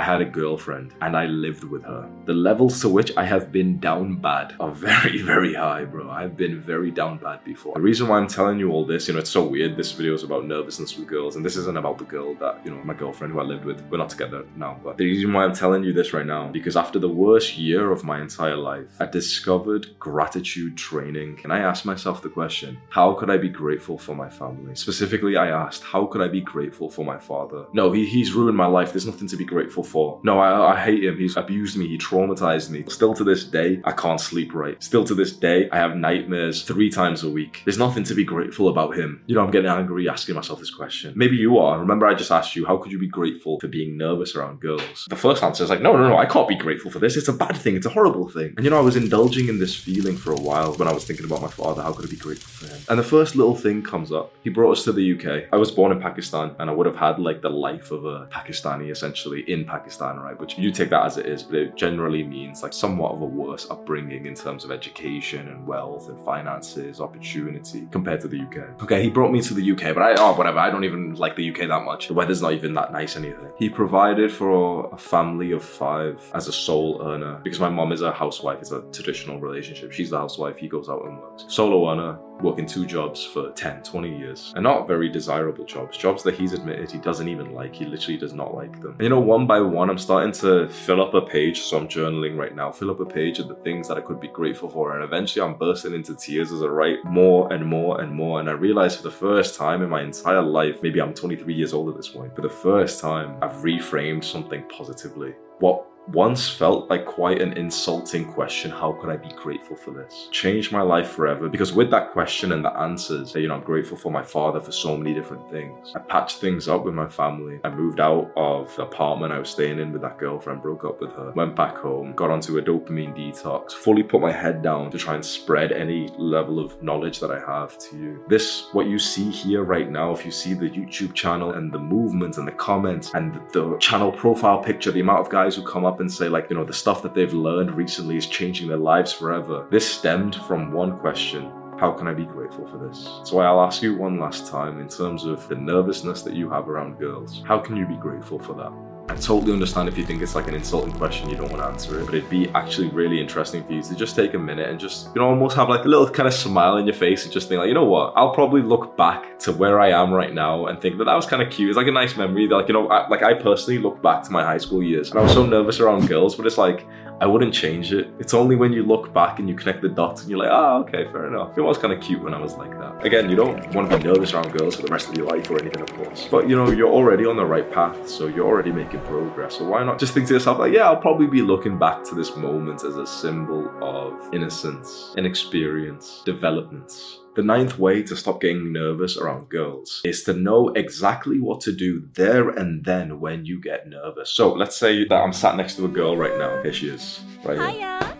I 0.00 0.02
had 0.02 0.22
a 0.22 0.24
girlfriend 0.24 0.94
and 1.02 1.14
I 1.14 1.26
lived 1.26 1.62
with 1.62 1.84
her. 1.84 2.08
The 2.24 2.32
levels 2.32 2.80
to 2.80 2.88
which 2.88 3.14
I 3.18 3.24
have 3.26 3.52
been 3.52 3.78
down 3.80 4.16
bad 4.16 4.54
are 4.58 4.70
very, 4.70 5.20
very 5.20 5.52
high, 5.52 5.84
bro. 5.84 6.08
I've 6.08 6.38
been 6.38 6.58
very 6.58 6.90
down 6.90 7.18
bad 7.18 7.44
before. 7.44 7.74
The 7.74 7.82
reason 7.82 8.08
why 8.08 8.16
I'm 8.16 8.26
telling 8.26 8.58
you 8.58 8.70
all 8.70 8.86
this, 8.86 9.08
you 9.08 9.12
know, 9.12 9.20
it's 9.20 9.28
so 9.28 9.46
weird. 9.46 9.76
This 9.76 9.92
video 9.92 10.14
is 10.14 10.22
about 10.22 10.46
nervousness 10.46 10.96
with 10.96 11.06
girls, 11.06 11.36
and 11.36 11.44
this 11.44 11.54
isn't 11.56 11.76
about 11.76 11.98
the 11.98 12.04
girl 12.04 12.34
that, 12.36 12.64
you 12.64 12.70
know, 12.70 12.82
my 12.82 12.94
girlfriend 12.94 13.34
who 13.34 13.40
I 13.40 13.42
lived 13.42 13.66
with. 13.66 13.78
We're 13.90 13.98
not 13.98 14.08
together 14.08 14.46
now, 14.56 14.80
but 14.82 14.96
the 14.96 15.04
reason 15.04 15.34
why 15.34 15.44
I'm 15.44 15.52
telling 15.54 15.84
you 15.84 15.92
this 15.92 16.14
right 16.14 16.24
now, 16.24 16.48
because 16.48 16.78
after 16.78 16.98
the 16.98 17.06
worst 17.06 17.58
year 17.58 17.92
of 17.92 18.02
my 18.02 18.22
entire 18.22 18.56
life, 18.56 18.98
I 19.00 19.04
discovered 19.04 19.98
gratitude 19.98 20.78
training, 20.78 21.40
and 21.44 21.52
I 21.52 21.58
asked 21.58 21.84
myself 21.84 22.22
the 22.22 22.30
question, 22.30 22.78
how 22.88 23.12
could 23.12 23.28
I 23.28 23.36
be 23.36 23.50
grateful 23.50 23.98
for 23.98 24.14
my 24.14 24.30
family? 24.30 24.76
Specifically, 24.76 25.36
I 25.36 25.48
asked, 25.48 25.84
how 25.84 26.06
could 26.06 26.22
I 26.22 26.28
be 26.28 26.40
grateful 26.40 26.88
for 26.88 27.04
my 27.04 27.18
father? 27.18 27.66
No, 27.74 27.92
he, 27.92 28.06
he's 28.06 28.32
ruined 28.32 28.56
my 28.56 28.64
life. 28.64 28.94
There's 28.94 29.04
nothing 29.04 29.28
to 29.28 29.36
be 29.36 29.44
grateful 29.44 29.84
for. 29.84 29.89
No, 30.22 30.38
I, 30.38 30.74
I 30.74 30.80
hate 30.80 31.04
him. 31.04 31.18
He's 31.18 31.36
abused 31.36 31.76
me. 31.76 31.88
He 31.88 31.98
traumatized 31.98 32.70
me. 32.70 32.84
Still 32.88 33.14
to 33.14 33.24
this 33.24 33.44
day, 33.44 33.80
I 33.84 33.92
can't 33.92 34.20
sleep 34.20 34.54
right. 34.54 34.82
Still 34.82 35.04
to 35.04 35.14
this 35.14 35.32
day, 35.32 35.68
I 35.70 35.76
have 35.76 35.96
nightmares 35.96 36.62
three 36.62 36.90
times 36.90 37.22
a 37.22 37.30
week. 37.30 37.62
There's 37.64 37.78
nothing 37.78 38.04
to 38.04 38.14
be 38.14 38.24
grateful 38.24 38.68
about 38.68 38.96
him. 38.96 39.22
You 39.26 39.34
know, 39.34 39.42
I'm 39.42 39.50
getting 39.50 39.70
angry 39.70 40.08
asking 40.08 40.34
myself 40.34 40.58
this 40.58 40.70
question. 40.70 41.12
Maybe 41.16 41.36
you 41.36 41.58
are. 41.58 41.78
Remember, 41.78 42.06
I 42.06 42.14
just 42.14 42.30
asked 42.30 42.56
you, 42.56 42.66
how 42.66 42.76
could 42.76 42.92
you 42.92 42.98
be 42.98 43.08
grateful 43.08 43.58
for 43.60 43.68
being 43.68 43.96
nervous 43.96 44.34
around 44.34 44.60
girls? 44.60 45.06
The 45.08 45.16
first 45.16 45.42
answer 45.42 45.64
is 45.64 45.70
like, 45.70 45.80
no, 45.82 45.96
no, 45.96 46.08
no, 46.08 46.18
I 46.18 46.26
can't 46.26 46.48
be 46.48 46.56
grateful 46.56 46.90
for 46.90 46.98
this. 46.98 47.16
It's 47.16 47.28
a 47.28 47.32
bad 47.32 47.56
thing. 47.56 47.76
It's 47.76 47.86
a 47.86 47.90
horrible 47.90 48.28
thing. 48.28 48.54
And 48.56 48.64
you 48.64 48.70
know, 48.70 48.78
I 48.78 48.82
was 48.82 48.96
indulging 48.96 49.48
in 49.48 49.58
this 49.58 49.74
feeling 49.74 50.16
for 50.16 50.32
a 50.32 50.40
while 50.40 50.74
when 50.74 50.88
I 50.88 50.92
was 50.92 51.04
thinking 51.04 51.26
about 51.26 51.42
my 51.42 51.48
father. 51.48 51.82
How 51.82 51.92
could 51.92 52.06
I 52.06 52.10
be 52.10 52.16
grateful 52.16 52.68
for 52.68 52.74
him? 52.74 52.82
And 52.88 52.98
the 52.98 53.04
first 53.04 53.36
little 53.36 53.54
thing 53.54 53.82
comes 53.82 54.12
up. 54.12 54.32
He 54.42 54.50
brought 54.50 54.72
us 54.72 54.84
to 54.84 54.92
the 54.92 55.12
UK. 55.14 55.48
I 55.52 55.56
was 55.56 55.70
born 55.70 55.92
in 55.92 56.00
Pakistan 56.00 56.54
and 56.58 56.70
I 56.70 56.72
would 56.72 56.86
have 56.86 56.96
had 56.96 57.18
like 57.18 57.42
the 57.42 57.50
life 57.50 57.90
of 57.90 58.04
a 58.04 58.26
Pakistani 58.32 58.90
essentially 58.90 59.40
in 59.50 59.64
Pakistan, 59.70 60.18
right? 60.18 60.38
Which 60.38 60.58
you 60.58 60.72
take 60.72 60.90
that 60.90 61.06
as 61.06 61.16
it 61.16 61.26
is, 61.26 61.44
but 61.44 61.56
it 61.56 61.76
generally 61.76 62.24
means 62.24 62.62
like 62.62 62.72
somewhat 62.72 63.12
of 63.12 63.22
a 63.22 63.24
worse 63.24 63.70
upbringing 63.70 64.26
in 64.26 64.34
terms 64.34 64.64
of 64.64 64.72
education 64.72 65.48
and 65.48 65.64
wealth 65.66 66.08
and 66.08 66.20
finances, 66.24 67.00
opportunity 67.00 67.86
compared 67.92 68.20
to 68.22 68.28
the 68.28 68.40
UK. 68.40 68.82
Okay, 68.82 69.00
he 69.02 69.08
brought 69.08 69.30
me 69.30 69.40
to 69.42 69.54
the 69.54 69.72
UK, 69.72 69.94
but 69.94 70.02
I, 70.02 70.14
oh, 70.18 70.34
whatever, 70.34 70.58
I 70.58 70.70
don't 70.70 70.84
even 70.84 71.14
like 71.14 71.36
the 71.36 71.48
UK 71.50 71.68
that 71.68 71.84
much. 71.84 72.08
The 72.08 72.14
weather's 72.14 72.42
not 72.42 72.52
even 72.52 72.74
that 72.74 72.92
nice, 72.92 73.16
anything. 73.16 73.50
He 73.58 73.68
provided 73.68 74.32
for 74.32 74.90
a 74.92 74.98
family 74.98 75.52
of 75.52 75.64
five 75.64 76.20
as 76.34 76.48
a 76.48 76.52
sole 76.52 77.00
earner 77.06 77.40
because 77.44 77.60
my 77.60 77.68
mom 77.68 77.92
is 77.92 78.02
a 78.02 78.12
housewife, 78.12 78.58
it's 78.60 78.72
a 78.72 78.82
traditional 78.92 79.38
relationship. 79.38 79.92
She's 79.92 80.10
the 80.10 80.18
housewife, 80.18 80.58
he 80.58 80.68
goes 80.68 80.88
out 80.88 81.04
and 81.04 81.18
works. 81.20 81.44
Solo 81.48 81.90
earner, 81.92 82.18
working 82.42 82.66
two 82.66 82.86
jobs 82.86 83.24
for 83.24 83.52
10, 83.52 83.82
20 83.82 84.18
years, 84.18 84.52
and 84.56 84.64
not 84.64 84.86
very 84.86 85.08
desirable 85.08 85.64
jobs, 85.64 85.96
jobs 85.96 86.22
that 86.22 86.34
he's 86.34 86.52
admitted 86.52 86.90
he 86.90 86.98
doesn't 86.98 87.28
even 87.28 87.54
like. 87.54 87.74
He 87.74 87.84
literally 87.84 88.18
does 88.18 88.32
not 88.32 88.54
like 88.54 88.80
them. 88.80 88.92
And 88.92 89.02
you 89.02 89.08
know, 89.08 89.20
one 89.20 89.46
by 89.46 89.59
one, 89.66 89.90
I'm 89.90 89.98
starting 89.98 90.32
to 90.40 90.68
fill 90.68 91.02
up 91.02 91.14
a 91.14 91.20
page. 91.20 91.60
So 91.60 91.78
I'm 91.78 91.88
journaling 91.88 92.36
right 92.36 92.54
now, 92.54 92.70
fill 92.70 92.90
up 92.90 93.00
a 93.00 93.06
page 93.06 93.38
of 93.38 93.48
the 93.48 93.54
things 93.56 93.88
that 93.88 93.98
I 93.98 94.00
could 94.00 94.20
be 94.20 94.28
grateful 94.28 94.68
for. 94.68 94.94
And 94.94 95.04
eventually 95.04 95.44
I'm 95.44 95.56
bursting 95.56 95.94
into 95.94 96.14
tears 96.14 96.52
as 96.52 96.62
I 96.62 96.66
write 96.66 97.04
more 97.04 97.52
and 97.52 97.64
more 97.64 98.00
and 98.00 98.12
more. 98.12 98.40
And 98.40 98.48
I 98.48 98.52
realize 98.52 98.96
for 98.96 99.02
the 99.02 99.10
first 99.10 99.56
time 99.56 99.82
in 99.82 99.88
my 99.88 100.02
entire 100.02 100.42
life, 100.42 100.82
maybe 100.82 101.00
I'm 101.00 101.14
23 101.14 101.54
years 101.54 101.72
old 101.72 101.88
at 101.88 101.96
this 101.96 102.08
point, 102.08 102.34
for 102.34 102.42
the 102.42 102.48
first 102.48 103.00
time, 103.00 103.36
I've 103.42 103.56
reframed 103.56 104.24
something 104.24 104.64
positively. 104.68 105.34
What 105.58 105.86
once 106.08 106.48
felt 106.48 106.90
like 106.90 107.06
quite 107.06 107.40
an 107.40 107.52
insulting 107.54 108.24
question 108.32 108.70
how 108.70 108.92
could 108.92 109.10
i 109.10 109.16
be 109.16 109.30
grateful 109.34 109.76
for 109.76 109.92
this? 109.92 110.28
Changed 110.32 110.72
my 110.72 110.82
life 110.82 111.10
forever 111.10 111.48
because 111.48 111.72
with 111.72 111.90
that 111.90 112.10
question 112.12 112.52
and 112.52 112.64
the 112.64 112.76
answers 112.78 113.34
you 113.34 113.48
know 113.48 113.54
i'm 113.54 113.62
grateful 113.62 113.96
for 113.96 114.10
my 114.10 114.22
father 114.22 114.60
for 114.60 114.72
so 114.72 114.96
many 114.96 115.14
different 115.14 115.48
things. 115.50 115.92
I 115.94 116.00
patched 116.00 116.40
things 116.40 116.68
up 116.68 116.84
with 116.84 116.94
my 116.94 117.08
family. 117.08 117.60
I 117.64 117.70
moved 117.70 118.00
out 118.00 118.32
of 118.36 118.74
the 118.76 118.82
apartment 118.82 119.32
i 119.32 119.38
was 119.38 119.50
staying 119.50 119.78
in 119.78 119.92
with 119.92 120.02
that 120.02 120.18
girlfriend 120.18 120.62
broke 120.62 120.84
up 120.84 121.00
with 121.00 121.12
her 121.12 121.32
went 121.32 121.54
back 121.54 121.76
home 121.76 122.12
got 122.14 122.30
onto 122.30 122.58
a 122.58 122.62
dopamine 122.62 123.14
detox 123.16 123.72
fully 123.72 124.02
put 124.02 124.20
my 124.20 124.32
head 124.32 124.62
down 124.62 124.90
to 124.90 124.98
try 124.98 125.14
and 125.14 125.24
spread 125.24 125.72
any 125.72 126.08
level 126.18 126.58
of 126.58 126.82
knowledge 126.82 127.20
that 127.20 127.30
i 127.30 127.38
have 127.38 127.78
to 127.78 127.96
you. 127.96 128.24
This 128.28 128.68
what 128.72 128.86
you 128.86 128.98
see 128.98 129.30
here 129.30 129.62
right 129.62 129.90
now 129.90 130.12
if 130.12 130.24
you 130.24 130.32
see 130.32 130.54
the 130.54 130.70
youtube 130.70 131.14
channel 131.14 131.52
and 131.52 131.72
the 131.72 131.78
movements 131.78 132.38
and 132.38 132.46
the 132.46 132.52
comments 132.52 133.12
and 133.14 133.40
the 133.52 133.76
channel 133.78 134.10
profile 134.10 134.58
picture 134.58 134.90
the 134.90 135.00
amount 135.00 135.20
of 135.20 135.30
guys 135.30 135.54
who 135.54 135.62
come 135.62 135.84
up 135.84 135.89
and 135.98 136.12
say, 136.12 136.28
like, 136.28 136.48
you 136.48 136.56
know, 136.56 136.64
the 136.64 136.72
stuff 136.72 137.02
that 137.02 137.14
they've 137.14 137.32
learned 137.32 137.74
recently 137.74 138.16
is 138.16 138.26
changing 138.26 138.68
their 138.68 138.76
lives 138.76 139.12
forever. 139.12 139.66
This 139.70 139.90
stemmed 139.90 140.36
from 140.36 140.70
one 140.72 140.98
question 141.00 141.50
how 141.80 141.90
can 141.90 142.06
I 142.06 142.12
be 142.12 142.26
grateful 142.26 142.66
for 142.68 142.76
this? 142.76 143.08
So 143.24 143.38
I'll 143.38 143.62
ask 143.62 143.80
you 143.80 143.96
one 143.96 144.20
last 144.20 144.46
time 144.46 144.82
in 144.82 144.88
terms 144.88 145.24
of 145.24 145.48
the 145.48 145.54
nervousness 145.54 146.20
that 146.22 146.34
you 146.34 146.50
have 146.50 146.68
around 146.68 146.98
girls. 146.98 147.42
How 147.46 147.58
can 147.58 147.74
you 147.74 147.86
be 147.86 147.96
grateful 147.96 148.38
for 148.38 148.52
that? 148.52 148.89
I 149.10 149.16
totally 149.16 149.52
understand 149.52 149.88
if 149.88 149.98
you 149.98 150.06
think 150.06 150.22
it's 150.22 150.36
like 150.36 150.46
an 150.46 150.54
insulting 150.54 150.92
question, 150.92 151.28
you 151.28 151.34
don't 151.34 151.50
want 151.50 151.62
to 151.62 151.68
answer 151.68 152.00
it, 152.00 152.06
but 152.06 152.14
it'd 152.14 152.30
be 152.30 152.48
actually 152.50 152.90
really 152.90 153.20
interesting 153.20 153.64
for 153.64 153.72
you 153.72 153.82
to 153.82 153.96
just 153.96 154.14
take 154.14 154.34
a 154.34 154.38
minute 154.38 154.68
and 154.68 154.78
just, 154.78 155.06
you 155.14 155.20
know, 155.20 155.28
almost 155.28 155.56
have 155.56 155.68
like 155.68 155.84
a 155.84 155.88
little 155.88 156.08
kind 156.08 156.28
of 156.28 156.32
smile 156.32 156.76
in 156.76 156.86
your 156.86 156.94
face 156.94 157.24
and 157.24 157.32
just 157.32 157.48
think 157.48 157.58
like, 157.58 157.66
you 157.66 157.74
know 157.74 157.84
what, 157.84 158.12
I'll 158.14 158.32
probably 158.32 158.62
look 158.62 158.96
back 158.96 159.36
to 159.40 159.52
where 159.52 159.80
I 159.80 159.90
am 159.90 160.12
right 160.12 160.32
now 160.32 160.66
and 160.66 160.80
think 160.80 160.96
that 160.98 161.06
that 161.06 161.14
was 161.14 161.26
kind 161.26 161.42
of 161.42 161.50
cute. 161.50 161.70
It's 161.70 161.76
like 161.76 161.88
a 161.88 161.92
nice 161.92 162.16
memory. 162.16 162.46
That, 162.46 162.54
like, 162.54 162.68
you 162.68 162.74
know, 162.74 162.86
I, 162.86 163.08
like 163.08 163.24
I 163.24 163.34
personally 163.34 163.80
look 163.80 164.00
back 164.00 164.22
to 164.22 164.30
my 164.30 164.44
high 164.44 164.58
school 164.58 164.80
years 164.80 165.10
and 165.10 165.18
I 165.18 165.22
was 165.22 165.32
so 165.32 165.44
nervous 165.44 165.80
around 165.80 166.06
girls, 166.06 166.36
but 166.36 166.46
it's 166.46 166.58
like, 166.58 166.86
I 167.20 167.26
wouldn't 167.26 167.52
change 167.52 167.92
it. 167.92 168.08
It's 168.18 168.32
only 168.32 168.56
when 168.56 168.72
you 168.72 168.82
look 168.82 169.12
back 169.12 169.38
and 169.38 169.48
you 169.48 169.54
connect 169.54 169.82
the 169.82 169.90
dots 169.90 170.22
and 170.22 170.30
you're 170.30 170.38
like, 170.38 170.50
ah, 170.50 170.76
oh, 170.76 170.80
okay, 170.80 171.04
fair 171.12 171.26
enough. 171.26 171.56
It 171.56 171.60
was 171.60 171.76
kind 171.76 171.92
of 171.92 172.00
cute 172.00 172.22
when 172.22 172.32
I 172.32 172.40
was 172.40 172.54
like 172.54 172.70
that. 172.78 173.04
Again, 173.04 173.28
you 173.28 173.36
don't 173.36 173.74
want 173.74 173.90
to 173.90 173.98
be 173.98 174.04
nervous 174.04 174.32
around 174.32 174.52
girls 174.52 174.76
for 174.76 174.82
the 174.82 174.88
rest 174.88 175.10
of 175.10 175.16
your 175.16 175.26
life 175.26 175.50
or 175.50 175.60
anything, 175.60 175.82
of 175.82 175.92
course. 175.92 176.28
But 176.30 176.48
you 176.48 176.56
know, 176.56 176.70
you're 176.70 176.88
already 176.90 177.26
on 177.26 177.36
the 177.36 177.44
right 177.44 177.70
path, 177.70 178.08
so 178.08 178.26
you're 178.26 178.46
already 178.46 178.72
making 178.72 179.00
progress. 179.00 179.58
So 179.58 179.68
why 179.68 179.84
not 179.84 179.98
just 179.98 180.14
think 180.14 180.28
to 180.28 180.34
yourself, 180.34 180.58
like, 180.58 180.72
yeah, 180.72 180.84
I'll 180.84 180.96
probably 180.96 181.26
be 181.26 181.42
looking 181.42 181.78
back 181.78 182.04
to 182.04 182.14
this 182.14 182.34
moment 182.36 182.84
as 182.84 182.96
a 182.96 183.06
symbol 183.06 183.70
of 183.82 184.32
innocence, 184.32 185.14
inexperience, 185.18 186.22
development. 186.24 187.18
The 187.36 187.42
ninth 187.44 187.78
way 187.78 188.02
to 188.02 188.16
stop 188.16 188.40
getting 188.40 188.72
nervous 188.72 189.16
around 189.16 189.50
girls 189.50 190.00
is 190.04 190.24
to 190.24 190.32
know 190.32 190.70
exactly 190.70 191.38
what 191.38 191.60
to 191.60 191.72
do 191.72 192.08
there 192.14 192.50
and 192.50 192.84
then 192.84 193.20
when 193.20 193.44
you 193.44 193.60
get 193.60 193.88
nervous. 193.88 194.32
So 194.32 194.52
let's 194.52 194.76
say 194.76 195.04
that 195.04 195.14
I'm 195.14 195.32
sat 195.32 195.56
next 195.56 195.76
to 195.76 195.84
a 195.84 195.88
girl 195.88 196.16
right 196.16 196.36
now. 196.38 196.60
Here 196.62 196.72
she 196.72 196.88
is, 196.88 197.20
right 197.44 197.56
here. 197.56 197.70
Hiya. 197.70 198.16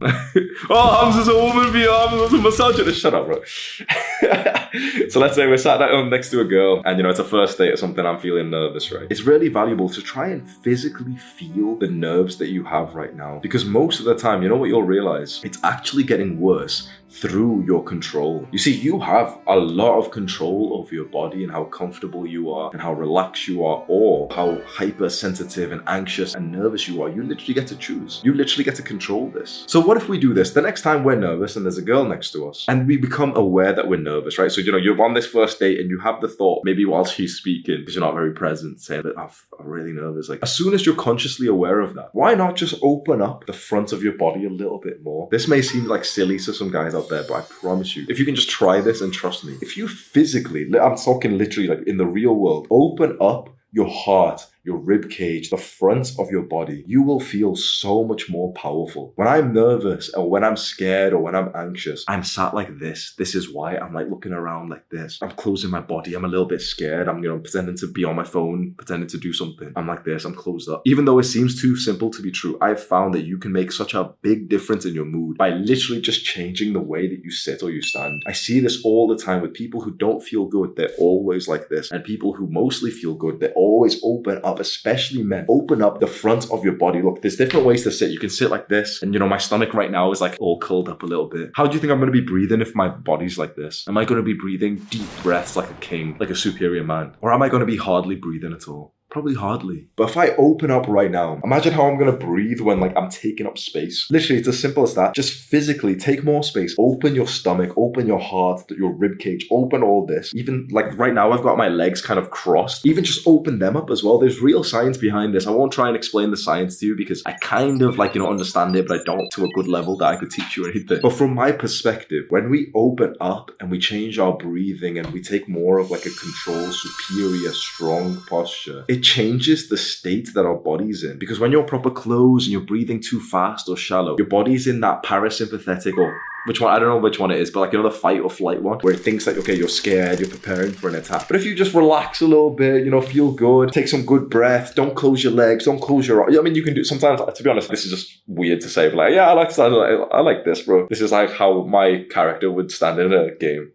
oh, 0.70 1.12
Hamza's 1.12 1.28
a 1.28 1.34
woman 1.34 1.72
via 1.72 1.88
Hamza's 1.88 2.32
a 2.32 2.38
misogynist. 2.38 3.00
Shut 3.00 3.14
up, 3.14 3.26
bro. 3.26 3.40
so 5.08 5.20
let's 5.20 5.36
say 5.36 5.46
we're 5.46 5.56
sat 5.56 5.78
down 5.78 6.10
next 6.10 6.30
to 6.30 6.40
a 6.40 6.44
girl 6.44 6.82
and 6.84 6.96
you 6.96 7.02
know 7.02 7.08
it's 7.08 7.20
a 7.20 7.24
first 7.24 7.58
date 7.58 7.72
or 7.72 7.76
something 7.76 8.04
i'm 8.04 8.18
feeling 8.18 8.50
nervous 8.50 8.90
right 8.90 9.06
it's 9.08 9.22
really 9.22 9.48
valuable 9.48 9.88
to 9.88 10.02
try 10.02 10.28
and 10.28 10.48
physically 10.48 11.16
feel 11.16 11.76
the 11.76 11.86
nerves 11.86 12.38
that 12.38 12.48
you 12.48 12.64
have 12.64 12.94
right 12.94 13.14
now 13.14 13.38
because 13.40 13.64
most 13.64 14.00
of 14.00 14.04
the 14.04 14.16
time 14.16 14.42
you 14.42 14.48
know 14.48 14.56
what 14.56 14.68
you'll 14.68 14.82
realize 14.82 15.40
it's 15.44 15.58
actually 15.62 16.02
getting 16.02 16.40
worse 16.40 16.88
through 17.14 17.62
your 17.64 17.82
control. 17.84 18.46
You 18.50 18.58
see, 18.58 18.74
you 18.74 18.98
have 19.00 19.38
a 19.46 19.56
lot 19.56 19.98
of 19.98 20.10
control 20.10 20.72
over 20.74 20.92
your 20.92 21.04
body 21.04 21.44
and 21.44 21.52
how 21.52 21.64
comfortable 21.64 22.26
you 22.26 22.50
are 22.50 22.70
and 22.72 22.80
how 22.80 22.92
relaxed 22.92 23.46
you 23.46 23.64
are 23.64 23.84
or 23.86 24.28
how 24.32 24.60
hypersensitive 24.66 25.70
and 25.70 25.82
anxious 25.86 26.34
and 26.34 26.50
nervous 26.50 26.88
you 26.88 27.02
are. 27.02 27.08
You 27.08 27.22
literally 27.22 27.54
get 27.54 27.68
to 27.68 27.76
choose. 27.76 28.20
You 28.24 28.34
literally 28.34 28.64
get 28.64 28.74
to 28.76 28.82
control 28.82 29.30
this. 29.30 29.64
So 29.68 29.78
what 29.78 29.96
if 29.96 30.08
we 30.08 30.18
do 30.18 30.34
this? 30.34 30.50
The 30.50 30.62
next 30.62 30.82
time 30.82 31.04
we're 31.04 31.14
nervous 31.14 31.54
and 31.54 31.64
there's 31.64 31.78
a 31.78 31.82
girl 31.82 32.04
next 32.04 32.32
to 32.32 32.48
us 32.48 32.64
and 32.68 32.86
we 32.86 32.96
become 32.96 33.36
aware 33.36 33.72
that 33.72 33.86
we're 33.86 34.00
nervous, 34.00 34.36
right? 34.38 34.50
So, 34.50 34.60
you 34.60 34.72
know, 34.72 34.78
you're 34.78 35.00
on 35.02 35.14
this 35.14 35.26
first 35.26 35.60
date 35.60 35.78
and 35.78 35.88
you 35.88 36.00
have 36.00 36.20
the 36.20 36.28
thought, 36.28 36.62
maybe 36.64 36.84
while 36.84 37.04
she's 37.04 37.36
speaking, 37.36 37.78
because 37.78 37.94
you're 37.94 38.04
not 38.04 38.14
very 38.14 38.32
present, 38.32 38.80
saying 38.80 39.02
that 39.04 39.14
oh, 39.16 39.30
I'm 39.60 39.66
really 39.66 39.92
nervous. 39.92 40.28
Like, 40.28 40.40
as 40.42 40.54
soon 40.54 40.74
as 40.74 40.84
you're 40.84 40.96
consciously 40.96 41.46
aware 41.46 41.80
of 41.80 41.94
that, 41.94 42.10
why 42.12 42.34
not 42.34 42.56
just 42.56 42.74
open 42.82 43.22
up 43.22 43.46
the 43.46 43.52
front 43.52 43.92
of 43.92 44.02
your 44.02 44.14
body 44.14 44.44
a 44.46 44.50
little 44.50 44.78
bit 44.78 45.02
more? 45.04 45.28
This 45.30 45.46
may 45.46 45.62
seem 45.62 45.86
like 45.86 46.04
silly 46.04 46.38
to 46.40 46.52
some 46.52 46.72
guys 46.72 46.94
out 46.94 47.03
out 47.04 47.10
there, 47.10 47.24
but 47.24 47.34
I 47.34 47.40
promise 47.42 47.96
you, 47.96 48.06
if 48.08 48.18
you 48.18 48.24
can 48.24 48.34
just 48.34 48.50
try 48.50 48.80
this 48.80 49.00
and 49.00 49.12
trust 49.12 49.44
me, 49.44 49.56
if 49.60 49.76
you 49.76 49.88
physically, 49.88 50.66
I'm 50.78 50.96
talking 50.96 51.38
literally 51.38 51.68
like 51.68 51.86
in 51.86 51.96
the 51.96 52.06
real 52.06 52.34
world, 52.34 52.66
open 52.70 53.16
up 53.20 53.50
your 53.72 53.88
heart 53.88 54.46
your 54.64 54.78
rib 54.78 55.10
cage, 55.10 55.50
the 55.50 55.56
front 55.56 56.12
of 56.18 56.30
your 56.30 56.42
body, 56.42 56.84
you 56.86 57.02
will 57.02 57.20
feel 57.20 57.54
so 57.54 58.02
much 58.02 58.30
more 58.30 58.52
powerful. 58.54 59.12
When 59.16 59.28
I'm 59.28 59.52
nervous 59.52 60.08
or 60.14 60.28
when 60.28 60.42
I'm 60.42 60.56
scared 60.56 61.12
or 61.12 61.20
when 61.20 61.34
I'm 61.34 61.52
anxious, 61.54 62.04
I'm 62.08 62.24
sat 62.24 62.54
like 62.54 62.78
this. 62.78 63.14
This 63.18 63.34
is 63.34 63.52
why 63.52 63.76
I'm 63.76 63.92
like 63.92 64.08
looking 64.08 64.32
around 64.32 64.70
like 64.70 64.88
this. 64.88 65.18
I'm 65.20 65.32
closing 65.32 65.70
my 65.70 65.80
body. 65.80 66.14
I'm 66.14 66.24
a 66.24 66.28
little 66.28 66.46
bit 66.46 66.62
scared. 66.62 67.08
I'm, 67.08 67.22
you 67.22 67.28
know, 67.28 67.38
pretending 67.38 67.76
to 67.76 67.92
be 67.92 68.04
on 68.04 68.16
my 68.16 68.24
phone, 68.24 68.74
pretending 68.76 69.08
to 69.08 69.18
do 69.18 69.32
something. 69.32 69.72
I'm 69.76 69.86
like 69.86 70.04
this. 70.04 70.24
I'm 70.24 70.34
closed 70.34 70.70
up. 70.70 70.82
Even 70.86 71.04
though 71.04 71.18
it 71.18 71.24
seems 71.24 71.60
too 71.60 71.76
simple 71.76 72.10
to 72.10 72.22
be 72.22 72.30
true, 72.30 72.56
I've 72.62 72.82
found 72.82 73.12
that 73.14 73.24
you 73.26 73.36
can 73.36 73.52
make 73.52 73.70
such 73.70 73.92
a 73.92 74.14
big 74.22 74.48
difference 74.48 74.86
in 74.86 74.94
your 74.94 75.04
mood 75.04 75.36
by 75.36 75.50
literally 75.50 76.00
just 76.00 76.24
changing 76.24 76.72
the 76.72 76.80
way 76.80 77.06
that 77.06 77.22
you 77.22 77.30
sit 77.30 77.62
or 77.62 77.70
you 77.70 77.82
stand. 77.82 78.22
I 78.26 78.32
see 78.32 78.60
this 78.60 78.82
all 78.82 79.08
the 79.08 79.22
time 79.22 79.42
with 79.42 79.52
people 79.52 79.82
who 79.82 79.92
don't 79.92 80.22
feel 80.22 80.46
good. 80.46 80.74
They're 80.76 80.88
always 80.98 81.48
like 81.48 81.68
this. 81.68 81.92
And 81.92 82.02
people 82.02 82.32
who 82.32 82.48
mostly 82.48 82.90
feel 82.90 83.14
good, 83.14 83.40
they're 83.40 83.52
always 83.52 84.00
open 84.02 84.40
up 84.42 84.53
especially 84.60 85.22
men. 85.22 85.46
Open 85.48 85.82
up 85.82 86.00
the 86.00 86.06
front 86.06 86.50
of 86.50 86.64
your 86.64 86.74
body. 86.74 87.02
Look, 87.02 87.22
there's 87.22 87.36
different 87.36 87.66
ways 87.66 87.82
to 87.84 87.90
sit. 87.90 88.10
You 88.10 88.18
can 88.18 88.30
sit 88.30 88.50
like 88.50 88.68
this, 88.68 89.02
and 89.02 89.12
you 89.12 89.20
know, 89.20 89.28
my 89.28 89.38
stomach 89.38 89.74
right 89.74 89.90
now 89.90 90.10
is 90.10 90.20
like 90.20 90.36
all 90.40 90.58
curled 90.58 90.88
up 90.88 91.02
a 91.02 91.06
little 91.06 91.26
bit. 91.26 91.50
How 91.54 91.66
do 91.66 91.74
you 91.74 91.80
think 91.80 91.92
I'm 91.92 91.98
going 91.98 92.12
to 92.12 92.20
be 92.20 92.24
breathing 92.24 92.60
if 92.60 92.74
my 92.74 92.88
body's 92.88 93.38
like 93.38 93.56
this? 93.56 93.84
Am 93.88 93.96
I 93.96 94.04
going 94.04 94.20
to 94.20 94.24
be 94.24 94.34
breathing 94.34 94.76
deep 94.90 95.08
breaths 95.22 95.56
like 95.56 95.70
a 95.70 95.74
king, 95.74 96.16
like 96.18 96.30
a 96.30 96.36
superior 96.36 96.84
man? 96.84 97.16
Or 97.20 97.32
am 97.32 97.42
I 97.42 97.48
going 97.48 97.60
to 97.60 97.66
be 97.66 97.76
hardly 97.76 98.16
breathing 98.16 98.52
at 98.52 98.68
all? 98.68 98.94
Probably 99.14 99.36
hardly. 99.36 99.86
But 99.94 100.10
if 100.10 100.16
I 100.16 100.30
open 100.30 100.72
up 100.72 100.88
right 100.88 101.08
now, 101.08 101.40
imagine 101.44 101.72
how 101.72 101.86
I'm 101.86 101.96
gonna 102.00 102.16
breathe 102.16 102.58
when 102.58 102.80
like 102.80 102.96
I'm 102.96 103.08
taking 103.08 103.46
up 103.46 103.56
space. 103.56 104.08
Literally, 104.10 104.40
it's 104.40 104.48
as 104.48 104.58
simple 104.58 104.82
as 104.82 104.96
that. 104.96 105.14
Just 105.14 105.34
physically 105.34 105.94
take 105.94 106.24
more 106.24 106.42
space. 106.42 106.74
Open 106.80 107.14
your 107.14 107.28
stomach, 107.28 107.72
open 107.76 108.08
your 108.08 108.18
heart, 108.18 108.68
your 108.72 108.92
rib 108.92 109.20
cage, 109.20 109.46
open 109.52 109.84
all 109.84 110.04
this. 110.04 110.34
Even 110.34 110.66
like 110.72 110.98
right 110.98 111.14
now, 111.14 111.30
I've 111.30 111.44
got 111.44 111.56
my 111.56 111.68
legs 111.68 112.02
kind 112.02 112.18
of 112.18 112.32
crossed. 112.32 112.84
Even 112.84 113.04
just 113.04 113.24
open 113.24 113.60
them 113.60 113.76
up 113.76 113.88
as 113.88 114.02
well. 114.02 114.18
There's 114.18 114.40
real 114.40 114.64
science 114.64 114.98
behind 114.98 115.32
this. 115.32 115.46
I 115.46 115.52
won't 115.52 115.72
try 115.72 115.86
and 115.86 115.96
explain 115.96 116.32
the 116.32 116.36
science 116.36 116.80
to 116.80 116.86
you 116.86 116.96
because 116.96 117.22
I 117.24 117.34
kind 117.34 117.82
of 117.82 117.96
like, 117.96 118.16
you 118.16 118.20
know, 118.20 118.28
understand 118.28 118.74
it, 118.74 118.88
but 118.88 119.00
I 119.00 119.04
don't 119.04 119.30
to 119.34 119.44
a 119.44 119.48
good 119.50 119.68
level 119.68 119.96
that 119.98 120.06
I 120.06 120.16
could 120.16 120.32
teach 120.32 120.56
you 120.56 120.68
anything. 120.68 120.98
But 121.00 121.12
from 121.12 121.36
my 121.36 121.52
perspective, 121.52 122.24
when 122.30 122.50
we 122.50 122.72
open 122.74 123.14
up 123.20 123.52
and 123.60 123.70
we 123.70 123.78
change 123.78 124.18
our 124.18 124.36
breathing 124.36 124.98
and 124.98 125.12
we 125.12 125.22
take 125.22 125.48
more 125.48 125.78
of 125.78 125.92
like 125.92 126.04
a 126.04 126.10
controlled, 126.10 126.74
superior, 126.74 127.52
strong 127.52 128.20
posture, 128.28 128.84
it 128.88 129.03
changes 129.04 129.68
the 129.68 129.76
state 129.76 130.30
that 130.34 130.46
our 130.46 130.56
body's 130.56 131.04
in. 131.04 131.18
Because 131.18 131.38
when 131.38 131.52
you're 131.52 131.62
proper 131.64 131.90
closed 131.90 132.46
and 132.46 132.52
you're 132.52 132.60
breathing 132.60 133.00
too 133.00 133.20
fast 133.20 133.68
or 133.68 133.76
shallow, 133.76 134.16
your 134.18 134.26
body's 134.26 134.66
in 134.66 134.80
that 134.80 135.04
parasympathetic 135.04 135.96
or 135.96 136.20
which 136.46 136.60
one 136.60 136.74
I 136.74 136.78
don't 136.78 136.88
know 136.88 136.98
which 136.98 137.18
one 137.18 137.30
it 137.30 137.40
is, 137.40 137.50
but 137.50 137.60
like 137.60 137.72
you 137.72 137.78
know 137.78 137.88
the 137.88 137.94
fight 137.94 138.20
or 138.20 138.28
flight 138.28 138.62
one 138.62 138.78
where 138.80 138.92
it 138.92 139.00
thinks 139.00 139.24
that 139.24 139.38
okay 139.38 139.54
you're 139.54 139.68
scared, 139.68 140.20
you're 140.20 140.28
preparing 140.28 140.72
for 140.72 140.88
an 140.88 140.94
attack. 140.94 141.26
But 141.26 141.36
if 141.36 141.44
you 141.44 141.54
just 141.54 141.74
relax 141.74 142.20
a 142.20 142.26
little 142.26 142.50
bit, 142.50 142.84
you 142.84 142.90
know, 142.90 143.00
feel 143.00 143.32
good, 143.32 143.72
take 143.72 143.88
some 143.88 144.04
good 144.04 144.28
breath, 144.28 144.74
don't 144.74 144.94
close 144.94 145.24
your 145.24 145.32
legs, 145.32 145.64
don't 145.64 145.80
close 145.80 146.06
your 146.06 146.28
eyes. 146.28 146.36
I 146.36 146.42
mean, 146.42 146.54
you 146.54 146.62
can 146.62 146.74
do 146.74 146.84
sometimes. 146.84 147.20
To 147.34 147.42
be 147.42 147.50
honest, 147.50 147.70
this 147.70 147.84
is 147.84 147.90
just 147.90 148.22
weird 148.26 148.60
to 148.60 148.68
say, 148.68 148.88
but 148.88 148.96
like 148.96 149.14
yeah, 149.14 149.30
I 149.30 149.32
like 149.32 149.58
I 149.58 149.66
like, 149.66 150.08
I 150.12 150.20
like 150.20 150.44
this, 150.44 150.62
bro. 150.62 150.86
This 150.88 151.00
is 151.00 151.12
like 151.12 151.30
how 151.30 151.62
my 151.64 152.04
character 152.10 152.50
would 152.50 152.70
stand 152.70 152.98
in 153.00 153.12
a 153.12 153.34
game. 153.36 153.72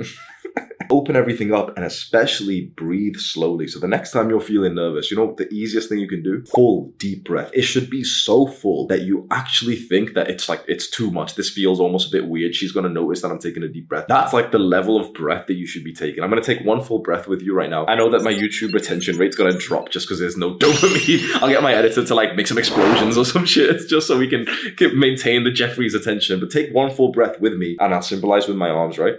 open 0.94 1.16
everything 1.16 1.52
up 1.52 1.76
and 1.76 1.84
especially 1.84 2.72
breathe 2.76 3.16
slowly. 3.16 3.66
So 3.66 3.78
the 3.78 3.88
next 3.88 4.12
time 4.12 4.30
you're 4.30 4.40
feeling 4.40 4.74
nervous, 4.74 5.10
you 5.10 5.16
know 5.16 5.34
the 5.36 5.52
easiest 5.52 5.88
thing 5.88 5.98
you 5.98 6.08
can 6.08 6.22
do? 6.22 6.44
Full 6.54 6.92
deep 6.98 7.24
breath. 7.24 7.50
It 7.52 7.62
should 7.62 7.90
be 7.90 8.04
so 8.04 8.46
full 8.46 8.86
that 8.86 9.02
you 9.02 9.26
actually 9.30 9.76
think 9.76 10.14
that 10.14 10.30
it's 10.30 10.48
like 10.48 10.62
it's 10.68 10.88
too 10.88 11.10
much. 11.10 11.34
This 11.34 11.50
feels 11.50 11.80
almost 11.80 12.08
a 12.08 12.10
bit 12.10 12.28
weird. 12.28 12.54
She's 12.54 12.72
gonna 12.72 12.88
notice 12.88 13.22
that 13.22 13.30
I'm 13.30 13.38
taking 13.38 13.62
a 13.62 13.68
deep 13.68 13.88
breath. 13.88 14.06
That's 14.08 14.32
like 14.32 14.52
the 14.52 14.58
level 14.58 14.98
of 14.98 15.12
breath 15.12 15.46
that 15.46 15.54
you 15.54 15.66
should 15.66 15.84
be 15.84 15.92
taking. 15.92 16.22
I'm 16.22 16.30
gonna 16.30 16.42
take 16.42 16.64
one 16.64 16.82
full 16.82 17.00
breath 17.00 17.26
with 17.26 17.42
you 17.42 17.54
right 17.54 17.70
now. 17.70 17.86
I 17.86 17.94
know 17.94 18.10
that 18.10 18.22
my 18.22 18.32
YouTube 18.32 18.72
retention 18.72 19.16
rate's 19.18 19.36
gonna 19.36 19.58
drop 19.58 19.90
just 19.90 20.06
because 20.06 20.20
there's 20.20 20.36
no 20.36 20.54
dopamine. 20.58 21.42
I'll 21.42 21.48
get 21.48 21.62
my 21.62 21.74
editor 21.74 22.04
to 22.04 22.14
like 22.14 22.36
make 22.36 22.46
some 22.46 22.58
explosions 22.58 23.18
or 23.18 23.24
some 23.24 23.44
shit 23.54 23.88
just 23.88 24.06
so 24.06 24.18
we 24.18 24.28
can 24.28 24.46
maintain 24.98 25.44
the 25.44 25.50
Jeffery's 25.50 25.94
attention. 25.94 26.40
But 26.40 26.50
take 26.50 26.72
one 26.72 26.90
full 26.90 27.12
breath 27.12 27.40
with 27.40 27.54
me 27.54 27.76
and 27.80 27.94
I'll 27.94 28.02
symbolize 28.02 28.48
with 28.48 28.56
my 28.56 28.70
arms, 28.70 28.98
right? 28.98 29.16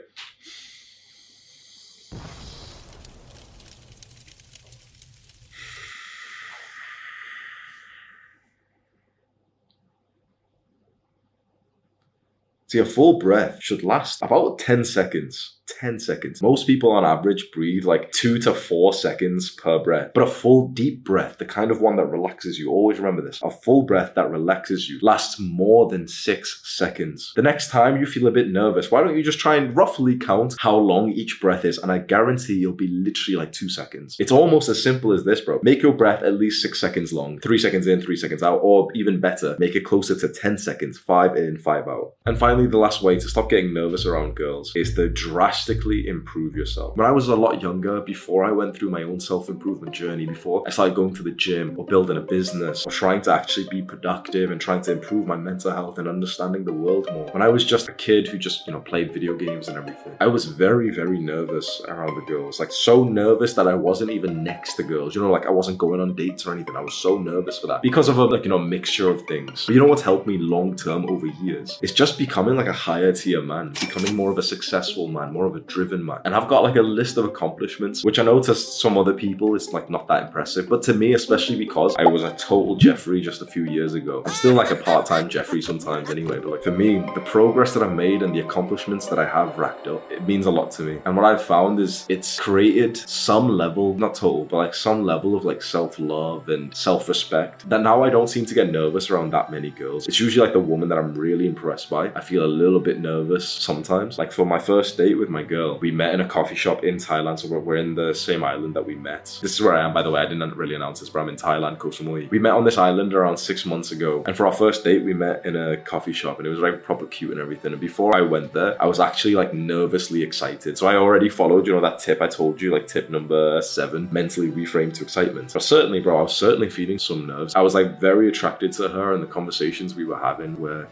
See, 12.76 12.82
a 12.82 12.84
full 12.84 13.20
breath 13.20 13.60
should 13.62 13.86
last 13.86 14.22
about 14.22 14.60
10 14.60 14.84
seconds. 14.84 15.62
10 15.67 15.99
seconds. 15.99 16.41
Most 16.41 16.67
people 16.67 16.91
on 16.91 17.06
average 17.06 17.49
breathe 17.51 17.86
like 17.86 18.12
two 18.12 18.39
to 18.39 18.54
four 18.54 18.93
seconds 18.93 19.49
per 19.49 19.80
breath. 19.80 20.12
But 20.13 20.23
a 20.23 20.28
full 20.28 20.69
deep 20.69 21.04
breath, 21.04 21.38
the 21.38 21.45
kind 21.45 21.71
of 21.71 21.82
one 21.82 21.95
that 21.97 22.06
relaxes 22.06 22.60
you, 22.60 22.69
always 22.69 22.99
remember 22.99 23.21
this 23.21 23.41
a 23.43 23.49
full 23.49 23.84
breath 23.84 24.15
that 24.15 24.30
relaxes 24.30 24.89
you 24.89 24.99
lasts 25.01 25.39
more 25.39 25.89
than 25.89 26.08
six 26.08 26.62
seconds. 26.63 27.34
The 27.36 27.41
next 27.41 27.69
time 27.69 27.99
you 27.99 28.06
feel 28.06 28.28
a 28.28 28.32
bit 28.32 28.49
nervous, 28.49 28.91
why 28.91 29.01
don't 29.01 29.17
you 29.17 29.23
just 29.23 29.39
try 29.39 29.56
and 29.56 29.75
roughly 29.75 30.17
count 30.17 30.56
how 30.60 30.75
long 30.75 31.12
each 31.12 31.39
breath 31.41 31.65
is? 31.65 31.78
And 31.78 31.91
I 31.91 31.99
guarantee 31.99 32.56
you'll 32.56 32.73
be 32.73 32.88
literally 32.88 33.38
like 33.38 33.51
two 33.51 33.69
seconds. 33.69 34.15
It's 34.19 34.32
almost 34.32 34.69
as 34.69 34.82
simple 34.82 35.12
as 35.12 35.23
this, 35.23 35.41
bro. 35.41 35.60
Make 35.63 35.82
your 35.82 35.93
breath 35.93 36.23
at 36.23 36.34
least 36.34 36.62
six 36.62 36.80
seconds 36.80 37.13
long, 37.13 37.39
three 37.39 37.58
seconds 37.58 37.88
in, 37.88 38.01
three 38.01 38.17
seconds 38.17 38.43
out, 38.43 38.60
or 38.62 38.89
even 38.93 39.19
better, 39.19 39.56
make 39.60 39.75
it 39.75 39.86
closer 39.86 40.17
to 40.17 40.28
10 40.28 40.58
seconds, 40.58 40.97
five 40.97 41.36
in, 41.36 41.58
five 41.58 41.88
out. 41.88 42.13
And 42.25 42.38
finally, 42.38 42.67
the 42.67 42.78
last 42.78 43.01
way 43.01 43.19
to 43.19 43.28
stop 43.28 43.49
getting 43.49 43.73
nervous 43.73 44.06
around 44.06 44.36
girls 44.36 44.71
is 44.75 44.95
the 44.95 45.10
drastic 45.10 45.55
drastically 45.56 46.08
improve 46.08 46.56
yourself. 46.56 46.98
When 46.98 47.08
I 47.08 47.12
was 47.12 47.30
a 47.30 47.36
lot 47.36 47.62
younger, 47.62 48.02
before 48.02 48.44
I 48.44 48.52
went 48.52 48.76
through 48.76 48.89
my 48.89 49.04
own 49.04 49.20
self 49.20 49.48
improvement 49.48 49.96
journey, 49.96 50.26
before 50.26 50.63
I 50.68 50.70
started 50.70 50.96
going 50.96 51.13
to 51.15 51.24
the 51.24 51.32
gym 51.32 51.76
or 51.78 51.86
building 51.86 52.18
a 52.18 52.22
business 52.22 52.86
or 52.86 52.91
trying 52.91 53.22
to 53.22 53.34
actually 53.34 53.68
be 53.70 53.82
productive 53.82 54.52
and 54.52 54.60
trying 54.60 54.82
to 54.82 54.91
improve 54.91 55.26
my 55.26 55.38
mental 55.38 55.72
health 55.72 55.98
and 55.98 56.08
understanding 56.08 56.65
the 56.65 56.74
world 56.74 57.08
more, 57.13 57.28
when 57.32 57.41
I 57.41 57.48
was 57.48 57.63
just 57.63 57.88
a 57.88 57.94
kid 57.94 58.28
who 58.28 58.38
just, 58.38 58.68
you 58.68 58.74
know, 58.74 58.82
played 58.82 59.13
video 59.13 59.36
games 59.36 59.70
and 59.70 59.78
everything, 59.78 60.13
I 60.20 60.28
was 60.28 60.46
very, 60.46 60.89
very 60.89 61.20
nervous 61.20 61.82
around 61.88 62.15
the 62.15 62.26
girls. 62.26 62.60
Like, 62.60 62.72
so 62.72 63.06
nervous 63.06 63.54
that 63.54 63.68
I 63.68 63.76
wasn't 63.76 64.12
even 64.12 64.44
next 64.44 64.74
to 64.76 64.84
girls. 64.84 65.15
You 65.15 65.22
know, 65.22 65.32
like 65.32 65.46
I 65.46 65.52
wasn't 65.52 65.78
going 65.78 66.02
on 66.02 66.15
dates 66.15 66.46
or 66.46 66.54
anything. 66.54 66.76
I 66.76 66.82
was 66.82 66.96
so 66.96 67.18
nervous 67.18 67.60
for 67.60 67.68
that 67.68 67.82
because 67.82 68.10
of 68.10 68.18
a, 68.18 68.26
like, 68.26 68.44
you 68.44 68.50
know, 68.50 68.60
mixture 68.60 69.10
of 69.10 69.22
things. 69.24 69.65
But 69.65 69.76
you 69.76 69.80
know 69.80 69.88
what's 69.88 70.02
helped 70.02 70.28
me 70.28 70.38
long 70.38 70.76
term 70.76 71.10
over 71.10 71.28
years? 71.28 71.80
It's 71.82 71.94
just 71.94 72.18
becoming 72.18 72.58
like 72.58 72.68
a 72.68 72.74
higher 72.74 73.13
tier 73.13 73.41
man, 73.41 73.70
becoming 73.80 74.15
more 74.15 74.32
of 74.32 74.38
a 74.38 74.44
successful 74.44 75.08
man, 75.08 75.32
more 75.32 75.45
of 75.46 75.56
a 75.56 75.60
driven 75.62 76.06
man. 76.06 76.20
And 76.26 76.36
I've 76.36 76.48
got 76.48 76.64
like 76.64 76.76
a 76.76 76.82
list 76.82 77.18
of 77.18 77.26
accomplishments, 77.26 78.04
which 78.04 78.20
I 78.20 78.24
know 78.24 78.42
to 78.42 78.56
some 78.56 78.98
other 78.98 79.14
people 79.14 79.56
is 79.56 79.74
like 79.74 79.90
not 79.90 80.08
that 80.08 80.24
impressive, 80.24 80.70
but 80.70 80.82
to 80.84 80.94
me, 80.94 81.14
especially 81.14 81.58
because 81.58 81.96
I 81.98 82.06
was 82.06 82.24
a 82.24 82.32
total 82.34 82.76
Jeffery 82.76 83.22
just 83.22 83.42
a 83.42 83.46
few 83.46 83.66
years 83.66 83.94
ago. 83.94 84.24
I'm 84.26 84.34
still 84.34 84.54
like 84.54 84.72
a 84.72 84.76
part-time 84.76 85.30
Jeffery 85.30 85.62
sometimes 85.62 86.10
anyway, 86.10 86.40
but 86.40 86.52
like 86.52 86.64
for 86.64 86.72
me, 86.72 87.00
the 87.14 87.22
progress 87.26 87.74
that 87.74 87.84
I've 87.84 87.94
made 87.94 88.24
and 88.24 88.34
the 88.34 88.40
accomplishments 88.40 89.08
that 89.08 89.20
I 89.20 89.26
have 89.26 89.58
racked 89.58 89.88
up, 89.88 90.12
it 90.12 90.28
means 90.28 90.46
a 90.46 90.52
lot 90.52 90.72
to 90.72 90.84
me. 90.84 91.00
And 91.06 91.16
what 91.16 91.26
I've 91.26 91.44
found 91.44 91.80
is 91.80 92.06
it's 92.10 92.40
created 92.40 92.98
some 92.98 93.50
level, 93.50 93.96
not 93.98 94.16
total, 94.16 94.46
but 94.46 94.58
like 94.58 94.74
some 94.74 95.04
level 95.04 95.36
of 95.36 95.46
like 95.46 95.62
self-love 95.62 96.50
and 96.50 96.76
self-respect 96.76 97.70
that 97.70 97.82
now 97.82 98.04
I 98.04 98.10
don't 98.10 98.30
seem 98.30 98.46
to 98.46 98.54
get 98.54 98.72
nervous 98.72 99.10
around 99.10 99.32
that 99.32 99.52
many 99.52 99.70
girls. 99.72 100.08
It's 100.08 100.20
usually 100.20 100.46
like 100.46 100.54
the 100.54 100.60
woman 100.60 100.90
that 100.90 100.98
I'm 100.98 101.14
really 101.14 101.48
impressed 101.48 101.90
by. 101.90 102.12
I 102.16 102.22
feel 102.22 102.44
a 102.44 102.48
little 102.48 102.80
bit 102.80 103.00
nervous 103.00 103.48
sometimes. 103.48 104.18
Like 104.18 104.32
for 104.32 104.46
my 104.46 104.60
first 104.60 104.98
date 104.98 105.16
with 105.16 105.30
my 105.36 105.43
girl. 105.43 105.78
We 105.78 105.91
met 105.91 106.13
in 106.15 106.21
a 106.21 106.28
coffee 106.28 106.56
shop 106.56 106.84
in 106.84 106.95
Thailand, 106.95 107.39
so 107.39 107.48
we're, 107.50 107.60
we're 107.60 107.76
in 107.76 107.93
the 107.93 108.13
same 108.13 108.43
island 108.43 108.74
that 108.76 108.86
we 108.86 108.95
met. 108.95 109.26
This 109.41 109.54
is 109.54 109.62
where 109.62 109.76
I 109.76 109.86
am, 109.86 109.93
by 109.93 110.02
the 110.02 110.10
way. 110.10 110.21
I 110.21 110.26
didn't 110.26 110.56
really 110.56 110.76
announce 110.76 111.02
this, 111.02 111.10
but 111.10 111.19
I'm 111.19 111.30
in 111.30 111.36
Thailand, 111.36 111.78
Koh 111.78 111.89
Samui. 111.89 112.30
We 112.30 112.39
met 112.39 112.54
on 112.54 112.63
this 112.63 112.78
island 112.78 113.13
around 113.13 113.38
six 113.38 113.65
months 113.65 113.91
ago, 113.91 114.24
and 114.26 114.36
for 114.36 114.48
our 114.48 114.54
first 114.54 114.84
date, 114.84 115.04
we 115.04 115.13
met 115.13 115.45
in 115.45 115.56
a 115.56 115.78
coffee 115.78 116.13
shop, 116.13 116.38
and 116.38 116.48
it 116.48 116.50
was 116.50 116.60
like 116.60 116.84
proper 116.84 117.06
cute 117.06 117.32
and 117.32 117.39
everything. 117.39 117.74
And 117.74 117.82
before 117.82 118.15
I 118.15 118.21
went 118.21 118.54
there, 118.54 118.82
I 118.82 118.86
was 118.86 119.00
actually 119.00 119.36
like 119.36 119.54
nervously 119.54 120.24
excited. 120.24 120.78
So 120.78 120.88
I 120.88 120.95
already 120.95 121.30
followed, 121.30 121.67
you 121.67 121.74
know, 121.74 121.82
that 121.82 122.00
tip 122.00 122.21
I 122.21 122.28
told 122.28 122.62
you, 122.62 122.71
like 122.71 122.88
tip 122.88 123.10
number 123.10 123.62
seven, 123.62 124.08
mentally 124.12 124.50
reframe 124.50 124.93
to 124.93 125.04
excitement. 125.04 125.54
But 125.54 125.63
certainly, 125.63 126.00
bro, 126.00 126.19
I 126.19 126.21
was 126.24 126.36
certainly 126.36 126.69
feeling 126.69 127.00
some 127.00 127.28
nerves. 127.28 127.54
I 127.56 127.62
was 127.62 127.76
like 127.76 128.00
very 128.00 128.28
attracted 128.30 128.71
to 128.74 128.88
her, 128.88 129.13
and 129.13 129.21
the 129.21 129.28
conversations 129.28 129.95
we 129.95 130.06
were 130.06 130.19
having 130.19 130.60
were 130.60 130.88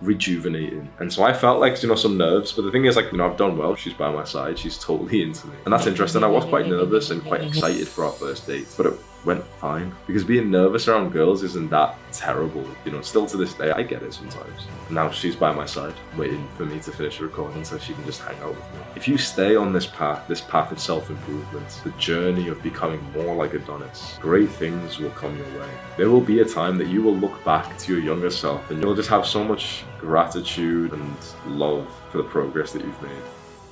rejuvenating. 0.00 0.90
And 0.98 1.12
so 1.12 1.22
I 1.22 1.32
felt 1.32 1.60
like, 1.60 1.82
you 1.82 1.88
know, 1.88 1.94
some 1.94 2.16
nerves. 2.16 2.52
But 2.52 2.62
the 2.62 2.70
thing 2.70 2.84
is, 2.84 2.96
like, 2.96 3.12
you 3.12 3.18
know, 3.18 3.30
I've 3.30 3.36
done 3.36 3.56
well. 3.56 3.74
She's 3.74 3.94
by 3.94 4.10
my 4.10 4.24
side. 4.24 4.58
She's 4.58 4.78
totally 4.78 5.22
into 5.22 5.46
me. 5.48 5.56
And 5.64 5.72
that's 5.72 5.86
interesting. 5.86 6.22
I 6.24 6.28
was 6.28 6.44
quite 6.44 6.66
nervous 6.68 7.10
and 7.10 7.24
quite 7.24 7.42
excited 7.42 7.88
for 7.88 8.04
our 8.04 8.12
first 8.12 8.46
date. 8.46 8.66
But 8.76 8.86
it 8.86 9.00
went 9.26 9.44
fine. 9.60 9.92
Because 10.06 10.24
being 10.24 10.50
nervous 10.50 10.88
around 10.88 11.10
girls 11.10 11.42
isn't 11.42 11.68
that 11.70 11.98
terrible. 12.12 12.64
You 12.84 12.92
know, 12.92 13.02
still 13.02 13.26
to 13.26 13.36
this 13.36 13.52
day, 13.52 13.72
I 13.72 13.82
get 13.82 14.02
it 14.02 14.14
sometimes. 14.14 14.66
Now 14.88 15.10
she's 15.10 15.36
by 15.36 15.52
my 15.52 15.66
side, 15.66 15.94
waiting 16.16 16.48
for 16.56 16.64
me 16.64 16.78
to 16.80 16.92
finish 16.92 17.20
recording 17.20 17.64
so 17.64 17.76
she 17.76 17.92
can 17.92 18.04
just 18.06 18.22
hang 18.22 18.38
out 18.38 18.50
with 18.50 18.72
me. 18.72 18.80
If 18.94 19.08
you 19.08 19.18
stay 19.18 19.56
on 19.56 19.72
this 19.72 19.86
path, 19.86 20.26
this 20.28 20.40
path 20.40 20.72
of 20.72 20.78
self 20.78 21.10
improvement, 21.10 21.80
the 21.84 21.90
journey 21.92 22.48
of 22.48 22.62
becoming 22.62 23.02
more 23.12 23.34
like 23.34 23.52
Adonis, 23.52 24.16
great 24.20 24.48
things 24.48 24.98
will 24.98 25.10
come 25.10 25.36
your 25.36 25.60
way. 25.60 25.70
There 25.96 26.08
will 26.08 26.20
be 26.20 26.40
a 26.40 26.44
time 26.44 26.78
that 26.78 26.86
you 26.86 27.02
will 27.02 27.16
look 27.16 27.44
back 27.44 27.76
to 27.78 27.92
your 27.92 28.02
younger 28.02 28.30
self 28.30 28.70
and 28.70 28.80
you'll 28.80 28.94
just 28.94 29.10
have 29.10 29.26
so 29.26 29.42
much 29.42 29.84
gratitude 29.98 30.92
and 30.92 31.16
love 31.46 31.92
for 32.10 32.18
the 32.18 32.24
progress 32.24 32.72
that 32.72 32.82
you've 32.82 33.02
made. 33.02 33.22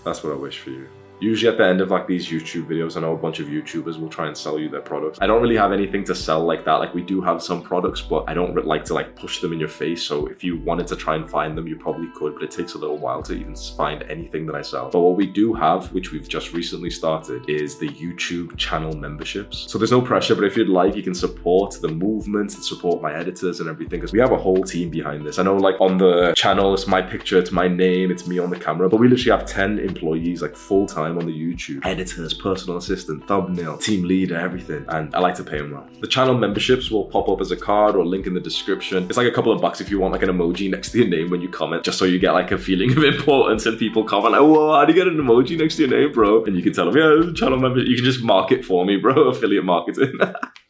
That's 0.05 0.23
what 0.25 0.33
I 0.33 0.37
wish 0.37 0.59
for 0.59 0.71
you. 0.71 0.89
Usually 1.21 1.51
at 1.51 1.59
the 1.59 1.65
end 1.65 1.81
of 1.81 1.91
like 1.91 2.07
these 2.07 2.29
YouTube 2.29 2.67
videos, 2.67 2.97
I 2.97 3.01
know 3.01 3.15
a 3.15 3.17
bunch 3.17 3.41
of 3.41 3.47
YouTubers 3.47 3.99
will 4.01 4.09
try 4.09 4.27
and 4.27 4.37
sell 4.37 4.59
you 4.59 4.69
their 4.69 4.81
products. 4.81 5.19
I 5.23 5.27
don't 5.27 5.41
really 5.41 5.57
have 5.57 5.73
anything 5.73 6.05
to 6.05 6.15
sell 6.15 6.45
like 6.45 6.65
that. 6.65 6.75
Like 6.75 6.93
we 6.93 7.03
do 7.03 7.21
have 7.21 7.43
some 7.43 7.63
products, 7.63 8.01
but 8.01 8.25
I 8.29 8.35
don't 8.35 8.67
like 8.67 8.85
to 8.87 8.95
like 8.95 9.15
push 9.15 9.41
them 9.41 9.53
in 9.53 9.61
your 9.61 9.69
face. 9.69 10.03
So 10.03 10.27
if 10.27 10.43
you 10.43 10.61
wanted 10.61 10.87
to 10.89 10.97
try 10.97 11.15
and 11.15 11.29
find 11.29 11.57
them, 11.57 11.67
you 11.67 11.77
probably 11.77 12.09
could, 12.15 12.35
but 12.35 12.43
it 12.43 12.51
takes 12.51 12.75
a 12.75 12.79
little 12.79 12.99
while 12.99 13.23
to 13.23 13.35
even 13.35 13.55
find 13.55 14.03
anything 14.05 14.45
that 14.47 14.57
I 14.57 14.63
sell. 14.63 14.91
But 14.91 15.01
what 15.01 15.17
we 15.17 15.27
do 15.27 15.55
have, 15.55 15.93
which 15.93 16.13
we've 16.13 16.29
just 16.29 16.53
recently 16.53 16.91
started, 16.91 17.49
is 17.49 17.79
the 17.79 17.89
YouTube 17.89 18.57
channel 18.57 18.95
memberships. 18.95 19.71
So 19.71 19.79
there's 19.79 19.93
no 19.93 20.03
pressure, 20.03 20.35
but 20.35 20.45
if 20.45 20.57
you'd 20.57 20.69
like, 20.69 20.97
you 20.97 21.03
can 21.03 21.15
support 21.15 21.79
the 21.81 21.89
movement 21.89 22.55
and 22.55 22.65
support 22.65 23.01
my 23.01 23.15
editors 23.15 23.61
and 23.61 23.69
everything 23.69 24.01
because 24.01 24.13
we 24.13 24.19
have 24.19 24.33
a 24.33 24.37
whole 24.37 24.63
team 24.63 24.91
behind 24.91 25.25
this. 25.25 25.39
I 25.39 25.45
know 25.45 25.57
like 25.57 25.81
on 25.81 25.97
the 25.97 26.35
channel, 26.37 26.75
it's 26.75 26.87
my 26.87 27.01
picture, 27.01 27.39
it's 27.39 27.53
my 27.53 27.69
name, 27.69 28.11
it's 28.11 28.27
me 28.27 28.39
on 28.39 28.51
the 28.51 28.59
camera, 28.59 28.89
but 28.89 28.99
we 28.99 29.09
literally 29.09 29.39
have 29.39 29.49
10 29.49 29.79
employees 29.79 30.43
like 30.43 30.57
full 30.57 30.87
time 30.87 31.04
on 31.13 31.27
the 31.27 31.33
YouTube. 31.33 31.85
Editors, 31.85 32.35
personal 32.35 32.79
assistant, 32.79 33.27
thumbnail, 33.27 33.79
team 33.79 34.05
leader, 34.05 34.37
everything. 34.37 34.85
And 34.89 35.15
I 35.15 35.21
like 35.21 35.35
to 35.37 35.45
pay 35.45 35.59
them 35.59 35.73
well. 35.73 35.87
The 36.01 36.07
channel 36.07 36.35
memberships 36.35 36.91
will 36.91 37.05
pop 37.05 37.29
up 37.29 37.41
as 37.41 37.51
a 37.51 37.57
card 37.57 37.97
or 37.97 38.05
link 38.05 38.27
in 38.27 38.35
the 38.35 38.41
description. 38.41 39.05
It's 39.05 39.17
like 39.17 39.27
a 39.27 39.33
couple 39.33 39.53
of 39.53 39.61
bucks 39.61 39.81
if 39.81 39.91
you 39.91 39.99
want 39.99 40.13
like 40.13 40.23
an 40.23 40.31
emoji 40.31 40.71
next 40.71 40.93
to 40.93 40.99
your 40.99 41.09
name 41.09 41.31
when 41.31 41.41
you 41.41 41.49
comment, 41.49 41.85
just 41.85 41.99
so 41.99 42.05
you 42.05 42.19
get 42.19 42.33
like 42.33 42.53
a 42.53 42.59
feeling 42.59 42.91
of 42.93 43.05
importance 43.05 43.67
and 43.67 43.79
people 43.79 44.05
comment 44.05 44.33
like, 44.33 44.43
whoa, 44.43 44.73
how 44.75 44.85
do 44.85 44.93
you 44.93 44.99
get 44.99 45.07
an 45.07 45.19
emoji 45.19 45.59
next 45.59 45.77
to 45.77 45.87
your 45.87 45.91
name, 45.91 46.13
bro? 46.13 46.45
And 46.45 46.57
you 46.57 46.63
can 46.63 46.73
tell 46.73 46.91
them, 46.91 46.97
yeah, 46.97 47.33
channel 47.35 47.59
membership. 47.59 47.89
You 47.89 47.97
can 47.97 48.05
just 48.05 48.23
market 48.23 48.65
for 48.65 48.85
me, 48.85 48.97
bro. 48.97 49.15
Affiliate 49.29 49.65
marketing. 49.65 50.19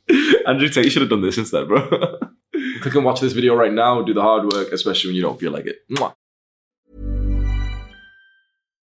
Andrew 0.46 0.68
Tate 0.68 0.92
should 0.92 1.02
have 1.02 1.10
done 1.10 1.22
this 1.22 1.38
instead, 1.38 1.68
bro. 1.68 1.88
Click 2.80 2.94
and 2.94 3.04
watch 3.04 3.20
this 3.20 3.32
video 3.32 3.54
right 3.54 3.72
now. 3.72 4.02
Do 4.02 4.14
the 4.14 4.22
hard 4.22 4.52
work, 4.52 4.72
especially 4.72 5.08
when 5.08 5.16
you 5.16 5.22
don't 5.22 5.40
feel 5.40 5.52
like 5.52 5.66
it. 5.66 5.78
Mwah. 5.90 6.14